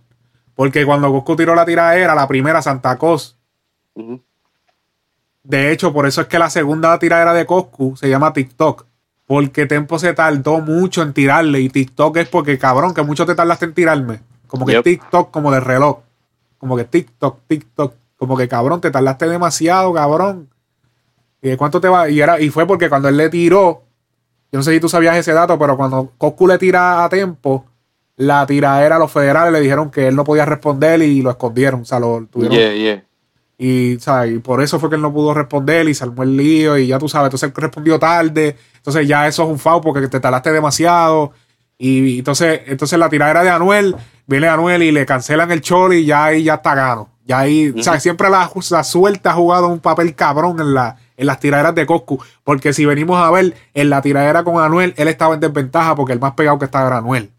Porque 0.55 0.85
cuando 0.85 1.11
Cosco 1.11 1.35
tiró 1.35 1.53
la 1.55 1.65
tiradera, 1.65 2.15
la 2.15 2.27
primera 2.27 2.61
Santa 2.61 2.97
Cos, 2.97 3.37
de 5.43 5.71
hecho, 5.71 5.93
por 5.93 6.05
eso 6.05 6.21
es 6.21 6.27
que 6.27 6.37
la 6.39 6.49
segunda 6.49 6.97
tiradera 6.99 7.33
de 7.33 7.45
Coscu 7.45 7.95
se 7.95 8.09
llama 8.09 8.33
TikTok. 8.33 8.85
Porque 9.25 9.65
Tempo 9.67 9.99
se 9.99 10.13
tardó 10.13 10.59
mucho 10.59 11.01
en 11.03 11.13
tirarle. 11.13 11.59
Y 11.61 11.69
TikTok 11.69 12.17
es 12.17 12.27
porque, 12.27 12.57
cabrón, 12.57 12.93
que 12.93 13.03
mucho 13.03 13.25
te 13.25 13.35
tardaste 13.35 13.65
en 13.65 13.73
tirarme. 13.73 14.21
Como 14.47 14.65
que 14.65 14.73
Yep. 14.73 14.83
TikTok, 14.83 15.31
como 15.31 15.51
de 15.51 15.59
reloj. 15.59 15.99
Como 16.57 16.75
que 16.75 16.83
TikTok, 16.83 17.39
TikTok. 17.47 17.93
Como 18.17 18.35
que, 18.35 18.47
cabrón, 18.47 18.81
te 18.81 18.89
tardaste 18.91 19.27
demasiado, 19.29 19.93
cabrón. 19.93 20.49
¿Y 21.41 21.49
de 21.49 21.57
cuánto 21.57 21.79
te 21.79 21.87
va? 21.87 22.09
Y, 22.09 22.21
era, 22.21 22.39
y 22.39 22.49
fue 22.49 22.67
porque 22.67 22.89
cuando 22.89 23.07
él 23.09 23.17
le 23.17 23.29
tiró, 23.29 23.83
yo 24.51 24.59
no 24.59 24.63
sé 24.63 24.73
si 24.73 24.79
tú 24.79 24.89
sabías 24.89 25.15
ese 25.17 25.33
dato, 25.33 25.57
pero 25.57 25.77
cuando 25.77 26.11
Coscu 26.17 26.47
le 26.47 26.57
tira 26.57 27.03
a 27.03 27.09
Tempo, 27.09 27.65
la 28.17 28.45
tiradera 28.45 28.97
a 28.97 28.99
los 28.99 29.11
federales 29.11 29.53
le 29.53 29.61
dijeron 29.61 29.89
que 29.89 30.07
él 30.07 30.15
no 30.15 30.23
podía 30.23 30.45
responder 30.45 31.01
y 31.01 31.21
lo 31.21 31.29
escondieron. 31.29 31.81
O 31.81 31.85
sea, 31.85 31.99
lo 31.99 32.25
tuvieron 32.29 32.57
Yeah, 32.57 32.73
yeah. 32.73 33.03
y, 33.57 33.99
¿sabes? 33.99 34.33
y 34.33 34.39
por 34.39 34.61
eso 34.61 34.79
fue 34.79 34.89
que 34.89 34.95
él 34.95 35.01
no 35.01 35.13
pudo 35.13 35.33
responder 35.33 35.87
y 35.87 35.93
se 35.93 36.03
armó 36.03 36.23
el 36.23 36.35
lío 36.35 36.77
y 36.77 36.87
ya 36.87 36.99
tú 36.99 37.07
sabes, 37.07 37.27
entonces 37.27 37.49
él 37.49 37.61
respondió 37.61 37.97
tarde, 37.99 38.55
entonces 38.75 39.07
ya 39.07 39.27
eso 39.27 39.43
es 39.43 39.49
un 39.49 39.59
FAO 39.59 39.81
porque 39.81 40.07
te 40.07 40.19
talaste 40.19 40.51
demasiado 40.51 41.31
y 41.81 42.19
entonces, 42.19 42.61
entonces 42.65 42.99
la 42.99 43.09
tiradera 43.09 43.41
de 43.41 43.49
Anuel, 43.49 43.95
viene 44.27 44.49
Anuel 44.49 44.83
y 44.83 44.91
le 44.91 45.05
cancelan 45.05 45.49
el 45.51 45.61
choli 45.61 45.99
y 45.99 46.05
ya 46.05 46.25
ahí 46.25 46.43
ya 46.43 46.55
está 46.55 46.75
gano. 46.75 47.09
Ya 47.25 47.39
ahí, 47.39 47.69
o 47.69 47.81
sea, 47.81 47.99
siempre 48.01 48.29
la, 48.29 48.51
la 48.71 48.83
suerte 48.83 49.29
ha 49.29 49.33
jugado 49.33 49.67
un 49.69 49.79
papel 49.79 50.13
cabrón 50.13 50.59
en, 50.59 50.73
la, 50.73 50.97
en 51.19 51.27
las 51.27 51.39
tiraderas 51.39 51.75
de 51.75 51.85
Coscu, 51.85 52.17
porque 52.43 52.73
si 52.73 52.85
venimos 52.85 53.21
a 53.21 53.29
ver, 53.29 53.53
en 53.73 53.89
la 53.89 54.01
tiradera 54.01 54.43
con 54.43 54.61
Anuel, 54.63 54.93
él 54.97 55.07
estaba 55.09 55.33
en 55.35 55.41
desventaja 55.41 55.93
porque 55.95 56.13
el 56.13 56.19
más 56.19 56.33
pegado 56.33 56.57
que 56.57 56.65
estaba 56.65 56.87
era 56.87 56.97
Anuel. 56.97 57.29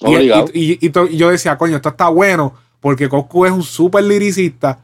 Y, 0.00 0.78
y- 0.86 1.16
yo 1.16 1.30
decía, 1.30 1.58
coño, 1.58 1.76
esto 1.76 1.90
está 1.90 2.08
bueno 2.08 2.54
porque 2.80 3.08
Coscu 3.08 3.46
es 3.46 3.52
un 3.52 3.62
súper 3.62 4.04
liricista 4.04 4.80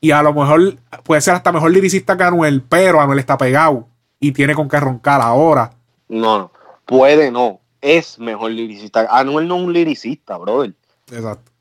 y 0.00 0.10
a 0.10 0.22
lo 0.22 0.34
mejor 0.34 0.76
puede 1.02 1.20
ser 1.20 1.34
hasta 1.34 1.52
mejor 1.52 1.70
liricista 1.70 2.16
que 2.16 2.24
Anuel, 2.24 2.62
pero 2.68 3.00
Anuel 3.00 3.18
está 3.18 3.38
pegado 3.38 3.88
y 4.20 4.32
tiene 4.32 4.54
con 4.54 4.68
qué 4.68 4.80
roncar 4.80 5.20
ahora. 5.20 5.72
No, 6.08 6.38
no. 6.38 6.52
Puede 6.86 7.30
no. 7.30 7.60
Es 7.80 8.18
mejor 8.18 8.50
liricista. 8.50 9.06
Anuel 9.10 9.48
no 9.48 9.56
es 9.56 9.62
un 9.62 9.72
liricista, 9.72 10.36
brother. 10.38 10.74
Exacto. 11.12 11.52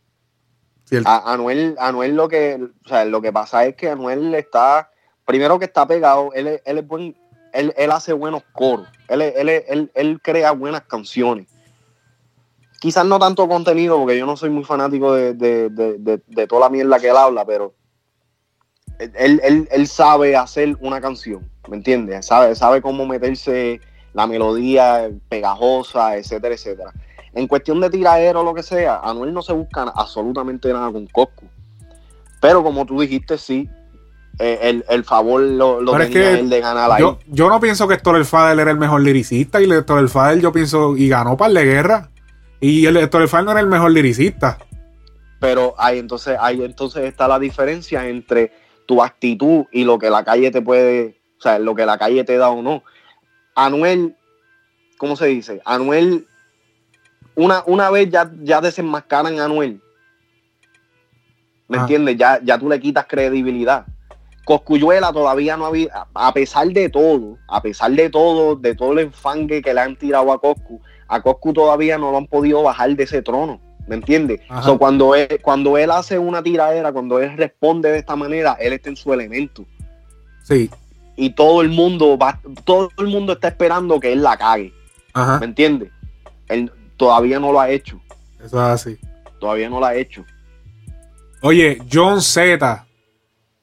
A- 1.05 1.33
Anuel, 1.33 1.75
Anuel 1.79 2.15
lo 2.15 2.27
que, 2.27 2.59
o 2.85 2.87
sea, 2.87 3.03
lo 3.05 3.21
que 3.21 3.31
pasa 3.33 3.65
es 3.65 3.75
que 3.75 3.89
Anuel 3.89 4.33
está, 4.35 4.89
primero 5.25 5.59
que 5.59 5.65
está 5.65 5.85
pegado, 5.87 6.31
él, 6.33 6.61
él 6.65 6.77
es 6.77 6.87
buen, 6.87 7.15
él, 7.53 7.73
él 7.77 7.91
hace 7.91 8.13
buenos 8.13 8.43
coros, 8.53 8.87
él, 9.07 9.21
él, 9.21 9.91
él, 9.93 10.21
crea 10.21 10.51
buenas 10.51 10.81
canciones. 10.83 11.47
Quizás 12.79 13.05
no 13.05 13.17
tanto 13.17 13.47
contenido, 13.47 13.97
porque 13.97 14.17
yo 14.17 14.25
no 14.25 14.35
soy 14.35 14.49
muy 14.49 14.63
fanático 14.65 15.13
de, 15.13 15.33
de- 15.33 15.69
de- 15.69 16.21
de- 16.27 16.47
toda 16.47 16.61
la 16.61 16.69
mierda 16.69 16.99
que 16.99 17.09
él 17.09 17.15
habla, 17.15 17.45
pero 17.45 17.73
él 18.99 19.87
sabe 19.87 20.35
hacer 20.35 20.75
una 20.81 20.99
canción, 21.01 21.49
¿me 21.69 21.77
entiendes? 21.77 22.25
Sabe, 22.25 22.55
sabe 22.55 22.81
cómo 22.81 23.05
meterse 23.05 23.79
la 24.13 24.27
melodía 24.27 25.09
pegajosa, 25.29 26.17
etcétera, 26.17 26.53
etcétera. 26.55 26.93
En 27.33 27.47
cuestión 27.47 27.81
de 27.81 27.89
tiradero 27.89 28.41
o 28.41 28.43
lo 28.43 28.53
que 28.53 28.61
sea, 28.61 28.99
Anuel 28.99 29.33
no 29.33 29.41
se 29.41 29.53
busca 29.53 29.83
absolutamente 29.95 30.71
nada 30.71 30.91
con 30.91 31.07
Coscu. 31.07 31.45
Pero 32.39 32.61
como 32.61 32.85
tú 32.85 32.99
dijiste, 33.01 33.37
sí, 33.37 33.67
eh, 34.39 34.59
el, 34.63 34.85
el 34.89 35.03
favor 35.03 35.41
lo, 35.41 35.79
lo 35.81 35.91
Pero 35.91 36.03
es 36.05 36.09
tenía 36.11 36.31
que 36.33 36.39
él 36.39 36.49
de 36.49 36.59
ganar 36.59 36.91
ahí. 36.91 36.99
Yo, 37.01 37.19
yo 37.27 37.49
no 37.49 37.59
pienso 37.59 37.87
que 37.87 37.93
Héctor 37.95 38.15
el 38.15 38.25
Fadel 38.25 38.59
era 38.59 38.71
el 38.71 38.77
mejor 38.77 39.01
liricista 39.01 39.61
y 39.61 39.71
Héctor 39.71 39.99
el 39.99 40.09
Fadel 40.09 40.41
yo 40.41 40.51
pienso 40.51 40.97
y 40.97 41.07
ganó 41.07 41.37
par 41.37 41.51
de 41.51 41.63
guerra 41.65 42.09
y 42.59 42.85
el 42.85 42.97
Héctor 42.97 43.21
el 43.23 43.27
Fadel 43.27 43.45
no 43.45 43.51
era 43.51 43.59
el 43.61 43.67
mejor 43.67 43.91
liricista. 43.91 44.57
Pero 45.39 45.75
ahí 45.77 45.99
entonces, 45.99 46.37
ahí 46.39 46.63
entonces 46.63 47.03
está 47.03 47.27
la 47.27 47.37
diferencia 47.37 48.07
entre 48.07 48.51
tu 48.85 49.03
actitud 49.03 49.65
y 49.71 49.83
lo 49.83 49.99
que 49.99 50.09
la 50.09 50.23
calle 50.23 50.51
te 50.51 50.61
puede, 50.61 51.19
o 51.37 51.41
sea, 51.41 51.59
lo 51.59 51.75
que 51.75 51.85
la 51.85 51.97
calle 51.97 52.23
te 52.23 52.37
da 52.37 52.49
o 52.49 52.61
no. 52.61 52.83
Anuel, 53.55 54.15
¿cómo 54.97 55.15
se 55.15 55.27
dice? 55.27 55.61
Anuel, 55.65 56.25
una, 57.35 57.61
una 57.65 57.89
vez 57.91 58.09
ya, 58.09 58.31
ya 58.41 58.61
desenmascaran 58.61 59.39
a 59.39 59.45
Anuel. 59.45 59.81
¿Me 61.67 61.77
Ah. 61.77 61.81
entiendes? 61.81 62.17
Ya, 62.17 62.39
ya 62.43 62.57
tú 62.57 62.69
le 62.69 62.79
quitas 62.79 63.05
credibilidad. 63.07 63.85
Coscuyuela 64.45 65.13
todavía 65.13 65.55
no 65.57 65.65
había, 65.65 65.89
a 66.13 66.27
a 66.27 66.33
pesar 66.33 66.67
de 66.67 66.89
todo, 66.89 67.37
a 67.47 67.61
pesar 67.61 67.91
de 67.91 68.09
todo, 68.09 68.55
de 68.55 68.75
todo 68.75 68.93
el 68.93 68.99
enfangue 68.99 69.61
que 69.61 69.73
le 69.73 69.81
han 69.81 69.95
tirado 69.95 70.31
a 70.31 70.39
Coscu, 70.39 70.81
a 71.07 71.21
Coscu 71.21 71.53
todavía 71.53 71.97
no 71.97 72.11
lo 72.11 72.17
han 72.17 72.27
podido 72.27 72.63
bajar 72.63 72.95
de 72.95 73.03
ese 73.03 73.21
trono. 73.21 73.61
¿Me 73.85 73.95
entiendes? 73.95 74.39
So, 74.63 74.77
cuando, 74.77 75.13
él, 75.13 75.39
cuando 75.41 75.77
él 75.77 75.91
hace 75.91 76.17
una 76.17 76.41
tiradera, 76.41 76.93
cuando 76.93 77.19
él 77.19 77.35
responde 77.35 77.91
de 77.91 77.97
esta 77.97 78.15
manera, 78.15 78.55
él 78.59 78.71
está 78.71 78.89
en 78.89 78.95
su 78.95 79.11
elemento. 79.11 79.65
Sí. 80.43 80.69
Y 81.17 81.31
todo 81.31 81.61
el 81.61 81.69
mundo 81.69 82.17
va, 82.17 82.39
todo 82.63 82.89
el 82.97 83.07
mundo 83.07 83.33
está 83.33 83.49
esperando 83.49 83.99
que 83.99 84.13
él 84.13 84.23
la 84.23 84.37
cague. 84.37 84.73
Ajá. 85.13 85.39
¿Me 85.39 85.47
entiendes? 85.47 85.91
Él 86.47 86.71
todavía 86.95 87.39
no 87.39 87.51
lo 87.51 87.59
ha 87.59 87.69
hecho. 87.69 87.99
Eso 88.43 88.57
es 88.57 88.69
así. 88.69 88.97
Todavía 89.39 89.69
no 89.69 89.81
lo 89.81 89.85
ha 89.85 89.95
hecho. 89.95 90.23
Oye, 91.41 91.77
John 91.91 92.21
Z. 92.21 92.85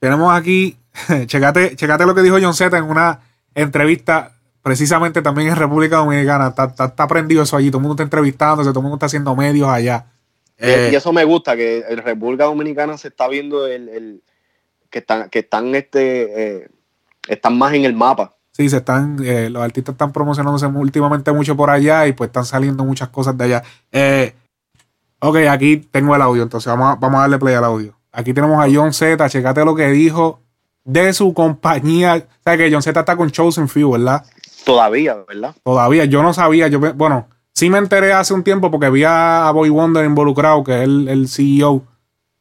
Tenemos 0.00 0.32
aquí, 0.34 0.76
checate, 1.26 1.76
checate 1.76 2.06
lo 2.06 2.14
que 2.14 2.22
dijo 2.22 2.38
John 2.40 2.54
Z 2.54 2.76
en 2.76 2.84
una 2.84 3.20
entrevista, 3.54 4.32
precisamente 4.62 5.22
también 5.22 5.48
en 5.48 5.56
República 5.56 5.96
Dominicana. 5.96 6.48
Está, 6.48 6.64
está, 6.64 6.84
está 6.86 7.06
prendido 7.06 7.42
eso 7.42 7.56
allí, 7.56 7.70
todo 7.70 7.78
el 7.78 7.82
mundo 7.82 7.94
está 7.94 8.02
entrevistándose, 8.04 8.70
todo 8.70 8.80
el 8.80 8.84
mundo 8.84 8.96
está 8.96 9.06
haciendo 9.06 9.36
medios 9.36 9.68
allá. 9.68 10.06
Eh, 10.58 10.90
y 10.92 10.94
eso 10.94 11.12
me 11.12 11.24
gusta, 11.24 11.56
que 11.56 11.84
en 11.88 11.98
República 11.98 12.44
Dominicana 12.44 12.98
se 12.98 13.08
está 13.08 13.28
viendo 13.28 13.66
el, 13.66 13.88
el- 13.88 14.22
que 14.90 14.98
están, 14.98 15.30
que 15.30 15.38
están 15.38 15.74
este 15.76 16.56
eh, 16.64 16.68
están 17.28 17.56
más 17.56 17.72
en 17.74 17.84
el 17.84 17.94
mapa. 17.94 18.34
Sí, 18.52 18.68
se 18.68 18.78
están, 18.78 19.18
eh, 19.24 19.48
los 19.48 19.62
artistas 19.62 19.92
están 19.94 20.12
promocionándose 20.12 20.66
últimamente 20.66 21.30
mucho 21.32 21.56
por 21.56 21.70
allá 21.70 22.06
y 22.08 22.12
pues 22.12 22.28
están 22.28 22.44
saliendo 22.44 22.84
muchas 22.84 23.08
cosas 23.08 23.38
de 23.38 23.44
allá. 23.44 23.62
Eh, 23.92 24.34
ok, 25.20 25.36
aquí 25.48 25.76
tengo 25.76 26.14
el 26.16 26.22
audio, 26.22 26.42
entonces 26.42 26.70
vamos 26.72 26.88
a, 26.92 26.94
vamos 26.96 27.18
a 27.18 27.20
darle 27.22 27.38
play 27.38 27.54
al 27.54 27.64
audio. 27.64 27.96
Aquí 28.12 28.34
tenemos 28.34 28.62
a 28.62 28.68
John 28.72 28.92
Z, 28.92 29.28
checate 29.28 29.64
lo 29.64 29.74
que 29.74 29.88
dijo 29.88 30.40
de 30.84 31.12
su 31.12 31.32
compañía. 31.34 32.26
¿Sabes 32.44 32.58
que 32.58 32.72
John 32.72 32.82
Z 32.82 32.98
está 32.98 33.16
con 33.16 33.30
Chosen 33.30 33.68
Few, 33.68 33.90
verdad? 33.92 34.24
Todavía, 34.64 35.16
¿verdad? 35.28 35.54
Todavía, 35.64 36.04
yo 36.06 36.22
no 36.22 36.34
sabía, 36.34 36.68
yo 36.68 36.80
bueno, 36.94 37.28
sí 37.52 37.70
me 37.70 37.78
enteré 37.78 38.12
hace 38.12 38.34
un 38.34 38.42
tiempo 38.42 38.70
porque 38.70 38.90
vi 38.90 39.04
a 39.06 39.50
Boy 39.54 39.68
Wonder 39.70 40.04
involucrado, 40.04 40.62
que 40.64 40.78
es 40.78 40.82
el, 40.84 41.08
el 41.08 41.28
CEO, 41.28 41.82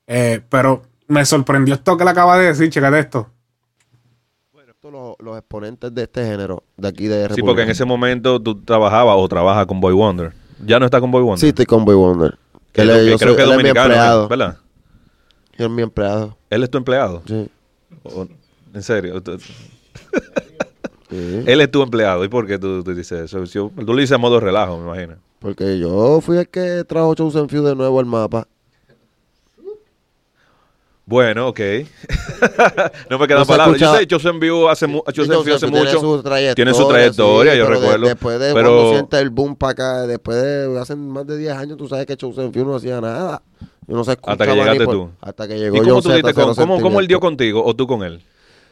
eh, 0.08 0.42
pero 0.50 0.82
me 1.08 1.24
sorprendió 1.26 1.76
esto 1.76 1.96
que 1.98 2.04
le 2.04 2.10
acaba 2.10 2.38
de 2.38 2.48
decir, 2.48 2.70
checate 2.70 3.00
esto. 3.00 3.30
Los, 4.82 5.16
los 5.20 5.38
exponentes 5.38 5.94
de 5.94 6.04
este 6.04 6.26
género 6.26 6.64
de 6.78 6.88
aquí 6.88 7.06
de 7.06 7.16
Sí, 7.16 7.22
República. 7.28 7.46
porque 7.46 7.62
en 7.64 7.70
ese 7.70 7.86
momento 7.86 8.42
tú 8.42 8.60
trabajabas 8.64 9.16
o 9.20 9.28
trabajas 9.28 9.68
con 9.68 9.80
Boy 9.80 9.94
Wonder. 9.94 10.32
Ya 10.66 10.80
no 10.80 10.86
está 10.86 11.00
con 11.00 11.12
Boy 11.12 11.22
Wonder. 11.22 11.40
Sí, 11.40 11.48
estoy 11.50 11.66
con 11.68 11.86
Boy 11.86 11.96
Wonder. 11.96 12.38
Que 12.72 12.82
que- 12.84 12.88
yo 12.88 13.18
creo 13.18 13.18
soy- 13.18 13.36
que 13.36 13.42
es 13.44 13.48
él 13.48 13.52
es 13.52 13.58
mi 13.58 13.64
dominicano, 13.64 13.86
empleado. 13.94 14.28
¿verdad? 14.28 14.58
Él 15.60 15.66
es 15.66 15.72
mi 15.72 15.82
empleado. 15.84 16.36
Él 16.50 16.64
es 16.64 16.70
tu 16.72 16.78
empleado. 16.80 17.22
Sí. 17.28 17.50
O- 18.04 18.28
En 18.74 18.82
serio. 18.84 19.22
Sí, 21.12 21.44
Él 21.48 21.60
es 21.60 21.72
tu 21.72 21.82
empleado. 21.82 22.24
¿Y 22.24 22.28
por 22.30 22.46
qué 22.46 22.60
tú, 22.60 22.84
tú 22.84 22.94
dices 22.94 23.22
eso? 23.22 23.44
Yo- 23.46 23.72
tú 23.76 23.94
lo 23.94 24.00
dices 24.00 24.12
a 24.12 24.20
modo 24.20 24.40
relajo, 24.40 24.78
me 24.78 24.84
imagino. 24.86 25.16
Porque 25.40 25.80
yo 25.80 26.22
fui 26.22 26.38
el 26.38 26.48
que 26.48 26.84
trajo 26.84 27.16
Chosen 27.16 27.50
Few 27.50 27.64
de 27.64 27.76
nuevo 27.76 28.00
al 28.00 28.06
mapa. 28.06 28.48
Bueno, 31.06 31.48
ok. 31.48 31.60
no 33.10 33.18
me 33.18 33.26
quedan 33.28 33.40
No 33.42 33.46
palabras. 33.48 33.80
Yo 33.82 33.96
sé, 33.96 34.06
Chosen 34.06 34.40
View 34.40 34.68
hace, 34.70 34.86
mu- 34.86 35.02
Chosen 35.12 35.44
View 35.44 35.56
hace 35.56 35.66
tiene 35.68 35.80
mucho. 35.80 36.00
su 36.00 36.22
trayectoria, 36.22 36.54
tiene 36.56 36.74
su 36.76 36.88
trayectoria, 36.88 37.54
sí, 37.54 37.58
yo 37.58 37.66
pero 37.66 37.80
de- 37.80 37.82
recuerdo. 37.88 38.06
después 38.08 38.40
de 38.40 38.54
pero 38.54 38.70
cuando 38.76 38.92
siente 38.92 39.20
el 39.20 39.30
boom 39.32 39.56
para 39.56 39.72
acá, 39.72 40.02
después 40.06 40.40
de 40.40 40.80
hace 40.80 40.96
más 40.96 41.26
de 41.26 41.38
10 41.40 41.54
años, 41.54 41.78
tú 41.78 41.88
sabes 41.88 42.06
que 42.06 42.16
Chosen 42.16 42.54
Few 42.54 42.64
no 42.64 42.76
hacía 42.76 43.02
nada. 43.02 43.42
Yo 43.90 43.96
no 43.96 44.04
se 44.04 44.12
Hasta 44.12 44.46
que 44.46 44.54
llegaste 44.54 44.86
por- 44.86 44.94
tú. 44.96 45.10
Hasta 45.20 45.48
que 45.48 45.58
¿Y 45.58 45.60
llegó 45.60 45.78
cómo 45.78 45.90
John 45.96 46.04
tú 46.04 46.10
diste 46.12 46.30
Z, 46.34 46.34
con, 46.46 46.56
Cero 46.56 46.68
cómo, 46.68 46.82
cómo 46.82 47.00
él 47.00 47.08
dio 47.08 47.20
contigo 47.20 47.64
o 47.66 47.76
tú 47.76 47.88
con 47.88 48.04
él? 48.04 48.22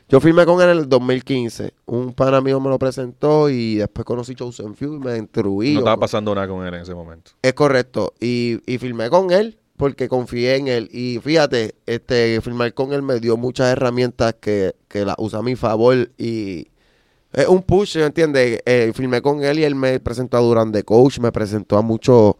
Yo 0.09 0.20
firmé 0.22 0.45
con 0.45 0.61
él 0.61 0.70
en 0.70 0.78
el 0.78 0.88
2015. 0.89 1.74
Un 1.88 2.13
pana 2.13 2.39
mío 2.39 2.59
me 2.61 2.70
lo 2.70 2.80
presentó 2.80 3.49
y 3.49 3.76
después 3.76 4.05
conocí 4.05 4.36
Chosen 4.36 4.76
Few 4.76 4.95
y 4.95 4.99
me 4.99 5.18
instruí. 5.18 5.74
No 5.74 5.80
estaba 5.80 5.97
pasando 5.97 6.34
nada 6.34 6.47
con 6.47 6.65
él 6.65 6.74
en 6.74 6.82
ese 6.82 6.93
momento. 6.93 7.32
Es 7.41 7.53
correcto. 7.53 8.13
Y, 8.20 8.59
y 8.72 8.78
firmé 8.78 9.09
con 9.09 9.32
él 9.32 9.57
porque 9.76 10.07
confié 10.07 10.55
en 10.55 10.68
él. 10.70 10.89
Y 10.93 11.20
fíjate, 11.22 11.76
este, 11.86 12.39
firmar 12.41 12.74
con 12.74 12.93
él 12.93 13.01
me 13.01 13.20
dio 13.20 13.36
muchas 13.38 13.68
herramientas 13.72 14.36
que, 14.39 14.76
que 14.88 15.03
las 15.03 15.15
usa 15.18 15.39
a 15.39 15.43
mi 15.43 15.55
favor. 15.55 16.09
Y 16.18 16.68
es 17.34 17.47
un 17.47 17.61
push, 17.61 17.97
¿me 17.97 18.05
entiendes? 18.05 18.61
Eh, 18.65 18.91
firmé 18.95 19.22
con 19.22 19.43
él 19.43 19.59
y 19.59 19.63
él 19.63 19.76
me 19.76 19.99
presentó 19.99 20.38
a 20.38 20.41
Durán 20.41 20.72
de 20.72 20.84
Coach, 20.84 21.20
me 21.20 21.32
presentó 21.34 21.78
a 21.78 21.82
muchos, 21.82 22.36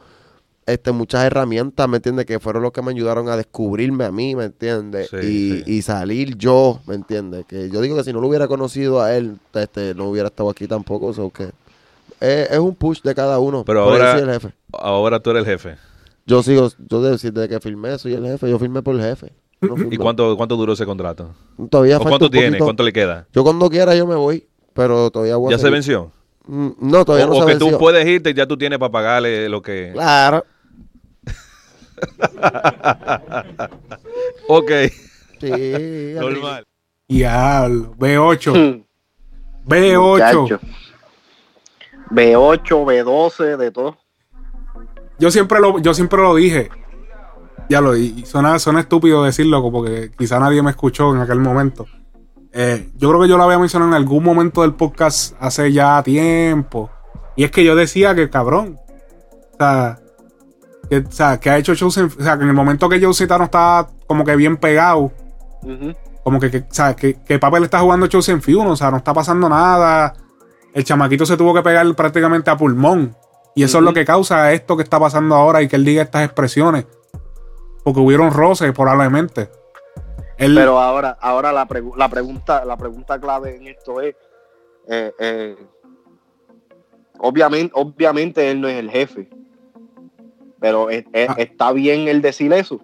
este, 0.68 0.92
muchas 0.92 1.24
herramientas, 1.24 1.88
¿me 1.88 1.98
entiendes? 1.98 2.26
Que 2.26 2.40
fueron 2.40 2.62
los 2.62 2.72
que 2.74 2.82
me 2.82 2.92
ayudaron 2.92 3.30
a 3.30 3.38
descubrirme 3.38 4.04
a 4.04 4.12
mí, 4.12 4.36
¿me 4.36 4.44
entiendes? 4.46 5.10
Sí, 5.10 5.18
y, 5.18 5.64
sí. 5.64 5.78
y 5.78 5.82
salir 5.82 6.38
yo, 6.38 6.82
¿me 6.86 6.96
entiendes? 6.96 7.46
Que 7.46 7.70
yo 7.70 7.82
digo 7.82 7.96
que 7.96 8.04
si 8.04 8.12
no 8.14 8.20
lo 8.22 8.28
hubiera 8.28 8.48
conocido 8.48 9.02
a 9.02 9.16
él, 9.16 9.38
este, 9.54 9.96
no 9.96 10.10
hubiera 10.10 10.28
estado 10.28 10.50
aquí 10.50 10.68
tampoco. 10.68 11.14
so 11.14 11.32
que 11.32 11.46
es, 12.20 12.52
es 12.52 12.60
un 12.60 12.76
push 12.76 13.02
de 13.02 13.16
cada 13.16 13.40
uno. 13.40 13.64
Pero 13.66 13.84
ahora- 13.84 14.14
soy 14.14 14.28
el 14.28 14.34
jefe. 14.34 14.54
Ahora 14.74 15.20
tú 15.20 15.32
eres 15.32 15.42
el 15.48 15.50
jefe. 15.50 15.78
Yo 16.26 16.44
sigo, 16.44 16.70
yo 16.90 17.02
desde 17.02 17.48
que 17.48 17.60
firmé, 17.62 17.98
soy 17.98 18.14
el 18.14 18.26
jefe. 18.26 18.50
Yo 18.50 18.60
firmé 18.60 18.82
por 18.84 18.94
el 18.96 19.02
jefe. 19.02 19.32
No. 19.62 19.76
¿Y 19.90 19.96
cuánto, 19.98 20.36
cuánto 20.36 20.58
duró 20.58 20.74
ese 20.74 20.86
contrato? 20.86 21.34
Todavía 21.70 21.96
¿O 21.96 22.00
falta 22.00 22.10
cuánto 22.10 22.30
tiene? 22.30 22.48
poquito. 22.50 22.66
¿Cuánto 22.66 22.84
le 22.84 22.94
queda? 22.94 23.26
Yo 23.34 23.44
cuando 23.44 23.70
quiera 23.70 23.96
yo 23.96 24.06
me 24.06 24.16
voy, 24.16 24.46
pero 24.74 25.10
todavía 25.10 25.38
voy 25.38 25.54
a 25.54 25.58
¿Ya 25.58 25.62
se 25.62 25.70
venció? 25.70 26.12
Mm, 26.46 26.70
No, 26.82 27.06
todavía 27.06 27.26
o 27.26 27.30
no 27.30 27.36
o 27.36 27.40
se 27.40 27.46
que 27.46 27.54
venció. 27.54 27.72
tú 27.72 27.78
puedes 27.80 28.06
irte 28.06 28.32
y 28.32 28.34
ya 28.34 28.46
tú 28.46 28.58
tienes 28.58 28.78
para 28.78 28.92
pagarle 28.92 29.48
lo 29.50 29.62
que... 29.62 29.92
Claro. 29.94 30.44
Ok, 34.48 34.72
Sí. 35.40 36.14
normal. 36.16 36.64
Diablo. 37.08 37.96
B8. 37.98 38.54
Hmm, 38.54 38.84
B8. 39.68 40.46
muchacho. 40.46 40.60
B8, 42.10 42.86
B12, 42.86 43.58
de 43.58 43.72
todo. 43.72 43.98
Yo 45.20 45.32
siempre 45.32 45.60
lo, 45.60 45.80
yo 45.80 45.94
siempre 45.94 46.22
lo 46.22 46.36
dije. 46.36 46.70
Ya 47.70 47.82
lo 47.82 47.96
y 47.98 48.26
suena, 48.26 48.60
suena 48.60 48.80
estúpido 48.80 49.24
decirlo, 49.24 49.62
porque 49.72 50.12
quizá 50.18 50.40
nadie 50.40 50.62
me 50.62 50.72
escuchó 50.72 51.14
en 51.14 51.22
aquel 51.22 51.40
momento. 51.40 51.86
Eh, 52.54 52.90
yo 52.96 53.10
creo 53.10 53.22
que 53.22 53.28
yo 53.28 53.38
lo 53.38 53.44
había 53.44 53.60
mencionado 53.60 53.92
en 53.92 53.96
algún 53.96 54.24
momento 54.24 54.62
del 54.62 54.74
podcast 54.74 55.36
hace 55.40 55.72
ya 55.74 56.02
tiempo. 56.02 56.90
Y 57.36 57.44
es 57.44 57.52
que 57.52 57.66
yo 57.66 57.76
decía 57.76 58.16
que 58.16 58.30
cabrón. 58.30 58.80
O 59.54 59.58
sea, 59.58 60.00
que, 60.90 60.98
o 61.00 61.12
sea, 61.12 61.40
que 61.40 61.50
ha 61.50 61.58
hecho 61.58 61.76
Chosen. 61.76 62.06
O 62.20 62.24
sea, 62.24 62.38
que 62.38 62.44
en 62.44 62.50
el 62.50 62.56
momento 62.56 62.88
que 62.90 63.02
Joe 63.02 63.14
Zeta 63.14 63.38
no 63.38 63.46
estaba 63.46 63.90
como 64.08 64.24
que 64.24 64.36
bien 64.36 64.58
pegado. 64.58 65.12
Ujú. 65.64 65.94
Como 66.24 66.40
que, 66.40 66.52
que, 66.52 66.58
o 66.60 66.66
sea, 66.74 66.96
que, 66.96 67.16
que 67.24 67.40
Papel 67.40 67.64
está 67.64 67.80
jugando 67.80 68.08
Chosen 68.08 68.42
Few, 68.42 68.60
o 68.62 68.76
sea, 68.76 68.92
no 68.92 68.98
está 68.98 69.14
pasando 69.14 69.48
nada. 69.48 70.14
El 70.74 70.84
chamaquito 70.84 71.26
se 71.26 71.38
tuvo 71.38 71.54
que 71.54 71.62
pegar 71.62 71.94
prácticamente 71.96 72.50
a 72.50 72.58
pulmón. 72.58 73.16
Y 73.56 73.64
eso 73.64 73.80
es 73.80 73.84
lo 73.84 73.94
que 73.94 74.06
causa 74.06 74.52
esto 74.54 74.78
que 74.78 74.84
está 74.84 75.00
pasando 75.00 75.34
ahora 75.36 75.62
y 75.64 75.68
que 75.68 75.78
él 75.78 75.86
diga 75.86 76.04
estas 76.04 76.24
expresiones. 76.26 76.86
Porque 77.84 78.00
hubieron 78.00 78.32
roces, 78.32 78.72
probablemente. 78.74 79.50
Él, 80.38 80.54
Pero 80.54 80.80
ahora, 80.80 81.18
ahora 81.20 81.52
la, 81.52 81.68
pregu- 81.68 81.96
la 81.98 82.08
pregunta, 82.10 82.64
la 82.66 82.78
pregunta 82.78 83.20
clave 83.20 83.56
en 83.56 83.66
esto 83.68 84.00
es, 84.02 84.16
eh, 84.88 85.12
eh, 85.18 85.56
obviamente, 87.20 87.72
obviamente 87.76 88.52
él 88.52 88.62
no 88.62 88.68
es 88.68 88.76
el 88.78 88.92
jefe, 88.92 89.30
pero 90.60 90.90
es- 90.90 91.06
es- 91.14 91.30
Ah. 91.30 91.36
está 91.38 91.72
bien 91.72 92.08
el 92.08 92.22
decir 92.22 92.52
eso. 92.54 92.80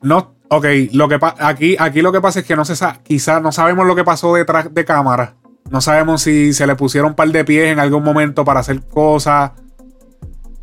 no, 0.00 0.34
ok, 0.48 0.64
lo 0.92 1.08
que 1.08 1.18
aquí, 1.40 1.76
aquí 1.78 2.02
lo 2.02 2.12
que 2.12 2.20
pasa 2.20 2.40
es 2.40 2.46
que 2.46 2.54
no 2.56 2.64
se 2.64 2.76
sabe, 2.76 3.00
quizás 3.02 3.42
no 3.42 3.50
sabemos 3.52 3.86
lo 3.86 3.94
que 3.96 4.04
pasó 4.04 4.34
detrás 4.34 4.72
de 4.72 4.84
cámara. 4.84 5.34
No 5.70 5.80
sabemos 5.80 6.22
si 6.22 6.52
se 6.52 6.66
le 6.66 6.76
pusieron 6.76 7.10
un 7.10 7.14
par 7.16 7.28
de 7.28 7.44
pies 7.44 7.72
en 7.72 7.78
algún 7.80 8.02
momento 8.02 8.44
para 8.44 8.60
hacer 8.60 8.80
cosas. 8.88 9.52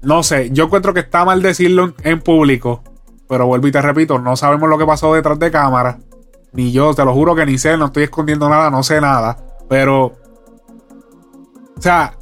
No 0.02 0.24
sé, 0.24 0.50
yo 0.52 0.66
encuentro 0.66 0.94
que 0.94 1.02
está 1.02 1.26
mal 1.26 1.42
decirlo 1.42 1.84
en, 1.84 1.96
en 2.04 2.22
público. 2.22 2.84
Pero 3.28 3.46
vuelvo 3.48 3.68
y 3.68 3.72
te 3.72 3.82
repito, 3.82 4.20
no 4.20 4.36
sabemos 4.36 4.70
lo 4.70 4.78
que 4.78 4.86
pasó 4.86 5.14
detrás 5.14 5.38
de 5.40 5.52
cámara. 5.52 5.98
Ni 6.54 6.72
yo, 6.72 6.94
te 6.94 7.04
lo 7.04 7.14
juro 7.14 7.36
que 7.36 7.46
ni 7.46 7.58
sé, 7.58 7.76
no 7.76 7.86
estoy 7.86 8.04
escondiendo 8.04 8.48
nada, 8.50 8.70
no 8.70 8.82
sé 8.84 9.02
nada. 9.02 9.38
Pero. 9.68 10.14
O 11.78 11.82
sea. 11.82 12.14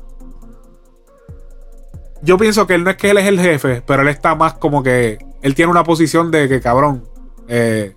Yo 2.24 2.38
pienso 2.38 2.66
que 2.66 2.76
él 2.76 2.84
no 2.84 2.90
es 2.90 2.98
que 2.98 3.10
él 3.12 3.18
es 3.18 3.28
el 3.28 3.40
jefe, 3.40 3.82
pero 3.86 4.02
él 4.02 4.08
está 4.08 4.34
más 4.36 4.54
como 4.56 4.82
que. 4.82 5.18
Él 5.42 5.56
tiene 5.56 5.72
una 5.72 5.84
posición 5.84 6.32
de 6.32 6.48
que, 6.48 6.62
cabrón. 6.62 7.04
Eh, 7.48 7.94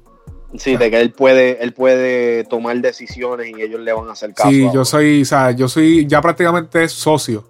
Sí, 0.58 0.76
de 0.76 0.90
que 0.90 1.00
él 1.00 1.12
puede, 1.12 1.62
él 1.62 1.74
puede 1.74 2.44
tomar 2.44 2.76
decisiones 2.80 3.48
y 3.54 3.60
ellos 3.60 3.80
le 3.80 3.92
van 3.92 4.08
a 4.08 4.12
hacer 4.12 4.32
caso. 4.32 4.48
sí, 4.48 4.66
yo 4.72 4.84
soy. 4.84 5.22
O 5.22 5.24
sea, 5.24 5.50
yo 5.50 5.68
soy 5.68 6.06
ya 6.06 6.20
prácticamente 6.22 6.88
socio. 6.88 7.44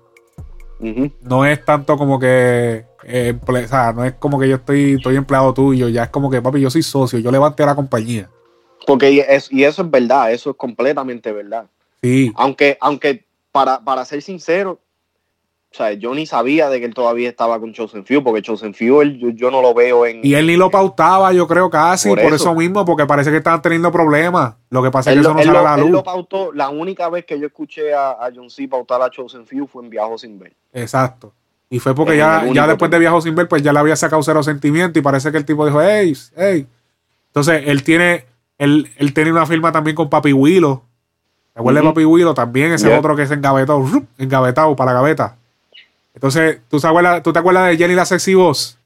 No 1.22 1.44
es 1.46 1.64
tanto 1.64 1.96
como 1.96 2.18
que. 2.18 2.84
eh, 3.04 3.34
o 3.46 3.66
sea, 3.68 3.92
no 3.92 4.04
es 4.04 4.14
como 4.14 4.38
que 4.38 4.48
yo 4.48 4.56
estoy, 4.56 4.94
estoy 4.94 5.16
empleado 5.16 5.54
tuyo. 5.54 5.88
Ya 5.88 6.04
es 6.04 6.08
como 6.10 6.30
que, 6.30 6.42
papi, 6.42 6.60
yo 6.60 6.70
soy 6.70 6.82
socio. 6.82 7.18
Yo 7.18 7.30
levanté 7.30 7.64
la 7.64 7.74
compañía. 7.74 8.28
Porque 8.86 9.10
y, 9.10 9.20
es- 9.20 9.50
y 9.52 9.64
eso 9.64 9.82
es 9.82 9.90
verdad, 9.90 10.32
eso 10.32 10.50
es 10.50 10.56
completamente 10.56 11.32
verdad. 11.32 11.66
Sí. 12.02 12.32
Aunque, 12.36 12.76
aunque 12.80 13.24
para, 13.52 13.82
para 13.82 14.04
ser 14.04 14.20
sincero, 14.22 14.78
o 15.76 15.78
sea, 15.78 15.92
yo 15.92 16.14
ni 16.14 16.24
sabía 16.24 16.70
de 16.70 16.80
que 16.80 16.86
él 16.86 16.94
todavía 16.94 17.28
estaba 17.28 17.60
con 17.60 17.74
Chosen 17.74 18.06
Few, 18.06 18.22
porque 18.24 18.40
Chosen 18.40 18.72
Few 18.72 19.02
él- 19.02 19.18
yo, 19.18 19.28
yo 19.28 19.50
no 19.50 19.60
lo 19.60 19.74
veo 19.74 20.06
en... 20.06 20.20
Y 20.24 20.32
él 20.34 20.46
ni 20.46 20.56
lo 20.56 20.70
pautaba, 20.70 21.34
yo 21.34 21.46
creo 21.46 21.68
casi, 21.68 22.08
por, 22.08 22.16
Por 22.22 22.28
eso. 22.32 22.36
eso. 22.36 22.54
mismo, 22.54 22.84
porque 22.86 23.04
parece 23.04 23.30
que 23.30 23.36
estaban 23.36 23.60
teniendo 23.60 23.92
problemas. 23.92 24.54
Lo 24.70 24.82
que 24.82 24.90
pasa 24.90 25.10
es 25.10 25.16
Él 25.18 25.22
que 25.22 25.24
lo, 25.24 25.28
eso 25.30 25.34
no 25.34 25.40
él 25.42 25.46
sale 25.48 25.58
a 25.58 25.62
la 25.62 25.74
él 25.74 25.80
luz. 25.82 25.90
lo 25.90 26.02
pautó, 26.02 26.50
la 26.54 26.70
única 26.70 27.10
vez 27.10 27.26
que 27.26 27.38
yo 27.38 27.46
escuché 27.46 27.92
a, 27.92 28.12
a 28.12 28.30
John 28.34 28.48
C. 28.48 28.66
pautar 28.68 29.02
a 29.02 29.10
Chosen 29.10 29.46
Few 29.46 29.66
fue 29.66 29.84
en 29.84 29.90
Viajo 29.90 30.16
Sin 30.16 30.38
Ver. 30.38 30.54
Exacto. 30.72 31.34
Y 31.68 31.78
fue 31.78 31.94
porque 31.94 32.12
Es 32.14 32.18
ya, 32.20 32.46
ya 32.54 32.66
después 32.66 32.90
de 32.90 32.98
Viajo 32.98 33.20
Sin 33.20 33.34
Ver, 33.34 33.46
pues 33.46 33.62
ya 33.62 33.72
le 33.72 33.78
había 33.78 33.96
sacado 33.96 34.22
cero 34.22 34.42
sentimiento 34.42 34.98
y 34.98 35.02
parece 35.02 35.30
que 35.30 35.36
el 35.36 35.44
tipo 35.44 35.66
dijo, 35.66 35.82
hey, 35.82 36.14
hey. 36.36 36.66
Entonces, 37.28 37.64
él 37.66 37.82
tiene, 37.82 38.24
él, 38.56 38.88
él 38.96 39.12
tiene 39.12 39.30
una 39.30 39.44
firma 39.44 39.72
también 39.72 39.94
con 39.94 40.08
Papi 40.08 40.32
Willo. 40.32 40.82
¿Te 41.52 41.60
acuerdas 41.60 41.82
de. 41.82 41.88
Papi 41.90 42.04
Willo? 42.04 42.34
También 42.34 42.72
ese 42.72 42.86
Yeah. 42.88 42.98
otro 42.98 43.16
que 43.16 43.26
se 43.26 43.34
engavetó, 43.34 43.84
engavetado 44.18 44.74
para 44.76 44.92
la 44.92 45.00
gaveta. 45.00 45.36
Entonces, 46.16 46.58
¿tú 46.68 46.80
te 46.80 46.86
acuerdas, 46.88 47.22
¿tú 47.22 47.32
te 47.32 47.38
acuerdas 47.38 47.68
de 47.68 47.76
Jenny 47.76 47.94
la 47.94 48.04
Sexy 48.04 48.34
Voz? 48.34 48.76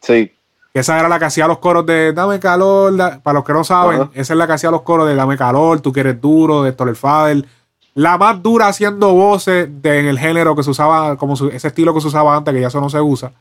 Sí. 0.00 0.32
Que 0.72 0.80
esa 0.80 0.98
era 0.98 1.08
la 1.08 1.18
que 1.18 1.26
hacía 1.26 1.46
los 1.46 1.58
coros 1.58 1.84
de 1.86 2.12
Dame 2.12 2.40
calor. 2.40 2.96
para 3.22 3.34
los 3.38 3.44
que 3.44 3.52
no 3.52 3.62
saben, 3.64 4.10
esa 4.14 4.32
es 4.32 4.36
la 4.38 4.46
que 4.46 4.54
hacía 4.54 4.70
los 4.72 4.82
coros 4.82 5.06
de 5.06 5.14
Dame 5.14 5.36
calor, 5.36 5.80
Tú 5.80 5.92
quieres 5.92 6.20
duro, 6.20 6.62
de 6.62 6.74
el 6.76 6.96
Fader. 6.96 7.44
La 7.94 8.16
más 8.18 8.42
dura 8.42 8.68
haciendo 8.68 9.12
voces 9.12 9.68
de, 9.82 9.98
en 10.00 10.06
el 10.06 10.18
género 10.18 10.56
que 10.56 10.62
se 10.62 10.70
usaba, 10.70 11.16
como 11.16 11.36
su- 11.36 11.48
ese 11.48 11.68
estilo 11.68 11.92
que 11.92 12.00
se 12.00 12.06
usaba 12.08 12.34
antes, 12.36 12.54
que 12.54 12.60
ya 12.60 12.68
eso 12.68 12.80
no 12.80 12.88
se 12.88 13.00
usa. 13.00 13.32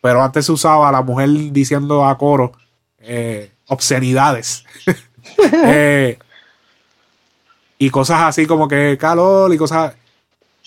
Pero 0.00 0.22
antes 0.22 0.46
se 0.46 0.52
usaba 0.52 0.90
la 0.90 1.02
mujer 1.02 1.28
diciendo 1.52 2.04
a 2.06 2.16
coro 2.18 2.52
eh, 3.00 3.52
obscenidades. 3.68 4.64
Eh, 5.52 6.18
y 7.78 7.90
cosas 7.90 8.22
así 8.22 8.46
como 8.46 8.66
que 8.66 8.96
calor 8.98 9.52
y 9.54 9.56
cosas. 9.58 9.94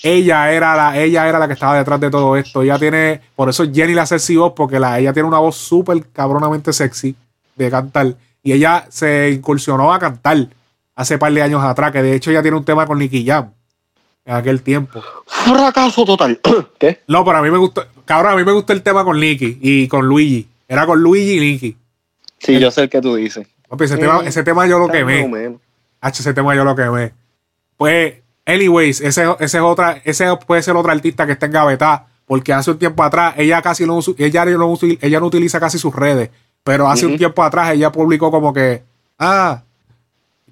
Ella 0.04 0.52
era 0.52 0.76
la, 0.76 0.98
ella 0.98 1.28
era 1.28 1.38
la 1.38 1.48
que 1.48 1.54
estaba 1.54 1.78
detrás 1.78 2.00
de 2.00 2.10
todo 2.10 2.36
esto. 2.36 2.62
Ella 2.62 2.80
tiene, 2.80 3.22
por 3.36 3.50
eso 3.50 3.66
Jenny 3.72 3.94
la 3.94 4.06
sexy 4.06 4.36
voz, 4.36 4.54
porque 4.56 4.80
la, 4.80 5.00
ella 5.00 5.14
tiene 5.14 5.28
una 5.28 5.40
voz 5.40 5.56
súper 5.56 6.04
cabronamente 6.12 6.74
sexy 6.74 7.16
de 7.56 7.70
cantar. 7.70 8.16
Y 8.44 8.54
ella 8.54 8.86
se 8.90 9.30
incursionó 9.30 9.94
a 9.94 10.00
cantar 10.00 10.48
hace 10.96 11.18
par 11.18 11.32
de 11.32 11.42
años 11.42 11.64
atrás, 11.64 11.92
que 11.92 12.02
de 12.02 12.16
hecho 12.16 12.32
ella 12.32 12.42
tiene 12.42 12.58
un 12.58 12.66
tema 12.66 12.86
con 12.86 12.98
Nicky 12.98 13.26
Jam 13.26 13.52
en 14.26 14.36
aquel 14.36 14.62
tiempo. 14.62 15.04
Fracaso 15.26 16.06
total. 16.06 16.40
¿Qué? 16.80 17.02
No, 17.08 17.24
pero 17.24 17.38
a 17.38 17.42
mí 17.42 17.52
me 17.52 17.58
gustó, 17.58 17.86
cabrón, 18.06 18.34
a 18.34 18.36
mí 18.36 18.44
me 18.44 18.52
gustó 18.52 18.74
el 18.74 18.82
tema 18.82 19.04
con 19.04 19.20
Nicky 19.20 19.60
y 19.62 19.88
con 19.88 20.06
Luigi. 20.06 20.48
Era 20.68 20.86
con 20.86 21.02
Luigi 21.02 21.38
y 21.38 21.40
Nicky. 21.40 21.78
Sí, 22.40 22.60
yo 22.60 22.72
sé 22.72 22.84
el 22.84 22.90
que 22.90 23.02
tú 23.02 23.16
dices. 23.16 23.48
Ese, 23.80 23.98
tema, 23.98 24.22
ese 24.26 24.44
tema 24.44 24.68
yo 24.68 24.80
lo 24.80 24.90
quemé. 24.90 25.58
H, 26.02 26.22
ese 26.22 26.34
tema 26.34 26.56
yo 26.56 26.64
lo 26.64 26.76
quemé. 26.76 27.14
Pues, 27.78 28.16
anyways, 28.52 29.02
ese, 29.02 29.24
ese 29.40 29.58
es 29.58 29.64
otra, 29.64 30.02
ese 30.04 30.26
puede 30.48 30.62
ser 30.62 30.76
otra 30.76 30.94
artista 30.94 31.26
que 31.26 31.34
está 31.34 31.46
engavetada. 31.46 32.08
Porque 32.26 32.54
hace 32.54 32.72
un 32.72 32.80
tiempo 32.80 33.04
atrás, 33.04 33.34
ella 33.38 33.62
casi 33.62 33.86
no, 33.86 34.00
ella 34.18 34.46
no, 34.46 34.78
ella 35.02 35.20
no 35.20 35.26
utiliza 35.26 35.60
casi 35.60 35.78
sus 35.78 35.94
redes. 35.94 36.30
Pero 36.64 36.88
hace 36.88 37.06
un 37.06 37.18
tiempo 37.18 37.44
atrás 37.44 37.72
ella 37.72 37.92
publicó 37.92 38.32
como 38.32 38.54
que, 38.54 38.84
ah, 39.20 39.64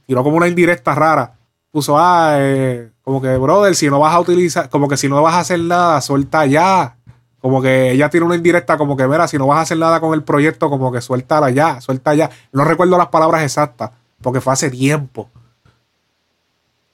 tiró 0.05 0.23
como 0.23 0.37
una 0.37 0.47
indirecta 0.47 0.93
rara. 0.95 1.35
puso, 1.71 1.97
ah, 1.97 2.35
eh, 2.39 2.89
como 3.03 3.21
que, 3.21 3.37
brother, 3.37 3.75
si 3.75 3.89
no 3.89 3.99
vas 3.99 4.13
a 4.13 4.19
utilizar, 4.19 4.69
como 4.69 4.89
que 4.89 4.97
si 4.97 5.07
no 5.07 5.21
vas 5.21 5.35
a 5.35 5.39
hacer 5.39 5.59
nada, 5.59 6.01
suelta 6.01 6.45
ya. 6.45 6.97
Como 7.39 7.61
que 7.61 7.91
ella 7.91 8.09
tiene 8.09 8.25
una 8.25 8.35
indirecta, 8.35 8.77
como 8.77 8.97
que, 8.97 9.07
mira, 9.07 9.27
si 9.27 9.37
no 9.37 9.47
vas 9.47 9.59
a 9.59 9.61
hacer 9.61 9.77
nada 9.77 10.01
con 10.01 10.13
el 10.13 10.23
proyecto, 10.23 10.69
como 10.69 10.91
que 10.91 10.99
suéltala 10.99 11.51
ya, 11.51 11.79
suelta 11.79 12.13
ya. 12.13 12.29
No 12.51 12.65
recuerdo 12.65 12.97
las 12.97 13.07
palabras 13.07 13.43
exactas, 13.43 13.91
porque 14.21 14.41
fue 14.41 14.51
hace 14.51 14.69
tiempo. 14.69 15.29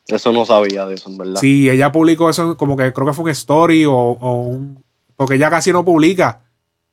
Eso 0.08 0.32
no 0.32 0.46
sabía 0.46 0.86
de 0.86 0.96
eso, 0.96 1.10
en 1.10 1.18
verdad. 1.18 1.40
Sí, 1.40 1.70
ella 1.70 1.92
publicó 1.92 2.30
eso, 2.30 2.56
como 2.58 2.78
que 2.78 2.94
creo 2.94 3.08
que 3.08 3.14
fue 3.14 3.26
un 3.26 3.32
story 3.32 3.86
o, 3.86 3.94
o 3.94 4.42
un. 4.44 4.84
Porque 5.16 5.36
ella 5.36 5.50
casi 5.50 5.72
no 5.72 5.84
publica. 5.84 6.42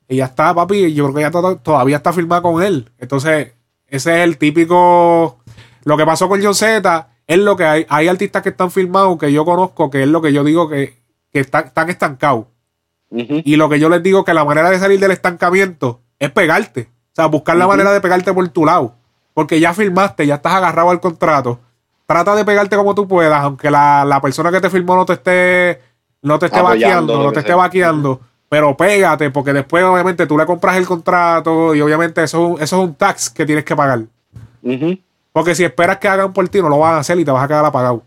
Ella 0.09 0.27
está, 0.27 0.55
papi, 0.55 0.93
yo 0.95 1.05
creo 1.05 1.15
que 1.15 1.21
ella 1.21 1.31
to- 1.31 1.57
todavía 1.59 1.97
está 1.97 2.13
filmada 2.13 2.43
con 2.43 2.63
él. 2.63 2.91
Entonces, 2.99 3.53
ese 3.87 4.19
es 4.19 4.25
el 4.25 4.39
típico. 4.39 5.39
Lo 5.85 5.97
que 5.97 6.07
pasó 6.07 6.29
con 6.29 6.43
John 6.43 6.55
Z 6.55 7.09
es 7.27 7.39
lo 7.39 7.57
que 7.57 7.65
hay. 7.65 7.87
Hay 7.89 8.09
artistas 8.09 8.43
que 8.43 8.51
están 8.51 8.71
filmados 8.71 9.19
que 9.19 9.33
yo 9.33 9.45
conozco, 9.45 9.91
que 9.91 10.03
es 10.03 10.09
lo 10.09 10.23
que 10.23 10.33
yo 10.33 10.45
digo 10.45 10.69
que, 10.69 10.99
que 11.33 11.41
están, 11.41 11.67
están 11.67 11.91
estancados. 11.91 12.47
Y 13.45 13.57
lo 13.57 13.69
que 13.69 13.79
yo 13.79 13.91
les 13.91 14.03
digo 14.03 14.25
que 14.25 14.33
la 14.33 14.45
manera 14.45 14.71
de 14.71 14.79
salir 14.79 14.99
del 14.99 15.11
estancamiento 15.11 16.01
es 16.19 16.31
pegarte. 16.31 16.89
O 17.13 17.15
sea, 17.15 17.27
buscar 17.27 17.57
la 17.57 17.67
manera 17.67 17.93
de 17.93 18.01
pegarte 18.01 18.33
por 18.33 18.49
tu 18.49 18.65
lado. 18.65 18.95
Porque 19.35 19.61
ya 19.61 19.75
firmaste, 19.75 20.27
ya 20.27 20.37
estás 20.37 20.55
agarrado 20.55 20.89
al 20.91 21.01
contrato. 21.01 21.59
Trata 22.13 22.35
de 22.35 22.45
pegarte 22.45 22.77
como 22.77 22.95
tú 22.95 23.09
puedas, 23.09 23.43
aunque 23.43 23.71
la, 23.71 24.05
la 24.05 24.21
persona 24.21 24.51
que 24.51 24.61
te 24.61 24.69
firmó 24.71 24.95
no 24.97 25.07
te 25.07 25.15
esté, 25.15 25.81
no 26.23 26.39
te 26.39 26.47
esté 26.47 26.61
vaqueando, 26.61 27.23
no 27.23 27.33
te 27.33 27.41
esté 27.41 27.55
vaqueando. 27.55 28.21
Pero 28.49 28.77
pégate, 28.77 29.31
porque 29.31 29.55
después 29.55 29.83
obviamente 29.83 30.27
tú 30.27 30.37
le 30.37 30.45
compras 30.45 30.77
el 30.77 30.87
contrato 30.87 31.75
y 31.75 31.81
obviamente 31.81 32.23
eso, 32.23 32.39
es 32.39 32.51
un- 32.57 32.63
eso 32.63 32.77
es 32.83 32.89
un 32.89 32.95
tax 32.95 33.31
que 33.31 33.47
tienes 33.47 33.65
que 33.65 33.75
pagar. 33.75 34.01
Porque 35.33 35.55
si 35.55 35.65
esperas 35.65 35.97
que 35.97 36.09
hagan 36.09 36.33
por 36.35 36.47
ti, 36.51 36.61
no 36.61 36.69
lo 36.69 36.79
van 36.79 36.95
a 36.95 36.99
hacer 36.99 37.19
y 37.19 37.25
te 37.25 37.31
vas 37.31 37.43
a 37.43 37.49
quedar 37.49 37.65
apagado. 37.65 38.03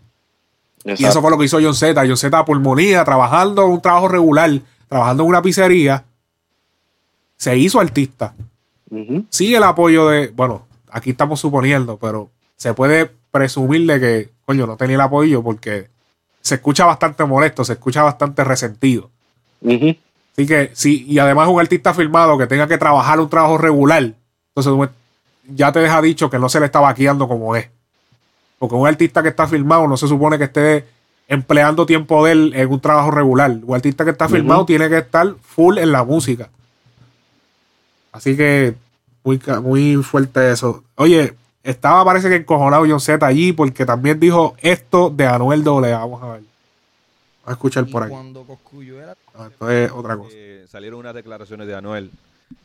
Y 0.84 0.92
eso 0.92 1.02
Exacto. 1.02 1.22
fue 1.22 1.30
lo 1.32 1.38
que 1.38 1.46
hizo 1.46 1.58
John 1.60 1.74
Z. 1.74 2.00
John 2.06 2.16
Z 2.16 2.44
pulmonía, 2.44 3.04
trabajando 3.04 3.66
un 3.66 3.80
trabajo 3.82 4.06
regular, 4.06 4.50
trabajando 4.88 5.24
en 5.24 5.28
una 5.30 5.42
pizzería, 5.42 6.04
se 7.36 7.56
hizo 7.58 7.80
artista. 7.80 8.34
Sí, 9.30 9.52
el 9.52 9.64
apoyo 9.64 10.06
de, 10.08 10.28
bueno, 10.28 10.64
aquí 10.92 11.10
estamos 11.10 11.40
suponiendo, 11.40 11.96
pero 11.96 12.30
se 12.54 12.72
puede 12.72 13.10
presumir 13.30 13.86
de 13.86 14.00
que, 14.00 14.30
coño, 14.44 14.66
no 14.66 14.76
tenía 14.76 14.96
el 14.96 15.00
apoyo 15.00 15.42
porque 15.42 15.88
se 16.40 16.56
escucha 16.56 16.84
bastante 16.84 17.24
molesto, 17.24 17.64
se 17.64 17.74
escucha 17.74 18.02
bastante 18.02 18.44
resentido. 18.44 19.10
Así 19.62 20.46
que 20.46 20.70
sí, 20.74 21.04
y 21.08 21.18
además 21.18 21.48
un 21.48 21.60
artista 21.60 21.92
firmado 21.92 22.38
que 22.38 22.46
tenga 22.46 22.68
que 22.68 22.78
trabajar 22.78 23.18
un 23.20 23.28
trabajo 23.28 23.58
regular, 23.58 24.12
entonces 24.54 24.90
ya 25.48 25.72
te 25.72 25.80
deja 25.80 26.00
dicho 26.02 26.30
que 26.30 26.38
no 26.38 26.48
se 26.48 26.60
le 26.60 26.66
está 26.66 26.80
vaqueando 26.80 27.28
como 27.28 27.56
es. 27.56 27.68
Porque 28.58 28.74
un 28.74 28.86
artista 28.86 29.22
que 29.22 29.30
está 29.30 29.46
firmado 29.46 29.86
no 29.86 29.96
se 29.96 30.08
supone 30.08 30.38
que 30.38 30.44
esté 30.44 30.84
empleando 31.28 31.86
tiempo 31.86 32.24
de 32.24 32.32
él 32.32 32.52
en 32.54 32.70
un 32.70 32.80
trabajo 32.80 33.10
regular. 33.10 33.50
Un 33.62 33.74
artista 33.74 34.04
que 34.04 34.12
está 34.12 34.28
firmado 34.28 34.64
tiene 34.64 34.88
que 34.88 34.98
estar 34.98 35.34
full 35.42 35.78
en 35.78 35.92
la 35.92 36.04
música. 36.04 36.48
Así 38.12 38.36
que 38.36 38.74
muy, 39.24 39.40
muy 39.62 39.96
fuerte 40.02 40.52
eso. 40.52 40.84
Oye, 40.94 41.34
estaba 41.66 42.04
parece 42.04 42.28
que 42.28 42.36
encojonado 42.36 42.84
John 42.88 43.00
Z 43.00 43.24
allí 43.26 43.52
porque 43.52 43.84
también 43.84 44.18
dijo 44.20 44.54
esto 44.60 45.10
de 45.10 45.26
Anuel 45.26 45.62
Doble. 45.64 45.92
Vamos 45.92 46.22
a 46.22 46.26
ver. 46.26 46.40
Vamos 46.40 46.46
a 47.46 47.52
escuchar 47.52 47.86
por 47.86 48.02
aquí. 48.02 48.10
Cuando 48.12 48.44
esto 49.48 49.70
es 49.70 49.90
otra 49.92 50.16
cosa. 50.16 50.30
Eh, 50.32 50.64
salieron 50.70 51.00
unas 51.00 51.14
declaraciones 51.14 51.66
de 51.66 51.74
Anuel. 51.74 52.10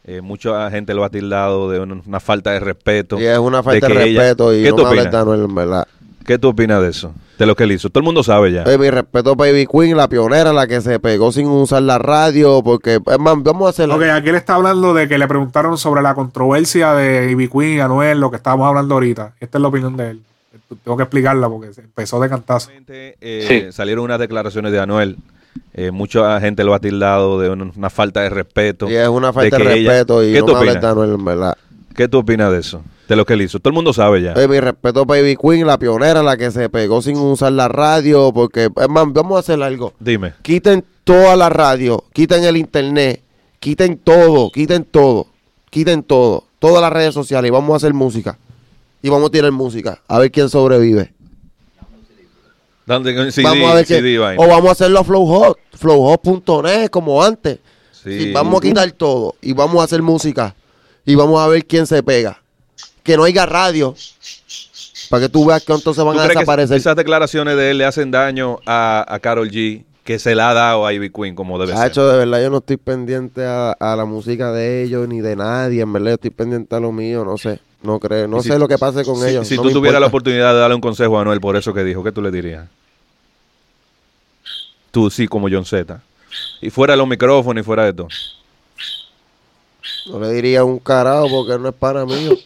Eh, 0.03 0.21
mucha 0.21 0.69
gente 0.71 0.93
lo 0.93 1.03
ha 1.03 1.09
tildado 1.09 1.69
de 1.69 1.79
una, 1.79 2.01
una 2.05 2.19
falta 2.19 2.51
de 2.51 2.59
respeto. 2.59 3.19
Y 3.19 3.25
es 3.25 3.37
una 3.37 3.61
falta 3.63 3.87
de, 3.87 3.93
ella- 4.09 4.21
respeto 4.21 4.53
y 4.55 4.63
¿Qué 4.63 4.69
no 4.69 4.75
tú 4.77 4.85
opinas? 4.87 5.11
de 5.11 5.17
Anuel, 5.17 5.43
en 5.45 5.55
verdad. 5.55 5.87
¿Qué 6.25 6.37
tú 6.37 6.49
opinas 6.49 6.81
de 6.81 6.89
eso? 6.89 7.13
De 7.41 7.47
lo 7.47 7.55
que 7.55 7.63
él 7.63 7.71
hizo. 7.71 7.89
Todo 7.89 7.99
el 8.01 8.05
mundo 8.05 8.23
sabe 8.23 8.51
ya. 8.51 8.63
Eh, 8.63 8.77
mi 8.77 8.89
respeto 8.89 9.35
para 9.35 9.51
Baby 9.51 9.65
Queen, 9.67 9.97
la 9.97 10.07
pionera, 10.07 10.53
la 10.53 10.67
que 10.67 10.79
se 10.79 10.99
pegó 10.99 11.31
sin 11.31 11.47
usar 11.47 11.81
la 11.81 11.97
radio, 11.97 12.61
porque, 12.63 12.99
es 13.05 13.19
más, 13.19 13.35
vamos 13.41 13.65
a 13.67 13.69
hacerlo. 13.71 13.95
Ok, 13.95 14.03
aquí 14.03 14.29
él 14.29 14.35
está 14.35 14.55
hablando 14.55 14.93
de 14.93 15.07
que 15.07 15.17
le 15.17 15.27
preguntaron 15.27 15.77
sobre 15.77 16.01
la 16.01 16.13
controversia 16.13 16.93
de 16.93 17.31
Ivy 17.31 17.47
Queen 17.47 17.77
y 17.77 17.79
Anuel, 17.79 18.19
lo 18.19 18.29
que 18.29 18.37
estábamos 18.37 18.67
hablando 18.67 18.93
ahorita. 18.93 19.33
Esta 19.39 19.57
es 19.57 19.61
la 19.61 19.67
opinión 19.67 19.97
de 19.97 20.11
él. 20.11 20.21
Tengo 20.83 20.95
que 20.95 21.03
explicarla 21.03 21.49
porque 21.49 21.73
se 21.73 21.81
empezó 21.81 22.19
de 22.21 22.29
cantazo. 22.29 22.69
Eh, 22.87 23.45
Sí. 23.47 23.71
Salieron 23.71 24.05
unas 24.05 24.19
declaraciones 24.19 24.71
de 24.71 24.79
Anuel. 24.79 25.17
Eh, 25.73 25.91
mucha 25.91 26.39
gente 26.41 26.63
lo 26.63 26.73
ha 26.73 26.79
tildado 26.79 27.39
de 27.39 27.49
una, 27.49 27.71
una 27.75 27.89
falta 27.89 28.21
de 28.21 28.29
respeto. 28.29 28.89
Y 28.89 28.95
es 28.95 29.07
una 29.07 29.33
falta 29.33 29.57
de, 29.57 29.63
ella- 29.79 29.89
respeto 29.91 30.23
y 30.23 30.31
¿Qué 30.33 30.39
no 30.39 30.45
tú 30.45 30.55
hables 30.55 30.73
de 30.73 30.77
opinas? 30.79 30.91
Anuel, 30.91 31.13
en 31.15 31.25
verdad. 31.25 31.57
¿Qué 31.95 32.07
tú 32.07 32.19
opinas 32.19 32.51
de 32.51 32.59
eso? 32.59 32.83
De 33.11 33.17
lo 33.17 33.25
que 33.25 33.33
él 33.33 33.41
hizo. 33.41 33.59
Todo 33.59 33.71
el 33.71 33.75
mundo 33.75 33.91
sabe 33.91 34.21
ya. 34.21 34.31
Eh, 34.37 34.47
mi 34.47 34.57
respeto 34.61 35.05
para 35.05 35.19
Baby 35.19 35.35
Queen, 35.35 35.67
la 35.67 35.77
pionera, 35.77 36.23
la 36.23 36.37
que 36.37 36.49
se 36.49 36.69
pegó 36.69 37.01
sin 37.01 37.17
usar 37.17 37.51
la 37.51 37.67
radio, 37.67 38.31
porque, 38.31 38.69
vamos 38.73 39.35
a 39.35 39.39
hacer 39.39 39.61
algo. 39.61 39.91
Dime. 39.99 40.35
Quiten 40.41 40.85
toda 41.03 41.35
la 41.35 41.49
radio, 41.49 42.05
quiten 42.13 42.45
el 42.45 42.55
internet, 42.55 43.21
quiten 43.59 43.97
todo, 43.97 44.49
quiten 44.49 44.85
todo, 44.85 45.27
quiten 45.69 46.03
todo, 46.03 46.45
todas 46.59 46.81
las 46.81 46.93
redes 46.93 47.13
sociales 47.13 47.49
y 47.49 47.51
vamos 47.51 47.73
a 47.73 47.75
hacer 47.75 47.93
música. 47.93 48.37
Y 49.01 49.09
vamos 49.09 49.27
a 49.27 49.31
tirar 49.31 49.51
música, 49.51 50.01
a 50.07 50.17
ver 50.17 50.31
quién 50.31 50.47
sobrevive. 50.47 51.11
¿Dónde- 52.85 53.29
CD, 53.33 53.43
vamos 53.43 53.71
a 53.71 53.75
ver 53.75 53.85
CD, 53.85 54.19
o 54.19 54.47
vamos 54.47 54.69
a 54.69 54.71
hacerlo 54.71 54.99
a 54.99 55.03
Flowhot, 55.03 55.57
flowhot.net 55.73 56.89
como 56.89 57.21
antes. 57.21 57.59
Sí. 57.91 58.19
Sí, 58.27 58.31
vamos 58.31 58.59
a 58.59 58.61
quitar 58.61 58.89
todo 58.93 59.35
y 59.41 59.51
vamos 59.51 59.81
a 59.81 59.83
hacer 59.83 60.01
música 60.01 60.55
y 61.05 61.15
vamos 61.15 61.41
a 61.41 61.47
ver 61.49 61.65
quién 61.65 61.85
se 61.85 62.01
pega. 62.01 62.40
Que 63.03 63.17
no 63.17 63.23
haya 63.23 63.45
radio 63.45 63.95
para 65.09 65.23
que 65.23 65.29
tú 65.29 65.45
veas 65.45 65.63
que 65.63 65.73
entonces 65.73 66.03
van 66.03 66.13
¿Tú 66.15 66.21
a 66.21 66.27
desaparecer. 66.27 66.77
esas 66.77 66.95
declaraciones 66.95 67.57
de 67.57 67.71
él 67.71 67.77
le 67.79 67.85
hacen 67.85 68.11
daño 68.11 68.59
a, 68.65 69.05
a 69.07 69.19
Carol 69.19 69.49
G 69.49 69.83
que 70.03 70.19
se 70.19 70.35
la 70.35 70.49
ha 70.49 70.53
dado 70.53 70.85
a 70.85 70.93
Ivy 70.93 71.09
Queen 71.11 71.35
como 71.35 71.59
debe 71.59 71.73
ser? 71.73 71.81
Hacho, 71.81 72.07
de 72.07 72.17
verdad 72.17 72.41
yo 72.41 72.49
no 72.49 72.57
estoy 72.59 72.77
pendiente 72.77 73.43
a, 73.45 73.71
a 73.71 73.95
la 73.95 74.05
música 74.05 74.51
de 74.51 74.83
ellos 74.83 75.07
ni 75.07 75.19
de 75.19 75.35
nadie, 75.35 75.81
en 75.81 75.91
verdad 75.91 76.09
yo 76.11 76.13
estoy 76.15 76.29
pendiente 76.29 76.75
a 76.75 76.79
lo 76.79 76.91
mío, 76.91 77.25
no 77.25 77.37
sé, 77.37 77.59
no 77.83 77.99
creo, 77.99 78.27
no 78.27 78.41
si- 78.41 78.49
sé 78.49 78.57
lo 78.59 78.67
que 78.67 78.77
pase 78.77 79.03
con 79.03 79.17
si, 79.17 79.27
ellos. 79.29 79.47
Si 79.47 79.57
no 79.57 79.63
tú 79.63 79.71
tuvieras 79.71 79.99
la 79.99 80.07
oportunidad 80.07 80.53
de 80.53 80.59
darle 80.59 80.75
un 80.75 80.81
consejo 80.81 81.17
a 81.17 81.21
Anuel 81.21 81.41
por 81.41 81.55
eso 81.57 81.73
que 81.73 81.83
dijo, 81.83 82.03
¿qué 82.03 82.11
tú 82.11 82.21
le 82.21 82.31
dirías? 82.31 82.67
Tú 84.91 85.09
sí, 85.09 85.27
como 85.27 85.47
John 85.49 85.65
Z. 85.65 86.01
Y 86.61 86.69
fuera 86.69 86.93
de 86.93 86.97
los 86.97 87.07
micrófonos 87.07 87.61
y 87.61 87.65
fuera 87.65 87.85
de 87.85 87.93
todo. 87.93 88.07
No 90.07 90.19
le 90.19 90.31
diría 90.31 90.63
un 90.63 90.79
carajo 90.79 91.27
porque 91.29 91.57
no 91.59 91.69
es 91.69 91.75
para 91.75 92.05
mí. 92.05 92.45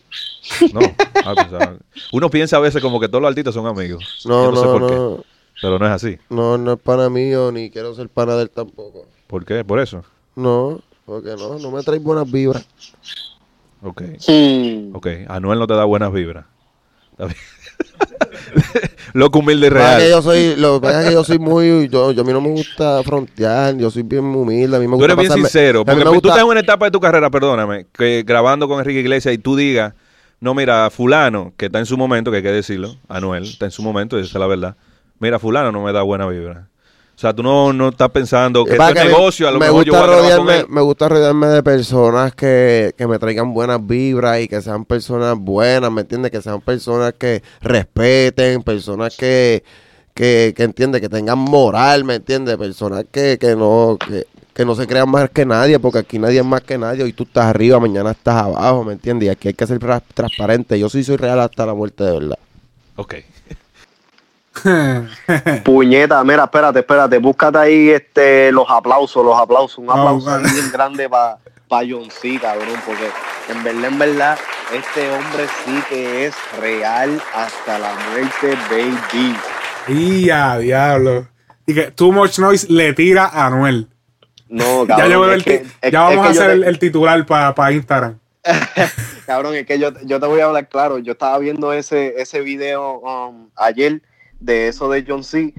No. 0.74 0.80
Ah, 1.26 1.34
pues, 1.34 1.48
ah, 1.54 1.74
Uno 2.12 2.30
piensa 2.30 2.58
a 2.58 2.60
veces 2.60 2.82
como 2.82 3.00
que 3.00 3.08
todos 3.08 3.22
los 3.22 3.30
artistas 3.30 3.54
son 3.54 3.66
amigos. 3.66 4.24
No, 4.26 4.46
Yo 4.46 4.52
no, 4.52 4.62
sé 4.62 4.80
no, 4.80 5.18
qué. 5.18 5.24
Pero 5.62 5.80
no 5.80 5.86
es 5.88 5.92
así. 5.92 6.18
no, 6.30 6.58
no 6.58 6.74
es 6.74 6.80
para 6.80 7.10
mí 7.10 7.32
ni 7.54 7.70
quiero 7.72 7.96
ser 7.96 8.10
pana 8.10 8.36
de 8.36 8.44
él 8.44 8.50
tampoco. 8.50 9.06
¿Por 9.28 9.46
qué? 9.46 9.64
Por 9.64 9.80
eso. 9.80 10.04
No, 10.36 10.82
porque 11.06 11.36
no, 11.36 11.58
no 11.58 11.72
me 11.72 11.82
trae 11.82 12.00
buenas 12.00 12.30
vibras. 12.30 12.66
Ok. 13.82 14.02
Hmm. 14.28 14.96
Ok. 14.96 15.08
Anuel 15.28 15.60
no 15.60 15.68
te 15.68 15.74
da 15.74 15.86
buenas 15.86 16.12
vibras. 16.12 16.46
Está 17.12 17.26
bien. 17.26 17.38
Loco 19.14 19.40
humilde 19.40 19.68
y 19.68 19.70
Lo 19.70 19.76
que 19.76 19.82
real. 19.82 20.10
yo 20.10 20.22
soy, 20.22 20.56
lo 20.56 20.76
que 20.76 20.88
pasa 20.88 21.02
es 21.02 21.08
que 21.08 21.14
yo 21.14 21.24
soy 21.24 21.40
muy, 21.40 21.88
yo, 21.90 22.12
yo 22.12 22.22
a 22.22 22.26
mí 22.26 22.34
no 22.34 22.42
me 22.42 22.50
gusta 22.50 23.02
frontear, 23.04 23.76
yo 23.78 23.90
soy 23.92 24.04
bien 24.04 24.24
humilde, 24.26 24.76
a 24.78 24.80
mí 24.80 24.88
me 24.88 24.92
Tú 24.94 24.98
gusta 24.98 25.06
eres 25.14 25.18
bien 25.18 25.32
pasarme- 25.32 25.42
sincero, 25.50 25.86
porque 25.86 26.00
me 26.00 26.06
tú 26.06 26.14
gusta- 26.14 26.28
estás 26.30 26.42
en 26.44 26.50
una 26.50 26.60
etapa 26.60 26.86
de 26.86 26.92
tu 26.92 27.00
carrera, 27.00 27.30
perdóname, 27.30 27.86
que 27.94 28.24
grabando 28.26 28.68
con 28.68 28.80
Enrique 28.80 29.00
Iglesias 29.00 29.34
y 29.34 29.38
tú 29.38 29.56
digas, 29.56 29.94
no, 30.40 30.54
mira, 30.54 30.90
fulano, 30.90 31.54
que 31.58 31.68
está 31.68 31.80
en 31.80 31.86
su 31.86 31.98
momento, 31.98 32.30
que 32.32 32.38
hay 32.38 32.44
que 32.44 32.52
decirlo, 32.52 32.96
Anuel, 33.08 33.44
está 33.44 33.66
en 33.66 33.72
su 33.72 33.82
momento, 33.84 34.18
y 34.18 34.22
esa 34.22 34.30
es 34.38 34.40
la 34.40 34.48
verdad. 34.48 34.76
Mira, 35.20 35.40
fulano 35.40 35.72
no 35.72 35.82
me 35.84 35.94
da 35.94 36.02
buena 36.02 36.28
vibra. 36.28 36.68
O 37.16 37.18
sea, 37.18 37.34
tú 37.34 37.42
no, 37.44 37.72
no 37.72 37.90
estás 37.90 38.10
pensando 38.12 38.66
que 38.66 38.74
es 38.74 38.78
mí 38.78 38.94
negocio, 39.08 39.48
a 39.48 39.52
lo 39.52 39.60
me 39.60 39.68
mejor 39.68 39.86
yo 39.86 39.94
gusta 39.94 40.06
voy 40.06 40.14
a 40.14 40.22
rodearme, 40.22 40.66
me 40.68 40.82
gusta 40.82 41.08
rodearme 41.08 41.48
de 41.48 41.64
personas 41.64 42.36
que, 42.36 42.94
que 42.98 43.08
me 43.08 43.18
traigan 43.20 43.54
buenas 43.54 43.86
vibras 43.88 44.42
y 44.42 44.50
que 44.50 44.62
sean 44.62 44.84
personas 44.84 45.38
buenas, 45.38 45.90
¿me 45.92 46.02
entiendes? 46.02 46.30
Que 46.32 46.42
sean 46.42 46.60
personas 46.60 47.14
que 47.18 47.42
respeten, 47.62 48.64
personas 48.64 49.16
que, 49.16 49.64
que, 50.14 50.54
que 50.58 50.64
entiende, 50.64 51.00
que 51.00 51.08
tengan 51.08 51.40
moral, 51.40 52.04
¿me 52.04 52.16
entiendes? 52.16 52.58
Personas 52.58 53.06
que, 53.10 53.38
que 53.40 53.56
no, 53.56 53.98
que, 53.98 54.28
que 54.54 54.66
no 54.66 54.76
se 54.76 54.86
crean 54.86 55.10
más 55.10 55.30
que 55.30 55.46
nadie, 55.46 55.80
porque 55.80 56.00
aquí 56.00 56.20
nadie 56.20 56.40
es 56.40 56.46
más 56.46 56.64
que 56.64 56.78
nadie, 56.78 57.04
hoy 57.04 57.14
tú 57.14 57.24
estás 57.24 57.46
arriba, 57.46 57.80
mañana 57.80 58.12
estás 58.12 58.36
abajo, 58.44 58.84
¿me 58.84 58.92
entiendes? 58.92 59.28
Y 59.28 59.30
aquí 59.30 59.48
hay 59.48 59.54
que 59.54 59.66
ser 59.66 59.80
tra- 59.80 60.04
transparente. 60.14 60.78
Yo 60.78 60.90
sí 60.90 61.02
soy 61.02 61.16
real 61.16 61.40
hasta 61.40 61.66
la 61.66 61.74
muerte 61.74 62.04
de 62.04 62.12
verdad. 62.12 62.40
Ok. 62.98 63.16
Puñeta, 65.64 66.24
mira, 66.24 66.44
espérate, 66.46 66.80
espérate, 66.80 67.18
búscate 67.18 67.58
ahí 67.58 67.90
este, 67.90 68.52
los 68.52 68.66
aplausos, 68.70 69.24
los 69.26 69.40
aplausos, 69.40 69.78
un 69.80 69.90
aplauso 69.90 70.38
bien 70.40 70.72
grande 70.72 71.10
para 71.10 71.38
pa 71.68 71.82
John 71.88 72.10
C, 72.12 72.38
cabrón, 72.40 72.80
porque 72.86 73.10
en 73.50 73.64
verdad, 73.64 73.86
en 73.86 74.00
verdad, 74.00 74.38
este 74.74 75.12
hombre 75.12 75.46
sí 75.64 75.84
que 75.90 76.26
es 76.28 76.36
real 76.60 77.22
hasta 77.34 77.80
la 77.80 77.94
muerte, 78.12 78.56
baby. 78.70 79.36
Y 79.88 80.30
a 80.30 80.58
diablo. 80.58 81.28
Y 81.68 81.74
que 81.74 81.92
Too 81.92 82.12
Much 82.12 82.38
Noise 82.40 82.68
le 82.70 82.94
tira 82.94 83.26
a 83.26 83.48
Anuel. 83.48 83.88
No, 84.48 84.86
Ya, 84.88 84.96
cabrón, 84.98 85.30
es 85.30 85.36
el 85.38 85.44
que- 85.44 85.58
ti- 85.60 85.72
es- 85.82 85.92
ya 85.92 86.02
vamos 86.02 86.26
a 86.26 86.30
hacer 86.30 86.62
te- 86.62 86.68
el, 86.70 86.80
titular 86.80 87.26
para 87.26 87.72
Instagram. 87.72 88.20
Cabrón, 89.26 89.56
es 89.56 89.66
que 89.66 89.80
yo, 89.80 89.90
yo 90.04 90.20
te 90.20 90.28
voy 90.28 90.40
a 90.42 90.46
hablar 90.46 90.70
claro. 90.70 91.00
Yo 91.00 91.14
estaba 91.14 91.40
viendo 91.40 91.74
ese, 91.74 92.14
ese 92.22 92.42
video 92.42 93.00
um, 93.00 93.50
ayer 93.56 94.04
de 94.46 94.68
eso 94.68 94.90
de 94.90 95.04
John 95.08 95.24
C. 95.24 95.54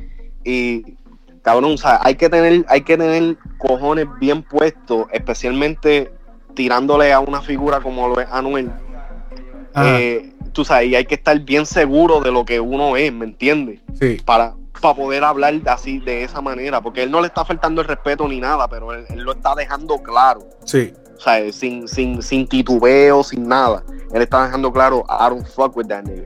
Y 0.45 0.97
cabrón, 1.43 1.74
o 1.74 1.78
sea, 1.78 2.01
hay 2.03 2.14
que 2.14 2.28
tener, 2.28 2.64
hay 2.68 2.82
que 2.82 2.97
tener 2.97 3.37
cojones 3.59 4.07
bien 4.20 4.43
puestos, 4.43 5.07
especialmente 5.12 6.12
tirándole 6.55 7.12
a 7.12 7.20
una 7.20 7.43
figura 7.43 7.80
como 7.80 8.09
lo 8.09 8.20
es 8.20 8.28
Anuel. 8.30 8.70
Eh, 9.76 10.32
tú 10.53 10.64
sabes, 10.64 10.89
y 10.89 10.95
hay 10.95 11.05
que 11.05 11.16
estar 11.16 11.39
bien 11.41 11.66
seguro 11.66 12.20
de 12.20 12.32
lo 12.32 12.47
que 12.47 12.61
uno 12.61 12.97
es, 12.97 13.12
¿me 13.12 13.26
entiendes? 13.26 13.80
Sí. 14.01 14.16
Para, 14.24 14.55
para 14.80 14.95
poder 14.95 15.22
hablar 15.22 15.55
así, 15.66 15.99
de 15.99 16.24
esa 16.24 16.41
manera, 16.41 16.80
porque 16.80 17.03
él 17.03 17.11
no 17.11 17.20
le 17.20 17.26
está 17.26 17.45
faltando 17.45 17.82
el 17.82 17.89
respeto 17.89 18.26
ni 18.26 18.41
nada, 18.41 18.66
pero 18.68 18.95
él, 18.95 19.05
él 19.11 19.20
lo 19.20 19.32
está 19.32 19.55
dejando 19.55 19.99
claro. 19.99 20.49
Sí. 20.64 20.95
O 21.16 21.20
sea, 21.20 21.53
sin, 21.53 21.87
sin, 21.89 22.22
sin 22.22 22.47
titubeo, 22.47 23.22
sin 23.22 23.47
nada. 23.47 23.84
Él 24.12 24.22
está 24.22 24.45
dejando 24.45 24.72
claro, 24.72 25.05
I 25.09 25.28
don't 25.28 25.47
fuck 25.47 25.76
with 25.76 25.89
that 25.89 26.05
nigga. 26.05 26.24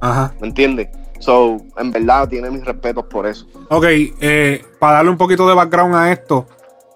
Ajá. 0.00 0.34
¿Me 0.40 0.48
entiendes? 0.48 0.88
So, 1.20 1.58
en 1.76 1.92
verdad, 1.92 2.28
tiene 2.28 2.50
mis 2.50 2.64
respetos 2.64 3.04
por 3.04 3.26
eso. 3.26 3.46
Ok, 3.68 3.84
eh, 3.88 4.64
para 4.78 4.94
darle 4.94 5.10
un 5.10 5.18
poquito 5.18 5.46
de 5.48 5.54
background 5.54 5.94
a 5.94 6.10
esto, 6.10 6.46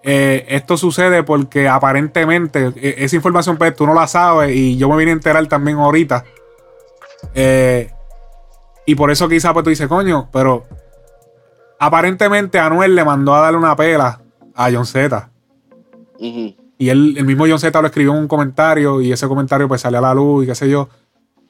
eh, 0.06 0.44
esto 0.48 0.76
sucede 0.76 1.22
porque 1.22 1.66
aparentemente 1.66 2.72
eh, 2.76 2.96
esa 2.98 3.16
información 3.16 3.56
pues 3.56 3.74
tú 3.74 3.86
no 3.86 3.94
la 3.94 4.06
sabes 4.06 4.54
y 4.54 4.76
yo 4.76 4.86
me 4.90 4.98
vine 4.98 5.12
a 5.12 5.14
enterar 5.14 5.46
también 5.46 5.78
ahorita. 5.78 6.24
Eh, 7.34 7.90
y 8.84 8.94
por 8.96 9.10
eso 9.10 9.30
quizá 9.30 9.54
pues 9.54 9.64
tú 9.64 9.70
dices, 9.70 9.88
coño, 9.88 10.28
pero 10.30 10.64
aparentemente 11.78 12.58
Anuel 12.58 12.94
le 12.94 13.02
mandó 13.02 13.34
a 13.34 13.40
darle 13.40 13.58
una 13.58 13.74
pela 13.76 14.20
a 14.54 14.70
John 14.70 14.84
Z. 14.84 15.30
Y 16.18 16.88
él, 16.90 17.14
el 17.16 17.24
mismo 17.24 17.46
John 17.48 17.58
Z 17.58 17.80
lo 17.80 17.86
escribió 17.86 18.12
en 18.12 18.18
un 18.18 18.28
comentario 18.28 19.00
y 19.00 19.10
ese 19.10 19.26
comentario 19.26 19.68
pues 19.68 19.80
salió 19.80 20.00
a 20.00 20.02
la 20.02 20.14
luz 20.14 20.44
y 20.44 20.46
qué 20.48 20.54
sé 20.54 20.68
yo. 20.68 20.90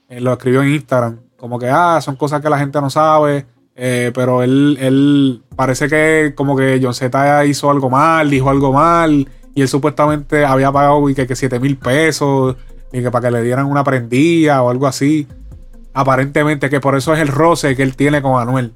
Él 0.09 0.23
lo 0.23 0.33
escribió 0.33 0.63
en 0.63 0.75
Instagram. 0.75 1.24
Como 1.37 1.59
que, 1.59 1.69
ah, 1.69 2.01
son 2.01 2.17
cosas 2.17 2.41
que 2.41 2.49
la 2.49 2.59
gente 2.59 2.81
no 2.81 2.91
sabe. 2.91 3.47
eh, 3.77 4.13
pero 4.15 4.43
él, 4.43 4.79
él 4.81 5.43
parece 5.57 5.89
que 5.89 6.33
como 6.37 6.57
que 6.57 6.79
John 6.83 6.95
Z 6.95 7.45
hizo 7.47 7.71
algo 7.71 7.91
mal, 7.91 8.31
dijo 8.31 8.49
algo 8.51 8.73
mal. 8.73 9.29
Y 9.55 9.63
él 9.63 9.69
supuestamente 9.69 10.45
había 10.45 10.73
pagado 10.73 11.09
y 11.09 11.15
que, 11.15 11.27
que 11.27 11.37
7 11.37 11.61
mil 11.61 11.77
pesos. 11.77 12.57
Y 12.93 13.03
que 13.03 13.11
para 13.11 13.29
que 13.29 13.33
le 13.33 13.43
dieran 13.43 13.67
una 13.67 13.83
prendida 13.85 14.63
o 14.63 14.71
algo 14.71 14.87
así. 14.87 15.27
Aparentemente 15.93 16.71
que 16.71 16.81
por 16.81 16.97
eso 16.97 17.15
es 17.15 17.21
el 17.21 17.29
roce 17.29 17.77
que 17.77 17.83
él 17.83 17.95
tiene 17.97 18.21
con 18.23 18.41
Anuel. 18.41 18.73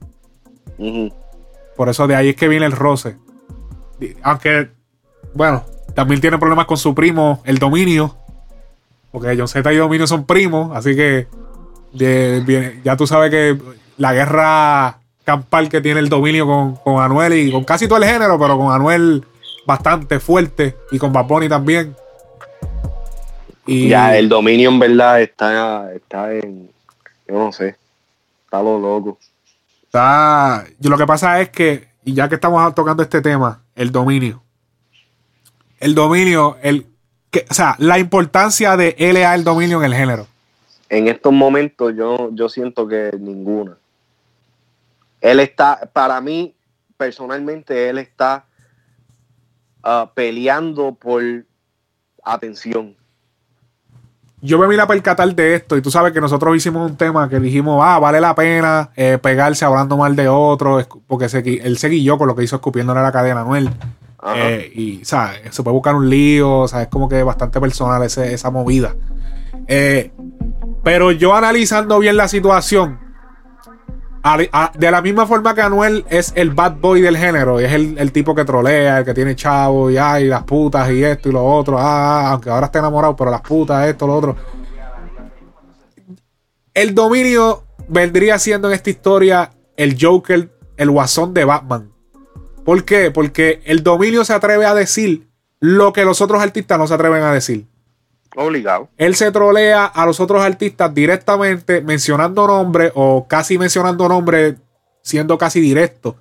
Por 1.76 1.88
eso 1.88 2.06
de 2.06 2.14
ahí 2.16 2.30
es 2.30 2.36
que 2.36 2.48
viene 2.48 2.66
el 2.66 2.72
roce. 2.72 3.16
Aunque, 4.22 4.70
bueno, 5.34 5.64
también 5.94 6.20
tiene 6.20 6.38
problemas 6.38 6.66
con 6.66 6.76
su 6.76 6.94
primo, 6.94 7.40
el 7.44 7.59
dominio. 7.59 8.16
Porque 9.11 9.34
John 9.36 9.48
Z 9.48 9.72
y 9.72 9.76
Dominio 9.76 10.06
son 10.06 10.26
primos, 10.26 10.70
así 10.76 10.94
que 10.94 11.26
de- 11.93 12.80
ya 12.84 12.97
tú 12.97 13.07
sabes 13.07 13.30
que 13.30 13.57
la 13.97 14.12
guerra 14.12 14.99
campal 15.24 15.68
que 15.68 15.80
tiene 15.80 16.01
el 16.01 16.09
dominio 16.09 16.47
con, 16.47 16.76
con 16.76 17.03
Anuel 17.03 17.34
y 17.34 17.53
con 17.53 17.64
casi 17.64 17.86
todo 17.86 17.99
el 17.99 18.05
género, 18.09 18.39
pero 18.39 18.57
con 18.57 18.72
Anuel 18.72 19.24
bastante 19.66 20.20
fuerte 20.20 20.76
y 20.91 20.99
con 20.99 21.12
Bad 21.12 21.26
también. 21.49 21.95
Y 23.66 23.89
Ya 23.89 24.16
el 24.16 24.30
dominio 24.30 24.70
en 24.70 24.78
verdad 24.78 25.20
está, 25.20 25.93
está 25.93 26.32
en, 26.32 26.70
yo 27.28 27.34
no 27.34 27.53
sé, 27.53 27.76
está 28.45 28.62
lo 28.62 28.78
loco. 28.78 29.18
Está, 29.82 30.64
yo 30.78 30.89
lo 30.89 30.97
que 30.97 31.07
pasa 31.07 31.41
es 31.43 31.51
que, 31.51 31.89
y 32.05 32.14
ya 32.14 32.28
que 32.30 32.36
estamos 32.36 32.74
tocando 32.74 33.03
este 33.03 33.20
tema, 33.20 33.61
el 33.74 33.93
dominio. 33.93 34.43
El 35.80 35.95
dominio, 35.95 36.57
el, 36.62 36.86
que, 37.30 37.45
o 37.51 37.55
sea, 37.55 37.76
la 37.78 37.99
importancia 37.99 38.76
de 38.78 38.97
LA 38.99 39.34
el 39.34 39.45
dominio 39.45 39.78
en 39.78 39.84
el 39.84 39.95
género. 39.95 40.26
En 40.89 41.09
estos 41.09 41.32
momentos 41.32 41.95
yo, 41.97 42.30
yo 42.32 42.49
siento 42.49 42.86
que 42.89 43.11
ninguna. 43.20 43.76
Él 45.20 45.41
está, 45.41 45.89
para 45.93 46.20
mí, 46.20 46.55
personalmente, 46.97 47.89
él 47.89 47.99
está 47.99 48.45
ah, 49.82 50.11
peleando 50.14 50.95
por 50.95 51.22
atención. 52.22 52.97
Yo 54.41 54.57
me 54.57 54.68
vine 54.68 54.82
a 54.82 54.86
percatar 54.86 55.34
de 55.34 55.57
esto 55.57 55.76
y 55.76 55.82
tú 55.82 55.91
sabes 55.91 56.12
que 56.12 56.20
nosotros 56.20 56.57
hicimos 56.57 56.89
un 56.89 56.97
tema 56.97 57.28
que 57.28 57.41
dijimos, 57.41 57.80
ah, 57.84 57.99
vale 57.99 58.20
la 58.20 58.36
pena 58.36 58.91
eh, 58.95 59.18
pegarse 59.20 59.64
hablando 59.64 59.97
mal 59.97 60.14
de 60.14 60.28
otro, 60.28 60.78
porque 61.09 61.28
se, 61.28 61.39
él 61.41 61.76
se 61.76 61.89
guilló 61.89 62.16
con 62.16 62.28
lo 62.28 62.36
que 62.36 62.45
hizo 62.45 62.55
escupiéndole 62.57 63.01
a 63.01 63.03
la 63.03 63.12
cadena. 63.12 63.45
Ajá. 64.20 64.51
Eh, 64.51 64.72
y, 64.74 65.05
¿sabes? 65.05 65.41
Se 65.55 65.62
puede 65.64 65.74
buscar 65.74 65.97
un 65.97 66.09
lío, 66.09 66.61
o 66.61 66.68
sea, 66.68 66.82
es 66.82 66.89
como 66.89 67.09
que 67.09 67.20
bastante 67.24 67.61
personal 67.61 68.01
ese- 68.05 68.32
esa 68.32 68.51
movida. 68.51 68.95
Eh, 69.66 70.12
pero 70.82 71.12
yo 71.12 71.34
analizando 71.34 71.98
bien 71.98 72.16
la 72.16 72.28
situación, 72.28 72.98
de 74.74 74.90
la 74.90 75.00
misma 75.00 75.26
forma 75.26 75.54
que 75.54 75.62
Anuel 75.62 76.04
es 76.10 76.32
el 76.36 76.50
bad 76.50 76.76
boy 76.76 77.00
del 77.00 77.16
género, 77.16 77.60
y 77.60 77.64
es 77.64 77.72
el, 77.72 77.96
el 77.98 78.12
tipo 78.12 78.34
que 78.34 78.44
trolea, 78.44 78.98
el 78.98 79.04
que 79.04 79.14
tiene 79.14 79.34
chavo, 79.34 79.90
y 79.90 79.96
ay, 79.96 80.26
las 80.26 80.44
putas, 80.44 80.90
y 80.90 81.02
esto 81.02 81.28
y 81.28 81.32
lo 81.32 81.44
otro, 81.44 81.78
ah, 81.78 82.32
aunque 82.32 82.50
ahora 82.50 82.66
esté 82.66 82.78
enamorado, 82.78 83.16
pero 83.16 83.30
las 83.30 83.40
putas, 83.40 83.86
esto, 83.88 84.06
lo 84.06 84.16
otro. 84.16 84.36
El 86.74 86.94
dominio 86.94 87.64
vendría 87.88 88.38
siendo 88.38 88.68
en 88.68 88.74
esta 88.74 88.90
historia 88.90 89.50
el 89.76 89.96
Joker, 90.00 90.50
el 90.76 90.90
guasón 90.90 91.34
de 91.34 91.44
Batman. 91.44 91.92
¿Por 92.64 92.84
qué? 92.84 93.10
Porque 93.10 93.62
el 93.64 93.82
dominio 93.82 94.24
se 94.24 94.34
atreve 94.34 94.66
a 94.66 94.74
decir 94.74 95.28
lo 95.60 95.92
que 95.92 96.04
los 96.04 96.20
otros 96.20 96.42
artistas 96.42 96.78
no 96.78 96.86
se 96.86 96.94
atreven 96.94 97.22
a 97.22 97.32
decir. 97.32 97.66
Obligado. 98.36 98.88
Él 98.96 99.16
se 99.16 99.32
trolea 99.32 99.86
a 99.86 100.06
los 100.06 100.20
otros 100.20 100.42
artistas 100.42 100.92
directamente 100.94 101.80
mencionando 101.80 102.46
nombres 102.46 102.92
o 102.94 103.26
casi 103.26 103.58
mencionando 103.58 104.08
nombres 104.08 104.56
siendo 105.02 105.38
casi 105.38 105.60
directo. 105.60 106.16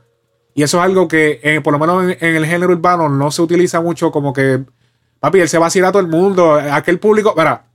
Y 0.54 0.64
eso 0.64 0.78
es 0.78 0.84
algo 0.86 1.08
que, 1.08 1.40
eh, 1.44 1.62
por 1.62 1.74
lo 1.74 1.80
menos 1.80 2.16
en, 2.20 2.36
el 2.36 2.46
género 2.46 2.74
urbano, 2.74 3.10
no 3.10 3.30
se 3.30 3.42
utiliza 3.42 3.82
mucho 3.82 4.12
como 4.12 4.34
que, 4.34 4.64
papi, 5.20 5.42
él 5.42 5.50
se 5.50 5.58
vacila 5.58 5.90
a 5.90 5.92
todo 5.92 6.02
el 6.02 6.08
mundo. 6.08 6.56
Aquel 6.56 6.98
público, 6.98 7.34
mira, 7.38 7.66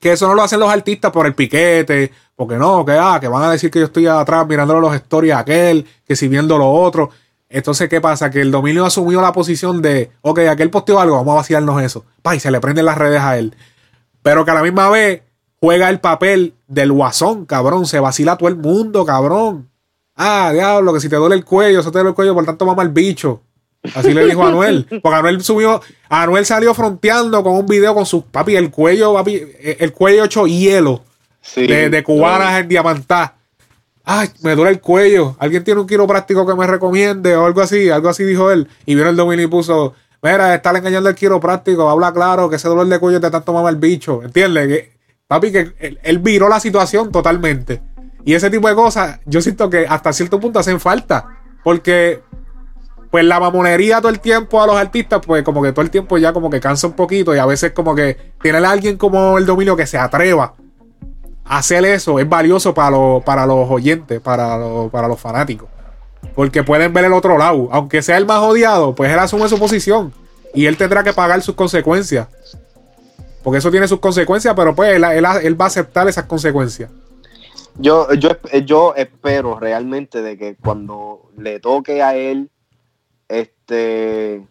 que 0.00 0.12
eso 0.12 0.26
no 0.26 0.34
lo 0.34 0.42
hacen 0.42 0.58
los 0.58 0.68
artistas 0.70 1.12
por 1.12 1.26
el 1.26 1.34
piquete, 1.34 2.10
porque 2.34 2.56
no, 2.56 2.84
que, 2.84 2.92
ah, 2.92 3.18
que 3.20 3.28
van 3.28 3.44
a 3.44 3.50
decir 3.52 3.70
que 3.70 3.78
yo 3.78 3.84
estoy 3.84 4.06
atrás 4.06 4.46
mirándolo 4.48 4.80
los 4.80 4.94
stories 4.94 5.34
a 5.34 5.40
aquel, 5.40 5.86
que 6.04 6.16
si 6.16 6.26
viendo 6.26 6.58
lo 6.58 6.68
otro. 6.68 7.10
Entonces, 7.56 7.88
¿qué 7.88 8.00
pasa? 8.02 8.30
Que 8.30 8.42
el 8.42 8.50
dominio 8.50 8.84
asumió 8.84 9.22
la 9.22 9.32
posición 9.32 9.80
de, 9.80 10.10
ok, 10.20 10.40
aquel 10.40 10.68
posteó 10.68 11.00
algo, 11.00 11.16
vamos 11.16 11.32
a 11.32 11.36
vacilarnos 11.36 11.82
eso. 11.82 12.04
Pa, 12.20 12.36
y 12.36 12.40
se 12.40 12.50
le 12.50 12.60
prenden 12.60 12.84
las 12.84 12.98
redes 12.98 13.20
a 13.22 13.38
él. 13.38 13.54
Pero 14.22 14.44
que 14.44 14.50
a 14.50 14.54
la 14.54 14.62
misma 14.62 14.90
vez 14.90 15.22
juega 15.58 15.88
el 15.88 15.98
papel 16.00 16.52
del 16.66 16.92
guasón, 16.92 17.46
cabrón. 17.46 17.86
Se 17.86 17.98
vacila 17.98 18.32
a 18.32 18.36
todo 18.36 18.50
el 18.50 18.56
mundo, 18.56 19.06
cabrón. 19.06 19.70
Ah, 20.16 20.50
diablo, 20.52 20.92
que 20.92 21.00
si 21.00 21.08
te 21.08 21.16
duele 21.16 21.34
el 21.34 21.46
cuello, 21.46 21.80
eso 21.80 21.90
te 21.90 21.98
duele 21.98 22.10
el 22.10 22.14
cuello, 22.14 22.34
por 22.34 22.44
tanto 22.44 22.66
mama 22.66 22.82
el 22.82 22.90
bicho. 22.90 23.40
Así 23.94 24.12
le 24.12 24.26
dijo 24.26 24.44
a 24.44 24.48
Anuel. 24.48 24.86
Porque 25.02 25.16
Anuel 25.16 25.42
subió, 25.42 25.80
Anuel 26.10 26.44
salió 26.44 26.74
fronteando 26.74 27.42
con 27.42 27.54
un 27.54 27.66
video 27.66 27.94
con 27.94 28.04
su 28.04 28.22
papi, 28.22 28.56
el 28.56 28.70
cuello, 28.70 29.14
papi, 29.14 29.34
eh, 29.36 29.76
el 29.80 29.92
cuello 29.92 30.24
hecho 30.24 30.46
hielo 30.46 31.02
Sí. 31.40 31.66
de, 31.66 31.88
de 31.88 32.02
cubanas 32.02 32.60
en 32.60 32.68
diamantá. 32.68 33.35
Ay, 34.08 34.30
me 34.42 34.54
duele 34.54 34.70
el 34.70 34.80
cuello. 34.80 35.34
¿Alguien 35.40 35.64
tiene 35.64 35.80
un 35.80 35.86
quiropráctico 35.88 36.46
que 36.46 36.54
me 36.54 36.64
recomiende? 36.64 37.34
O 37.34 37.44
algo 37.44 37.60
así, 37.60 37.90
algo 37.90 38.08
así 38.08 38.22
dijo 38.22 38.52
él. 38.52 38.68
Y 38.86 38.94
vino 38.94 39.10
el 39.10 39.16
dominio 39.16 39.46
y 39.46 39.48
puso, 39.48 39.94
mira, 40.22 40.54
está 40.54 40.70
engañando 40.70 41.08
al 41.08 41.16
quiropráctico, 41.16 41.90
habla 41.90 42.12
claro 42.12 42.48
que 42.48 42.54
ese 42.54 42.68
dolor 42.68 42.86
de 42.86 43.00
cuello 43.00 43.20
te 43.20 43.32
tanto 43.32 43.52
mama 43.52 43.68
el 43.68 43.74
bicho. 43.76 44.22
¿Entiendes? 44.22 44.68
Que, 44.68 44.96
papi, 45.26 45.50
que 45.50 45.74
él, 45.80 45.98
él 46.04 46.18
viró 46.20 46.48
la 46.48 46.60
situación 46.60 47.10
totalmente. 47.10 47.82
Y 48.24 48.34
ese 48.34 48.48
tipo 48.48 48.68
de 48.68 48.76
cosas, 48.76 49.18
yo 49.26 49.40
siento 49.40 49.68
que 49.68 49.86
hasta 49.88 50.12
cierto 50.12 50.38
punto 50.38 50.60
hacen 50.60 50.78
falta. 50.78 51.40
Porque, 51.64 52.22
pues 53.10 53.24
la 53.24 53.40
mamonería 53.40 53.98
todo 53.98 54.10
el 54.10 54.20
tiempo 54.20 54.62
a 54.62 54.68
los 54.68 54.76
artistas, 54.76 55.20
pues 55.26 55.42
como 55.42 55.64
que 55.64 55.72
todo 55.72 55.82
el 55.82 55.90
tiempo 55.90 56.16
ya 56.16 56.32
como 56.32 56.48
que 56.48 56.60
cansa 56.60 56.86
un 56.86 56.92
poquito. 56.92 57.34
Y 57.34 57.38
a 57.38 57.46
veces 57.46 57.72
como 57.72 57.92
que 57.96 58.34
tiene 58.40 58.58
a 58.58 58.70
alguien 58.70 58.98
como 58.98 59.36
el 59.36 59.46
dominio 59.46 59.74
que 59.74 59.88
se 59.88 59.98
atreva 59.98 60.54
hacer 61.48 61.84
eso 61.84 62.18
es 62.18 62.28
valioso 62.28 62.74
para, 62.74 62.90
los 62.90 63.22
para 63.24 63.46
los 63.46 63.68
oyentes, 63.70 64.20
para, 64.20 64.56
los- 64.58 64.90
para 64.90 65.08
los 65.08 65.20
fanáticos. 65.20 65.68
Porque 66.34 66.62
pueden 66.62 66.92
ver 66.92 67.04
el 67.04 67.12
otro 67.12 67.38
lado. 67.38 67.68
Aunque 67.72 68.02
sea 68.02 68.16
el 68.18 68.26
más 68.26 68.38
odiado, 68.40 68.94
pues 68.94 69.10
él 69.12 69.18
asume 69.18 69.48
su 69.48 69.58
posición. 69.58 70.12
Y 70.54 70.66
él 70.66 70.76
tendrá 70.76 71.02
que 71.04 71.12
pagar 71.12 71.40
sus 71.42 71.54
consecuencias. 71.54 72.28
Porque 73.42 73.58
eso 73.58 73.70
tiene 73.70 73.86
sus 73.86 74.00
consecuencias, 74.00 74.54
pero 74.56 74.74
pues 74.74 74.94
él, 74.94 75.04
él- 75.04 75.24
él 75.42 75.60
va 75.60 75.66
a 75.66 75.68
aceptar 75.68 76.08
esas 76.08 76.24
consecuencias. 76.24 76.90
Yo, 77.78 78.12
yo, 78.14 78.30
yo 78.64 78.94
espero 78.96 79.58
realmente 79.60 80.22
de 80.22 80.36
que 80.38 80.56
cuando 80.56 81.30
le 81.36 81.60
toque 81.60 82.02
a 82.02 82.16
él 82.16 82.50
este 83.28 84.46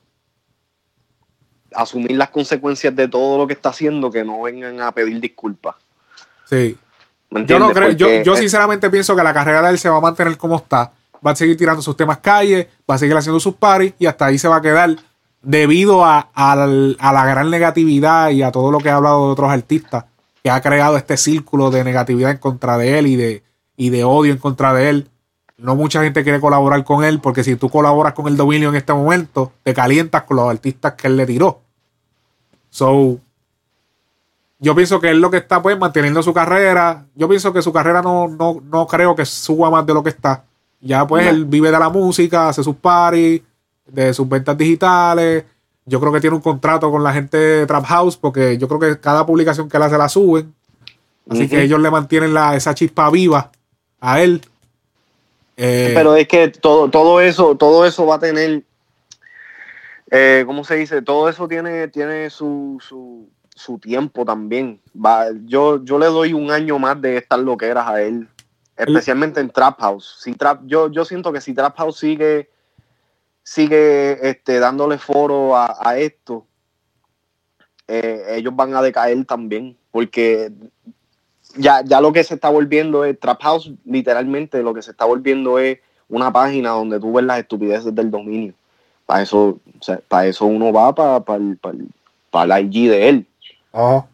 asumir 1.73 2.11
las 2.11 2.29
consecuencias 2.29 2.95
de 2.95 3.07
todo 3.07 3.37
lo 3.37 3.47
que 3.47 3.53
está 3.53 3.69
haciendo, 3.69 4.11
que 4.11 4.23
no 4.23 4.41
vengan 4.43 4.79
a 4.79 4.91
pedir 4.93 5.19
disculpas. 5.19 5.75
Sí. 6.45 6.77
¿Me 7.29 7.45
Yo 7.45 7.59
no 7.59 7.71
creo, 7.71 7.91
yo, 7.91 8.07
yo 8.23 8.35
sinceramente 8.35 8.89
pienso 8.89 9.15
que 9.15 9.23
la 9.23 9.33
carrera 9.33 9.61
de 9.63 9.69
él 9.71 9.79
se 9.79 9.89
va 9.89 9.97
a 9.97 10.01
mantener 10.01 10.37
como 10.37 10.55
está. 10.57 10.91
Va 11.25 11.31
a 11.31 11.35
seguir 11.35 11.57
tirando 11.57 11.81
sus 11.81 11.97
temas 11.97 12.19
calle, 12.19 12.69
va 12.89 12.95
a 12.95 12.97
seguir 12.97 13.15
haciendo 13.17 13.39
sus 13.39 13.55
paris 13.55 13.93
y 13.99 14.05
hasta 14.05 14.27
ahí 14.27 14.37
se 14.37 14.47
va 14.47 14.57
a 14.57 14.61
quedar 14.61 14.95
debido 15.41 16.05
a, 16.05 16.29
al- 16.33 16.95
a 16.99 17.13
la 17.13 17.25
gran 17.25 17.49
negatividad 17.49 18.29
y 18.29 18.43
a 18.43 18.51
todo 18.51 18.71
lo 18.71 18.79
que 18.79 18.89
ha 18.89 18.95
hablado 18.95 19.25
de 19.27 19.31
otros 19.33 19.49
artistas 19.51 20.05
que 20.43 20.49
ha 20.51 20.61
creado 20.61 20.97
este 20.97 21.17
círculo 21.17 21.71
de 21.71 21.83
negatividad 21.83 22.31
en 22.31 22.37
contra 22.37 22.77
de 22.77 22.99
él 22.99 23.07
y 23.07 23.15
de, 23.15 23.43
y 23.75 23.89
de 23.89 24.03
odio 24.03 24.31
en 24.31 24.37
contra 24.37 24.73
de 24.73 24.89
él. 24.89 25.09
no 25.57 25.75
mucha 25.75 26.03
gente 26.03 26.23
quiere 26.23 26.39
colaborar 26.39 26.83
con 26.83 27.03
él, 27.03 27.19
porque 27.19 27.43
si 27.43 27.55
tú 27.55 27.69
colaboras 27.69 28.13
con 28.13 28.27
el 28.27 28.37
dominio 28.37 28.69
en 28.69 28.75
este 28.75 28.93
momento, 28.93 29.51
te 29.63 29.73
calientas 29.73 30.23
con 30.23 30.37
los 30.37 30.49
artistas 30.49 30.93
que 30.93 31.07
él 31.07 31.17
le 31.17 31.25
tiró. 31.25 31.61
So, 32.69 33.19
yo 34.59 34.75
pienso 34.75 34.99
que 34.99 35.09
él 35.09 35.19
lo 35.19 35.29
que 35.29 35.37
está, 35.37 35.61
pues, 35.61 35.77
manteniendo 35.77 36.23
su 36.23 36.33
carrera. 36.33 37.05
Yo 37.15 37.27
pienso 37.27 37.51
que 37.53 37.61
su 37.61 37.73
carrera 37.73 38.01
no, 38.01 38.27
no, 38.27 38.61
no 38.63 38.87
creo 38.87 39.15
que 39.15 39.25
suba 39.25 39.69
más 39.69 39.85
de 39.85 39.93
lo 39.93 40.03
que 40.03 40.09
está. 40.09 40.43
Ya, 40.81 41.05
pues, 41.05 41.25
No. 41.25 41.31
él 41.31 41.45
vive 41.45 41.71
de 41.71 41.79
la 41.79 41.89
música, 41.89 42.49
hace 42.49 42.63
sus 42.63 42.75
parties, 42.75 43.41
de 43.87 44.13
sus 44.13 44.27
ventas 44.27 44.57
digitales. 44.57 45.43
Yo 45.85 45.99
creo 45.99 46.11
que 46.11 46.21
tiene 46.21 46.35
un 46.35 46.41
contrato 46.41 46.89
con 46.89 47.03
la 47.03 47.13
gente 47.13 47.37
de 47.37 47.65
Trap 47.65 47.85
House, 47.85 48.17
porque 48.17 48.57
yo 48.57 48.67
creo 48.67 48.79
que 48.79 48.99
cada 48.99 49.25
publicación 49.25 49.69
que 49.69 49.77
él 49.77 49.83
hace 49.83 49.97
la 49.97 50.09
suben. 50.09 50.53
Así 51.29 51.47
que 51.47 51.63
ellos 51.63 51.79
le 51.79 51.89
mantienen 51.89 52.33
la, 52.33 52.55
esa 52.55 52.73
chispa 52.75 53.09
viva 53.09 53.51
a 53.99 54.21
él. 54.21 54.41
Eh, 55.57 55.91
Pero 55.95 56.15
es 56.15 56.27
que 56.27 56.49
todo, 56.49 56.89
todo 56.89 57.19
eso, 57.21 57.55
todo 57.55 57.85
eso 57.85 58.05
va 58.05 58.15
a 58.15 58.19
tener, 58.19 58.63
eh, 60.11 60.43
¿cómo 60.45 60.63
se 60.63 60.75
dice? 60.75 61.01
Todo 61.01 61.29
eso 61.29 61.47
tiene, 61.47 61.87
tiene 61.87 62.29
su, 62.29 62.77
su, 62.81 63.27
su 63.55 63.79
tiempo 63.79 64.25
también. 64.25 64.81
Va, 64.93 65.27
yo, 65.45 65.83
yo 65.83 65.97
le 65.97 66.07
doy 66.07 66.33
un 66.33 66.51
año 66.51 66.77
más 66.77 67.01
de 67.01 67.17
estas 67.17 67.39
loqueras 67.39 67.87
a 67.87 68.01
él, 68.01 68.27
especialmente 68.75 69.39
en 69.39 69.49
Trap 69.49 69.79
House. 69.79 70.23
Trap, 70.37 70.61
yo, 70.65 70.91
yo 70.91 71.05
siento 71.05 71.31
que 71.31 71.41
si 71.41 71.53
Trap 71.53 71.75
House 71.77 71.97
sigue, 71.97 72.49
sigue 73.41 74.29
este, 74.29 74.59
dándole 74.59 74.97
foro 74.97 75.55
a, 75.55 75.97
esto, 75.97 76.45
eh, 77.87 78.25
ellos 78.31 78.55
van 78.55 78.75
a 78.75 78.81
decaer 78.81 79.25
también, 79.25 79.77
porque 79.89 80.51
ya, 81.55 81.81
ya 81.83 82.01
lo 82.01 82.11
que 82.11 82.23
se 82.23 82.35
está 82.35 82.49
volviendo 82.49 83.05
es 83.05 83.17
Trap 83.19 83.41
House, 83.41 83.71
literalmente 83.85 84.61
lo 84.61 84.73
que 84.73 84.81
se 84.81 84.91
está 84.91 85.05
volviendo 85.05 85.59
es 85.59 85.79
una 86.09 86.31
página 86.31 86.71
donde 86.71 86.99
tú 86.99 87.13
ves 87.13 87.25
las 87.25 87.39
estupideces 87.39 87.95
del 87.95 88.11
dominio. 88.11 88.53
Para 89.05 89.21
eso, 89.21 89.59
para 90.09 90.27
eso 90.27 90.45
uno 90.45 90.73
va 90.73 90.93
para, 90.93 91.19
para, 91.21 91.41
para, 91.61 91.77
para 92.31 92.59
el 92.59 92.65
IG 92.65 92.89
de 92.89 93.09
él. 93.09 93.27
Oh. 93.75 94.07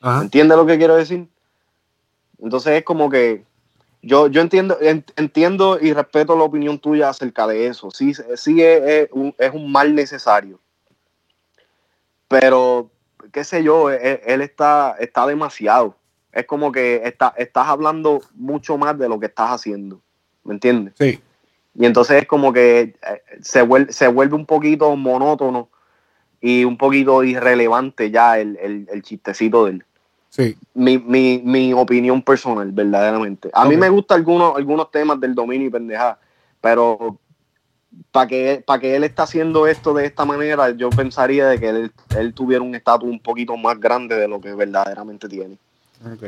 Ajá. 0.00 0.22
¿Entiendes 0.22 0.56
lo 0.56 0.66
que 0.66 0.78
quiero 0.78 0.96
decir? 0.96 1.28
Entonces 2.40 2.78
es 2.78 2.84
como 2.84 3.08
que 3.08 3.44
yo, 4.02 4.26
yo 4.26 4.40
entiendo, 4.40 4.76
en- 4.80 5.04
entiendo 5.14 5.78
y 5.80 5.92
respeto 5.92 6.36
la 6.36 6.42
opinión 6.42 6.78
tuya 6.78 7.08
acerca 7.08 7.46
de 7.46 7.66
eso. 7.68 7.90
Sí, 7.92 8.12
sí 8.36 8.62
es, 8.62 8.82
es 8.82 9.08
un, 9.12 9.32
es 9.38 9.52
un 9.54 9.70
mal 9.70 9.94
necesario. 9.94 10.58
Pero, 12.28 12.90
qué 13.32 13.44
sé 13.44 13.62
yo, 13.62 13.90
él, 13.90 14.20
él 14.24 14.40
está, 14.40 14.96
está 14.98 15.26
demasiado. 15.26 15.96
Es 16.32 16.46
como 16.46 16.72
que 16.72 17.02
está, 17.04 17.34
estás 17.36 17.68
hablando 17.68 18.22
mucho 18.34 18.78
más 18.78 18.98
de 18.98 19.08
lo 19.08 19.20
que 19.20 19.26
estás 19.26 19.50
haciendo. 19.50 20.00
¿Me 20.42 20.54
entiendes? 20.54 20.94
Sí. 20.98 21.20
Y 21.74 21.86
entonces 21.86 22.22
es 22.22 22.26
como 22.26 22.52
que 22.52 22.80
eh, 22.80 23.22
se 23.40 23.62
vuelve, 23.62 23.92
se 23.92 24.08
vuelve 24.08 24.34
un 24.34 24.46
poquito 24.46 24.94
monótono 24.96 25.68
y 26.42 26.64
un 26.64 26.76
poquito 26.76 27.22
irrelevante 27.24 28.10
ya 28.10 28.38
el, 28.38 28.58
el, 28.60 28.88
el 28.92 29.02
chistecito 29.02 29.64
de 29.64 29.70
él. 29.70 29.84
Sí. 30.28 30.56
Mi, 30.74 30.98
mi, 30.98 31.40
mi 31.44 31.72
opinión 31.72 32.20
personal, 32.20 32.70
verdaderamente. 32.72 33.48
A 33.54 33.64
mí 33.64 33.76
Ok. 33.76 33.80
me 33.80 33.88
gustan 33.88 34.18
algunos, 34.18 34.56
algunos 34.56 34.90
temas 34.90 35.20
del 35.20 35.34
dominio 35.34 35.68
y 35.68 35.70
pendeja, 35.70 36.18
pero 36.60 37.18
para 38.10 38.26
que, 38.26 38.62
para 38.66 38.80
que 38.80 38.96
él 38.96 39.04
está 39.04 39.22
haciendo 39.24 39.66
esto 39.66 39.94
de 39.94 40.06
esta 40.06 40.24
manera, 40.24 40.70
yo 40.70 40.90
pensaría 40.90 41.46
de 41.46 41.60
que 41.60 41.68
él, 41.68 41.92
él 42.16 42.34
tuviera 42.34 42.62
un 42.62 42.74
estatus 42.74 43.08
un 43.08 43.20
poquito 43.20 43.56
más 43.56 43.78
grande 43.78 44.16
de 44.16 44.26
lo 44.26 44.40
que 44.40 44.52
verdaderamente 44.54 45.28
tiene. 45.28 45.56
Ok. 46.12 46.24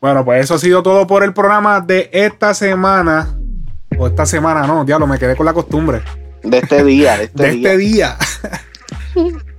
Bueno, 0.00 0.24
pues 0.24 0.44
eso 0.44 0.54
ha 0.54 0.58
sido 0.58 0.82
todo 0.82 1.06
por 1.06 1.22
el 1.22 1.32
programa 1.34 1.80
de 1.80 2.08
esta 2.12 2.54
semana. 2.54 3.36
O 3.98 4.06
esta 4.06 4.24
semana, 4.26 4.66
no, 4.66 4.84
diablo, 4.84 5.06
me 5.06 5.18
quedé 5.18 5.36
con 5.36 5.44
la 5.44 5.52
costumbre. 5.52 6.00
De 6.42 6.58
este 6.58 6.84
día, 6.84 7.16
de 7.18 7.24
este 7.24 7.42
de 7.42 7.50
día. 7.52 7.68
este 7.70 7.76
día. 7.78 8.16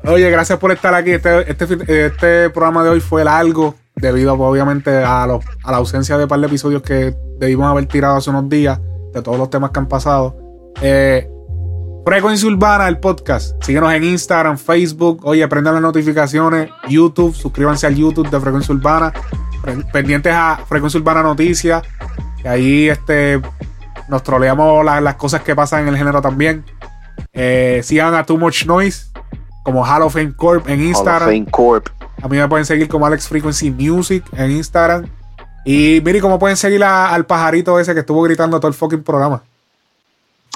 Oye, 0.05 0.29
gracias 0.31 0.57
por 0.59 0.71
estar 0.71 0.93
aquí. 0.93 1.11
Este, 1.11 1.51
este, 1.51 2.05
este 2.05 2.49
programa 2.49 2.83
de 2.83 2.89
hoy 2.89 2.99
fue 3.01 3.23
largo, 3.23 3.75
debido 3.95 4.33
obviamente 4.33 4.89
a, 5.03 5.27
los- 5.27 5.43
a 5.63 5.71
la 5.71 5.77
ausencia 5.77 6.17
de 6.17 6.23
un 6.23 6.29
par 6.29 6.39
de 6.39 6.47
episodios 6.47 6.81
que 6.81 7.13
debimos 7.37 7.67
haber 7.69 7.85
tirado 7.85 8.15
hace 8.17 8.29
unos 8.29 8.47
días, 8.49 8.79
de 9.13 9.21
todos 9.21 9.37
los 9.37 9.49
temas 9.49 9.71
que 9.71 9.79
han 9.79 9.87
pasado. 9.87 10.37
Eh, 10.81 11.29
Frecuencia 12.05 12.47
Urbana, 12.49 12.87
el 12.87 12.97
podcast. 12.99 13.61
Síguenos 13.63 13.93
en 13.93 14.03
Instagram, 14.03 14.57
Facebook. 14.57 15.19
Oye, 15.25 15.47
prendan 15.47 15.73
las 15.75 15.83
notificaciones. 15.83 16.69
YouTube, 16.87 17.35
suscríbanse 17.35 17.85
al 17.85 17.95
YouTube 17.95 18.29
de 18.29 18.39
Frecuencia 18.39 18.73
Urbana. 18.73 19.13
Pendientes 19.91 20.33
a 20.33 20.59
Frecuencia 20.67 20.99
Urbana 20.99 21.21
Noticias. 21.21 21.83
Y 22.43 22.47
ahí 22.47 22.89
este, 22.89 23.39
nos 24.09 24.23
troleamos 24.23 24.83
la- 24.83 24.99
las 25.01 25.15
cosas 25.15 25.41
que 25.43 25.55
pasan 25.55 25.81
en 25.83 25.87
el 25.89 25.97
género 25.97 26.21
también. 26.21 26.65
Eh, 27.33 27.81
sigan 27.83 28.13
a 28.15 28.25
Too 28.25 28.37
Much 28.37 28.65
Noise 28.65 29.07
como 29.63 29.85
Hall 29.85 30.01
of 30.01 30.13
Fame 30.13 30.33
Corp 30.35 30.67
en 30.67 30.79
Hall 30.79 30.85
of 30.85 30.87
Instagram. 30.89 31.29
Fame 31.29 31.45
Corp. 31.51 31.87
A 32.21 32.27
mí 32.27 32.37
me 32.37 32.47
pueden 32.47 32.65
seguir 32.65 32.87
como 32.89 33.05
Alex 33.05 33.27
Frequency 33.27 33.71
Music 33.71 34.23
en 34.33 34.51
Instagram. 34.51 35.05
Y 35.65 36.01
mire 36.03 36.21
cómo 36.21 36.39
pueden 36.39 36.57
seguir 36.57 36.83
a- 36.83 37.13
al 37.13 37.25
pajarito 37.25 37.79
ese 37.79 37.93
que 37.93 37.99
estuvo 38.01 38.21
gritando 38.23 38.59
todo 38.59 38.67
el 38.69 38.73
fucking 38.73 39.03
programa. 39.03 39.43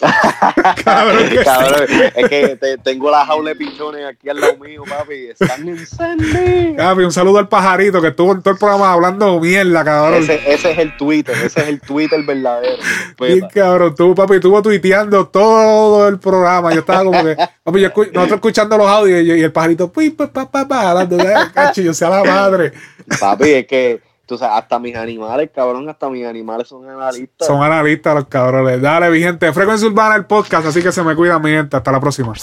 Cabrón, 0.84 1.30
que 1.30 1.44
Cabrón, 1.44 1.88
es 2.16 2.30
que 2.30 2.56
te- 2.58 2.78
tengo 2.80 3.10
la 3.12 3.26
jaula 3.26 3.52
de 3.52 3.56
pichones 3.56 4.06
aquí 4.06 4.30
al 4.30 4.40
lado 4.40 4.58
mío, 4.58 4.84
papi. 4.88 5.28
Están 5.28 5.68
incendios. 5.68 6.76
Gaby, 6.76 7.04
un 7.06 7.12
saludo 7.12 7.40
al 7.40 7.48
pajarito 7.48 8.02
que 8.02 8.10
estuvo 8.10 8.32
en 8.34 8.42
todo 8.42 8.54
el 8.54 8.60
programa 8.60 8.92
hablando 8.94 9.40
mierda, 9.40 9.84
cabrón. 9.84 10.24
Ese, 10.24 10.36
ese 10.52 10.72
es 10.72 10.78
el 10.78 10.98
Twitter, 10.98 11.36
ese 11.44 11.62
es 11.62 11.68
el 11.68 11.80
Twitter 11.82 12.22
verdadero. 12.24 12.78
Respeta. 13.18 13.48
cabrón, 13.50 13.96
tú, 13.96 14.16
papi, 14.16 14.36
estuvo 14.36 14.62
tuiteando 14.62 15.28
todo 15.28 16.08
el 16.08 16.20
programa. 16.20 16.74
Yo 16.74 16.80
estaba 16.80 17.04
como 17.04 17.24
que, 17.24 17.36
papi, 17.64 17.80
yo 17.82 17.90
nosotros 17.90 18.32
escuchando 18.32 18.78
los 18.78 18.88
audios 18.88 19.22
y, 19.22 19.32
y 19.34 19.42
el 19.44 19.52
pajarito, 19.52 19.92
pi, 19.92 20.10
pa, 20.12 20.28
pa, 20.32 20.50
pa, 20.50 20.68
pa, 20.68 20.90
hablando 20.92 21.18
de 21.18 21.34
cacho, 21.54 21.82
yo 21.82 21.94
sea 21.94 22.10
la 22.10 22.24
madre. 22.24 22.74
Papi, 23.20 23.50
es 23.52 23.68
que, 23.68 24.02
sabes, 24.38 24.58
hasta 24.58 24.80
mis 24.80 24.96
animales, 24.96 25.50
cabrón, 25.54 25.88
hasta 25.90 26.10
mis 26.10 26.26
animales 26.26 26.68
son 26.68 26.90
analistas. 26.90 27.48
Son 27.48 27.62
analistas 27.62 28.16
los 28.16 28.28
cabrones. 28.28 28.82
Dale, 28.82 29.10
mi 29.10 29.20
gente. 29.20 29.52
Frecuencia 29.52 29.88
Urbana, 29.88 30.16
el 30.16 30.26
podcast, 30.26 30.68
así 30.68 30.82
que 30.82 30.92
se 30.92 31.04
me 31.04 31.16
cuidan, 31.16 31.42
mi 31.42 31.52
gente. 31.52 31.76
Hasta 31.78 31.92
la 31.92 32.00
próxima. 32.00 32.34